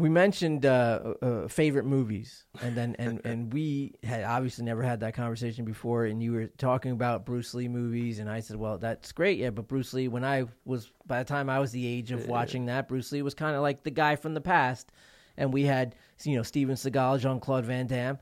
we 0.00 0.08
mentioned 0.08 0.64
uh, 0.64 1.14
uh, 1.20 1.48
favorite 1.48 1.84
movies, 1.84 2.44
and 2.62 2.76
then 2.76 2.96
and 2.98 3.20
and 3.24 3.52
we 3.52 3.94
had 4.02 4.24
obviously 4.24 4.64
never 4.64 4.82
had 4.82 5.00
that 5.00 5.14
conversation 5.14 5.64
before. 5.64 6.06
And 6.06 6.22
you 6.22 6.32
were 6.32 6.46
talking 6.46 6.92
about 6.92 7.26
Bruce 7.26 7.54
Lee 7.54 7.68
movies, 7.68 8.18
and 8.18 8.28
I 8.28 8.40
said, 8.40 8.56
"Well, 8.56 8.78
that's 8.78 9.12
great, 9.12 9.38
yeah." 9.38 9.50
But 9.50 9.68
Bruce 9.68 9.92
Lee, 9.92 10.08
when 10.08 10.24
I 10.24 10.44
was 10.64 10.90
by 11.06 11.18
the 11.18 11.28
time 11.28 11.50
I 11.50 11.58
was 11.58 11.70
the 11.70 11.86
age 11.86 12.10
of 12.12 12.26
watching 12.26 12.66
that, 12.66 12.88
Bruce 12.88 13.12
Lee 13.12 13.22
was 13.22 13.34
kind 13.34 13.54
of 13.54 13.62
like 13.62 13.82
the 13.82 13.90
guy 13.90 14.16
from 14.16 14.34
the 14.34 14.40
past, 14.40 14.90
and 15.36 15.52
we 15.52 15.64
had 15.64 15.94
you 16.24 16.36
know 16.36 16.42
Steven 16.42 16.76
Seagal, 16.76 17.20
Jean 17.20 17.38
Claude 17.38 17.66
Van 17.66 17.86
Damme, 17.86 18.18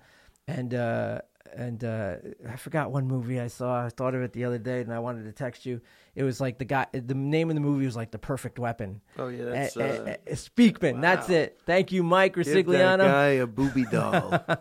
and 0.47 0.75
uh, 0.75 1.21
and 1.55 1.85
uh, 1.85 2.17
I 2.49 2.57
forgot 2.57 2.91
one 2.91 3.07
movie 3.07 3.41
I 3.41 3.49
saw. 3.49 3.85
I 3.87 3.89
thought 3.89 4.15
of 4.15 4.23
it 4.23 4.33
the 4.33 4.45
other 4.45 4.59
day, 4.59 4.81
and 4.81 4.93
I 4.93 4.99
wanted 4.99 5.25
to 5.25 5.33
text 5.33 5.67
you. 5.67 5.81
It 6.15 6.23
was 6.23 6.41
like 6.41 6.59
the 6.59 6.65
guy. 6.65 6.87
The 6.93 7.15
name 7.15 7.51
of 7.51 7.55
the 7.55 7.61
movie 7.61 7.85
was 7.85 7.97
like 7.97 8.11
The 8.11 8.19
Perfect 8.19 8.59
Weapon. 8.59 9.01
Oh 9.19 9.29
yeah, 9.29 9.45
that's 9.45 9.77
Eh, 9.77 9.81
eh, 9.83 9.99
uh, 9.99 10.17
eh, 10.27 10.35
Speakman. 10.35 11.01
That's 11.01 11.31
it. 11.31 11.61
Thank 11.67 11.93
you, 11.93 12.03
Mike 12.03 12.35
give 12.35 12.45
that 12.45 12.99
guy 12.99 13.27
a 13.29 13.47
booby 13.47 13.85
doll. 13.85 14.45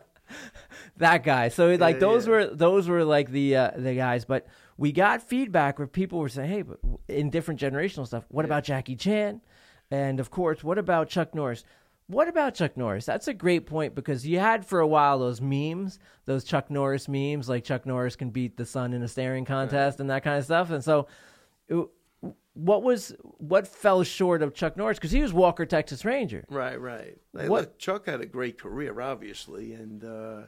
That 0.98 1.24
guy. 1.24 1.50
So 1.50 1.68
like 1.76 1.96
Yeah, 1.96 2.00
those 2.00 2.26
yeah. 2.26 2.32
were 2.32 2.46
those 2.48 2.88
were 2.88 3.04
like 3.04 3.32
the 3.32 3.56
uh, 3.56 3.72
the 3.76 3.94
guys. 3.96 4.26
But 4.26 4.48
we 4.78 4.92
got 4.92 5.22
feedback 5.22 5.78
where 5.78 5.88
people 5.88 6.20
were 6.20 6.30
saying, 6.30 6.50
"Hey, 6.50 6.62
but 6.64 6.80
in 7.08 7.30
different 7.30 7.60
generational 7.60 8.06
stuff, 8.08 8.26
what 8.30 8.46
about 8.46 8.64
Jackie 8.64 8.96
Chan?" 8.96 9.42
And 9.92 10.20
of 10.20 10.32
course, 10.32 10.64
what 10.64 10.78
about 10.78 11.08
Chuck 11.08 11.34
Norris? 11.34 11.64
What 12.08 12.30
about 12.30 12.56
Chuck 12.56 12.78
Norris? 12.78 13.06
That's 13.06 13.28
a 13.28 13.34
great 13.34 13.66
point 13.66 13.94
because 13.94 14.26
you 14.26 14.40
had 14.40 14.66
for 14.66 14.80
a 14.80 14.88
while 14.88 15.20
those 15.20 15.42
memes, 15.42 16.00
those 16.26 16.46
Chuck 16.46 16.72
Norris 16.72 17.10
memes, 17.10 17.50
like 17.50 17.66
Chuck 17.66 17.86
Norris 17.86 18.16
can 18.16 18.30
beat 18.30 18.56
the 18.56 18.66
sun 18.66 18.94
in 18.94 19.04
a 19.04 19.10
staring 19.10 19.44
contest 19.44 20.00
and 20.00 20.10
that 20.10 20.24
kind 20.24 20.38
of 20.38 20.46
stuff. 20.46 20.72
And 20.72 20.82
so, 20.82 21.08
what 22.58 22.82
was 22.82 23.14
what 23.38 23.68
fell 23.68 24.04
short 24.04 24.42
of 24.42 24.54
Chuck 24.54 24.78
Norris 24.78 24.98
because 24.98 25.12
he 25.12 25.22
was 25.22 25.34
Walker 25.34 25.66
Texas 25.66 26.04
Ranger. 26.04 26.44
Right, 26.50 26.80
right. 26.80 27.18
Hey, 27.38 27.50
what 27.50 27.62
look, 27.62 27.78
Chuck 27.78 28.06
had 28.08 28.22
a 28.22 28.26
great 28.26 28.60
career, 28.60 29.00
obviously, 29.00 29.74
and 29.74 30.04
uh, 30.04 30.44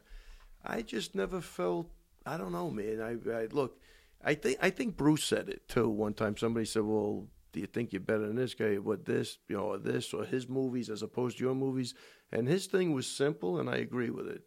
I 0.63 0.81
just 0.81 1.13
never 1.13 1.41
felt. 1.41 1.89
I 2.25 2.37
don't 2.37 2.51
know, 2.51 2.69
man. 2.69 3.01
I, 3.01 3.31
I 3.31 3.45
look. 3.51 3.79
I 4.23 4.33
think 4.33 4.57
I 4.61 4.69
think 4.69 4.97
Bruce 4.97 5.23
said 5.23 5.49
it 5.49 5.67
too. 5.67 5.89
One 5.89 6.13
time, 6.13 6.35
somebody 6.35 6.65
said, 6.65 6.83
"Well, 6.83 7.27
do 7.51 7.59
you 7.59 7.67
think 7.67 7.91
you're 7.91 7.99
better 7.99 8.27
than 8.27 8.35
this 8.35 8.53
guy? 8.53 8.75
What 8.75 9.05
this, 9.05 9.39
you 9.47 9.57
know, 9.57 9.63
or 9.63 9.77
this, 9.77 10.13
or 10.13 10.25
his 10.25 10.47
movies 10.47 10.89
as 10.89 11.01
opposed 11.01 11.37
to 11.37 11.43
your 11.43 11.55
movies?" 11.55 11.93
And 12.31 12.47
his 12.47 12.67
thing 12.67 12.93
was 12.93 13.07
simple, 13.07 13.59
and 13.59 13.69
I 13.69 13.77
agree 13.77 14.09
with 14.09 14.27
it. 14.27 14.43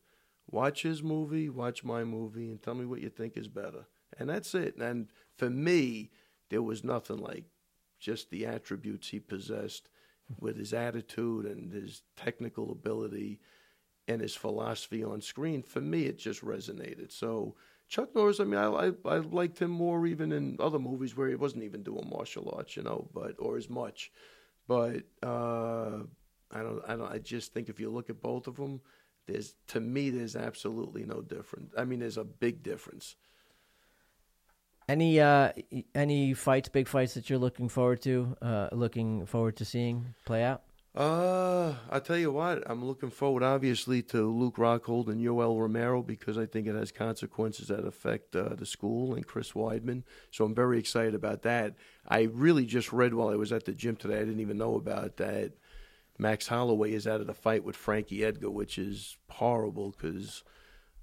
Watch 0.50 0.82
his 0.82 1.02
movie, 1.02 1.48
watch 1.48 1.84
my 1.84 2.04
movie, 2.04 2.50
and 2.50 2.62
tell 2.62 2.74
me 2.74 2.84
what 2.84 3.00
you 3.00 3.08
think 3.08 3.36
is 3.36 3.48
better. 3.48 3.86
And 4.18 4.28
that's 4.28 4.54
it. 4.54 4.76
And 4.76 5.08
for 5.36 5.48
me, 5.50 6.10
there 6.50 6.62
was 6.62 6.84
nothing 6.84 7.18
like 7.18 7.44
just 7.98 8.30
the 8.30 8.46
attributes 8.46 9.08
he 9.08 9.20
possessed 9.20 9.88
with 10.38 10.56
his 10.56 10.72
attitude 10.72 11.46
and 11.46 11.72
his 11.72 12.02
technical 12.16 12.70
ability 12.70 13.40
and 14.08 14.20
his 14.20 14.34
philosophy 14.34 15.02
on 15.02 15.20
screen. 15.20 15.62
For 15.62 15.80
me, 15.80 16.04
it 16.04 16.18
just 16.18 16.44
resonated. 16.44 17.12
So 17.12 17.56
Chuck 17.92 18.14
Norris, 18.14 18.40
I 18.40 18.44
mean, 18.44 18.58
I, 18.58 18.68
I, 18.68 18.92
I 19.04 19.18
liked 19.18 19.58
him 19.58 19.70
more 19.70 20.06
even 20.06 20.32
in 20.32 20.56
other 20.58 20.78
movies 20.78 21.14
where 21.14 21.28
he 21.28 21.34
wasn't 21.34 21.64
even 21.64 21.82
doing 21.82 22.08
martial 22.08 22.50
arts, 22.56 22.74
you 22.74 22.82
know, 22.82 23.06
but 23.12 23.34
or 23.38 23.58
as 23.58 23.68
much. 23.68 24.10
But 24.66 25.02
uh, 25.22 25.98
I 26.50 26.62
don't, 26.62 26.82
I 26.88 26.96
don't. 26.96 27.12
I 27.12 27.18
just 27.18 27.52
think 27.52 27.68
if 27.68 27.78
you 27.78 27.90
look 27.90 28.08
at 28.08 28.22
both 28.22 28.46
of 28.46 28.56
them, 28.56 28.80
there's 29.26 29.56
to 29.66 29.80
me, 29.80 30.08
there's 30.08 30.36
absolutely 30.36 31.04
no 31.04 31.20
difference. 31.20 31.74
I 31.76 31.84
mean, 31.84 31.98
there's 31.98 32.16
a 32.16 32.24
big 32.24 32.62
difference. 32.62 33.14
Any 34.88 35.20
uh, 35.20 35.52
any 35.94 36.32
fights, 36.32 36.70
big 36.70 36.88
fights 36.88 37.12
that 37.12 37.28
you're 37.28 37.38
looking 37.38 37.68
forward 37.68 38.00
to, 38.04 38.34
uh, 38.40 38.68
looking 38.72 39.26
forward 39.26 39.56
to 39.56 39.66
seeing 39.66 40.14
play 40.24 40.42
out? 40.44 40.62
Uh, 40.94 41.74
I 41.90 42.00
tell 42.00 42.18
you 42.18 42.30
what, 42.30 42.62
I'm 42.66 42.84
looking 42.84 43.08
forward, 43.08 43.42
obviously, 43.42 44.02
to 44.02 44.30
Luke 44.30 44.56
Rockhold 44.56 45.08
and 45.08 45.22
Yoel 45.22 45.58
Romero 45.58 46.02
because 46.02 46.36
I 46.36 46.44
think 46.44 46.66
it 46.66 46.74
has 46.74 46.92
consequences 46.92 47.68
that 47.68 47.86
affect 47.86 48.36
uh, 48.36 48.50
the 48.50 48.66
school 48.66 49.14
and 49.14 49.26
Chris 49.26 49.52
Weidman. 49.52 50.02
So 50.30 50.44
I'm 50.44 50.54
very 50.54 50.78
excited 50.78 51.14
about 51.14 51.42
that. 51.42 51.76
I 52.06 52.22
really 52.22 52.66
just 52.66 52.92
read 52.92 53.14
while 53.14 53.30
I 53.30 53.36
was 53.36 53.52
at 53.52 53.64
the 53.64 53.72
gym 53.72 53.96
today. 53.96 54.16
I 54.16 54.24
didn't 54.24 54.40
even 54.40 54.58
know 54.58 54.74
about 54.74 55.16
that. 55.16 55.52
Max 56.18 56.46
Holloway 56.48 56.92
is 56.92 57.06
out 57.06 57.22
of 57.22 57.26
the 57.26 57.32
fight 57.32 57.64
with 57.64 57.74
Frankie 57.74 58.22
Edgar, 58.22 58.50
which 58.50 58.76
is 58.76 59.16
horrible 59.30 59.92
because 59.92 60.44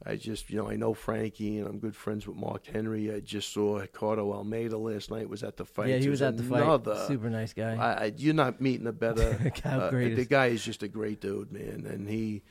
I 0.05 0.15
just, 0.15 0.49
you 0.49 0.57
know, 0.57 0.69
I 0.69 0.77
know 0.77 0.93
Frankie 0.93 1.59
and 1.59 1.67
I'm 1.67 1.77
good 1.79 1.95
friends 1.95 2.25
with 2.25 2.37
Mark 2.37 2.65
Henry. 2.65 3.13
I 3.13 3.19
just 3.19 3.51
saw 3.51 3.79
Ricardo 3.79 4.31
Almeida 4.31 4.77
last 4.77 5.11
night. 5.11 5.29
Was 5.29 5.43
at 5.43 5.57
the 5.57 5.65
fight. 5.65 5.89
Yeah, 5.89 5.97
he 5.97 6.09
was 6.09 6.21
at 6.21 6.37
the 6.37 6.43
fight. 6.43 6.63
Super 7.07 7.29
nice 7.29 7.51
guy. 7.51 7.75
I, 7.75 8.05
I, 8.05 8.13
you're 8.15 8.33
not 8.33 8.61
meeting 8.61 8.87
a 8.87 8.93
better. 8.93 9.51
uh, 9.65 9.89
the 9.89 10.25
guy 10.29 10.47
is 10.47 10.63
just 10.63 10.83
a 10.83 10.87
great 10.87 11.19
dude, 11.19 11.51
man. 11.51 11.85
And 11.85 12.07
he, 12.09 12.43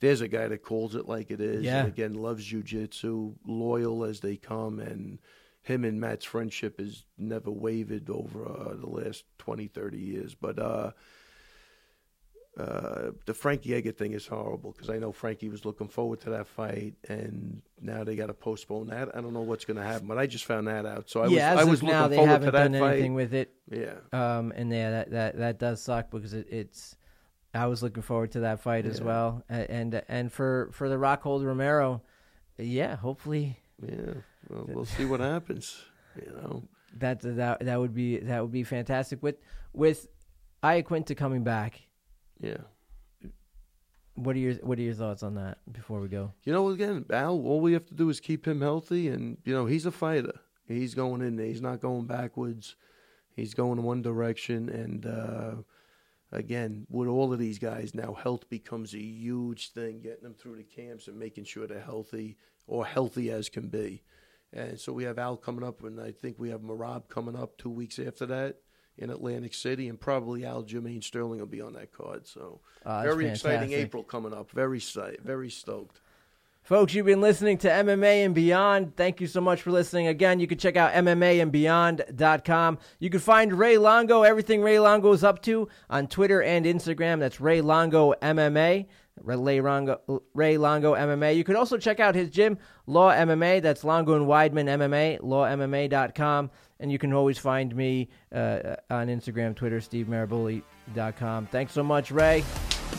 there's 0.00 0.20
a 0.20 0.28
guy 0.28 0.48
that 0.48 0.62
calls 0.62 0.94
it 0.94 1.08
like 1.08 1.30
it 1.30 1.40
is. 1.40 1.64
Yeah. 1.64 1.80
And 1.80 1.88
again, 1.88 2.14
loves 2.14 2.46
jujitsu, 2.46 3.34
loyal 3.46 4.04
as 4.04 4.20
they 4.20 4.36
come, 4.36 4.78
and 4.78 5.18
him 5.62 5.84
and 5.84 6.00
Matt's 6.00 6.26
friendship 6.26 6.78
has 6.78 7.04
never 7.16 7.50
wavered 7.50 8.10
over 8.10 8.46
uh, 8.46 8.74
the 8.74 8.88
last 8.88 9.24
20, 9.38 9.68
30 9.68 9.98
years. 9.98 10.34
But 10.34 10.58
uh, 10.58 10.90
uh, 12.60 13.12
the 13.26 13.34
Frankie 13.34 13.74
Edgar 13.74 13.92
thing 13.92 14.12
is 14.12 14.26
horrible 14.26 14.72
because 14.72 14.90
I 14.90 14.98
know 14.98 15.12
Frankie 15.12 15.48
was 15.48 15.64
looking 15.64 15.88
forward 15.88 16.20
to 16.22 16.30
that 16.30 16.46
fight, 16.46 16.94
and 17.08 17.62
now 17.80 18.04
they 18.04 18.16
got 18.16 18.26
to 18.26 18.34
postpone 18.34 18.88
that. 18.88 19.08
I 19.16 19.20
don't 19.20 19.32
know 19.32 19.40
what's 19.40 19.64
going 19.64 19.78
to 19.78 19.82
happen, 19.82 20.06
but 20.06 20.18
I 20.18 20.26
just 20.26 20.44
found 20.44 20.68
that 20.68 20.84
out. 20.84 21.08
So 21.08 21.22
I 21.22 21.26
yeah, 21.28 21.54
was, 21.54 21.66
I 21.66 21.70
was 21.70 21.82
now, 21.82 22.02
looking 22.02 22.18
forward 22.18 22.40
to 22.40 22.50
that 22.50 22.72
done 22.72 22.80
fight. 22.80 22.92
Anything 22.92 23.14
with 23.14 23.34
it? 23.34 23.54
Yeah. 23.70 23.94
Um, 24.12 24.52
and 24.54 24.70
yeah, 24.70 24.90
that 24.90 25.10
that 25.10 25.38
that 25.38 25.58
does 25.58 25.82
suck 25.82 26.10
because 26.10 26.34
it, 26.34 26.46
it's. 26.50 26.96
I 27.52 27.66
was 27.66 27.82
looking 27.82 28.02
forward 28.02 28.32
to 28.32 28.40
that 28.40 28.60
fight 28.60 28.84
yeah. 28.84 28.90
as 28.90 29.00
well, 29.00 29.42
and 29.48 30.02
and 30.08 30.32
for 30.32 30.70
for 30.72 30.88
the 30.88 30.96
Rockhold 30.96 31.44
Romero, 31.44 32.02
yeah, 32.58 32.96
hopefully. 32.96 33.58
Yeah, 33.82 34.14
well, 34.48 34.66
we'll 34.68 34.84
see 34.84 35.04
what 35.04 35.20
happens. 35.20 35.82
You 36.14 36.32
know, 36.32 36.62
that 36.98 37.20
that 37.22 37.64
that 37.64 37.80
would 37.80 37.94
be 37.94 38.18
that 38.18 38.42
would 38.42 38.52
be 38.52 38.64
fantastic 38.64 39.22
with 39.22 39.36
with 39.72 40.06
Iaquinta 40.62 41.16
coming 41.16 41.42
back 41.42 41.82
yeah. 42.40 42.58
What 44.14 44.36
are 44.36 44.38
your 44.38 44.54
What 44.54 44.78
are 44.78 44.82
your 44.82 44.94
thoughts 44.94 45.22
on 45.22 45.34
that 45.36 45.58
before 45.70 46.00
we 46.00 46.08
go? 46.08 46.32
You 46.44 46.52
know, 46.52 46.68
again, 46.70 47.04
Al, 47.10 47.38
all 47.40 47.60
we 47.60 47.72
have 47.72 47.86
to 47.86 47.94
do 47.94 48.08
is 48.08 48.20
keep 48.20 48.46
him 48.46 48.60
healthy, 48.60 49.08
and 49.08 49.38
you 49.44 49.54
know, 49.54 49.66
he's 49.66 49.86
a 49.86 49.90
fighter. 49.90 50.40
He's 50.66 50.94
going 50.94 51.22
in 51.22 51.36
there. 51.36 51.46
He's 51.46 51.62
not 51.62 51.80
going 51.80 52.06
backwards. 52.06 52.76
He's 53.34 53.54
going 53.54 53.78
in 53.78 53.84
one 53.84 54.02
direction, 54.02 54.68
and 54.68 55.06
uh, 55.06 55.54
again, 56.32 56.86
with 56.90 57.08
all 57.08 57.32
of 57.32 57.38
these 57.38 57.58
guys 57.58 57.94
now, 57.94 58.14
health 58.14 58.48
becomes 58.50 58.94
a 58.94 59.00
huge 59.00 59.72
thing. 59.72 60.00
Getting 60.02 60.24
them 60.24 60.34
through 60.34 60.56
the 60.56 60.64
camps 60.64 61.08
and 61.08 61.18
making 61.18 61.44
sure 61.44 61.66
they're 61.66 61.80
healthy 61.80 62.36
or 62.66 62.84
healthy 62.84 63.30
as 63.30 63.48
can 63.48 63.68
be. 63.68 64.02
And 64.52 64.78
so 64.78 64.92
we 64.92 65.04
have 65.04 65.18
Al 65.18 65.36
coming 65.36 65.64
up, 65.64 65.82
and 65.82 66.00
I 66.00 66.12
think 66.12 66.38
we 66.38 66.50
have 66.50 66.60
Merab 66.60 67.08
coming 67.08 67.36
up 67.36 67.56
two 67.56 67.70
weeks 67.70 67.98
after 67.98 68.26
that 68.26 68.56
in 69.00 69.10
Atlantic 69.10 69.54
City, 69.54 69.88
and 69.88 69.98
probably 69.98 70.42
Aljamain 70.42 71.02
Sterling 71.02 71.40
will 71.40 71.46
be 71.46 71.60
on 71.60 71.72
that 71.72 71.92
card. 71.92 72.26
So 72.26 72.60
oh, 72.86 73.02
very 73.02 73.24
fantastic. 73.24 73.50
exciting 73.52 73.72
April 73.72 74.02
coming 74.02 74.32
up. 74.32 74.50
Very 74.50 74.80
very 75.24 75.50
stoked. 75.50 76.00
Folks, 76.62 76.94
you've 76.94 77.06
been 77.06 77.22
listening 77.22 77.58
to 77.58 77.68
MMA 77.68 78.24
and 78.24 78.34
Beyond. 78.34 78.94
Thank 78.94 79.20
you 79.20 79.26
so 79.26 79.40
much 79.40 79.62
for 79.62 79.72
listening. 79.72 80.06
Again, 80.06 80.38
you 80.38 80.46
can 80.46 80.58
check 80.58 80.76
out 80.76 80.92
MMAandBeyond.com. 80.92 82.78
You 83.00 83.10
can 83.10 83.18
find 83.18 83.52
Ray 83.58 83.78
Longo, 83.78 84.22
everything 84.22 84.62
Ray 84.62 84.78
Longo 84.78 85.12
is 85.12 85.24
up 85.24 85.42
to 85.42 85.68
on 85.88 86.06
Twitter 86.06 86.42
and 86.42 86.66
Instagram. 86.66 87.18
That's 87.18 87.40
Ray 87.40 87.60
Longo 87.60 88.12
MMA. 88.22 88.86
Ray 89.22 89.60
Longo, 89.60 90.22
Ray 90.34 90.58
Longo 90.58 90.94
MMA. 90.94 91.36
You 91.36 91.44
can 91.44 91.56
also 91.56 91.76
check 91.76 91.98
out 91.98 92.14
his 92.14 92.30
gym, 92.30 92.58
Law 92.86 93.12
MMA. 93.12 93.62
That's 93.62 93.82
Longo 93.82 94.14
and 94.14 94.26
Weidman 94.26 94.66
MMA, 94.66 95.20
lawmma.com. 95.20 96.50
And 96.80 96.90
you 96.90 96.98
can 96.98 97.12
always 97.12 97.38
find 97.38 97.74
me 97.76 98.08
uh, 98.34 98.76
on 98.90 99.08
Instagram, 99.08 99.54
Twitter, 99.54 99.78
SteveMaraboli.com. 99.78 101.46
Thanks 101.46 101.72
so 101.72 101.82
much, 101.82 102.10
Ray. 102.10 102.42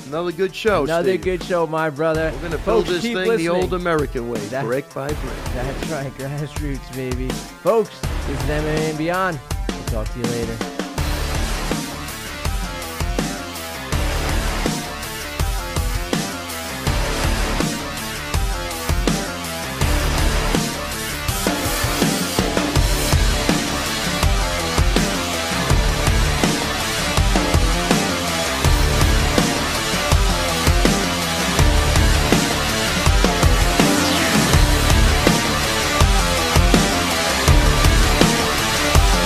Another 0.08 0.32
good 0.32 0.56
show. 0.56 0.84
Another 0.84 1.10
Steve. 1.10 1.22
good 1.22 1.44
show, 1.44 1.68
my 1.68 1.90
brother. 1.90 2.32
We're 2.34 2.40
going 2.40 2.52
to 2.52 2.58
build 2.60 2.86
this 2.86 3.02
thing 3.02 3.16
listening. 3.16 3.38
the 3.38 3.50
old 3.50 3.74
American 3.74 4.30
way, 4.30 4.40
that, 4.48 4.64
brick 4.64 4.92
by 4.94 5.08
brick. 5.08 5.44
That's 5.54 5.90
right, 5.90 6.12
grassroots, 6.14 6.96
baby. 6.96 7.30
Folks, 7.30 8.00
this 8.00 8.42
is 8.42 8.50
MMA 8.50 8.90
and 8.90 8.98
Beyond. 8.98 9.40
We'll 9.70 9.84
talk 9.86 10.08
to 10.14 10.20
you 10.20 10.26
later. 10.26 10.81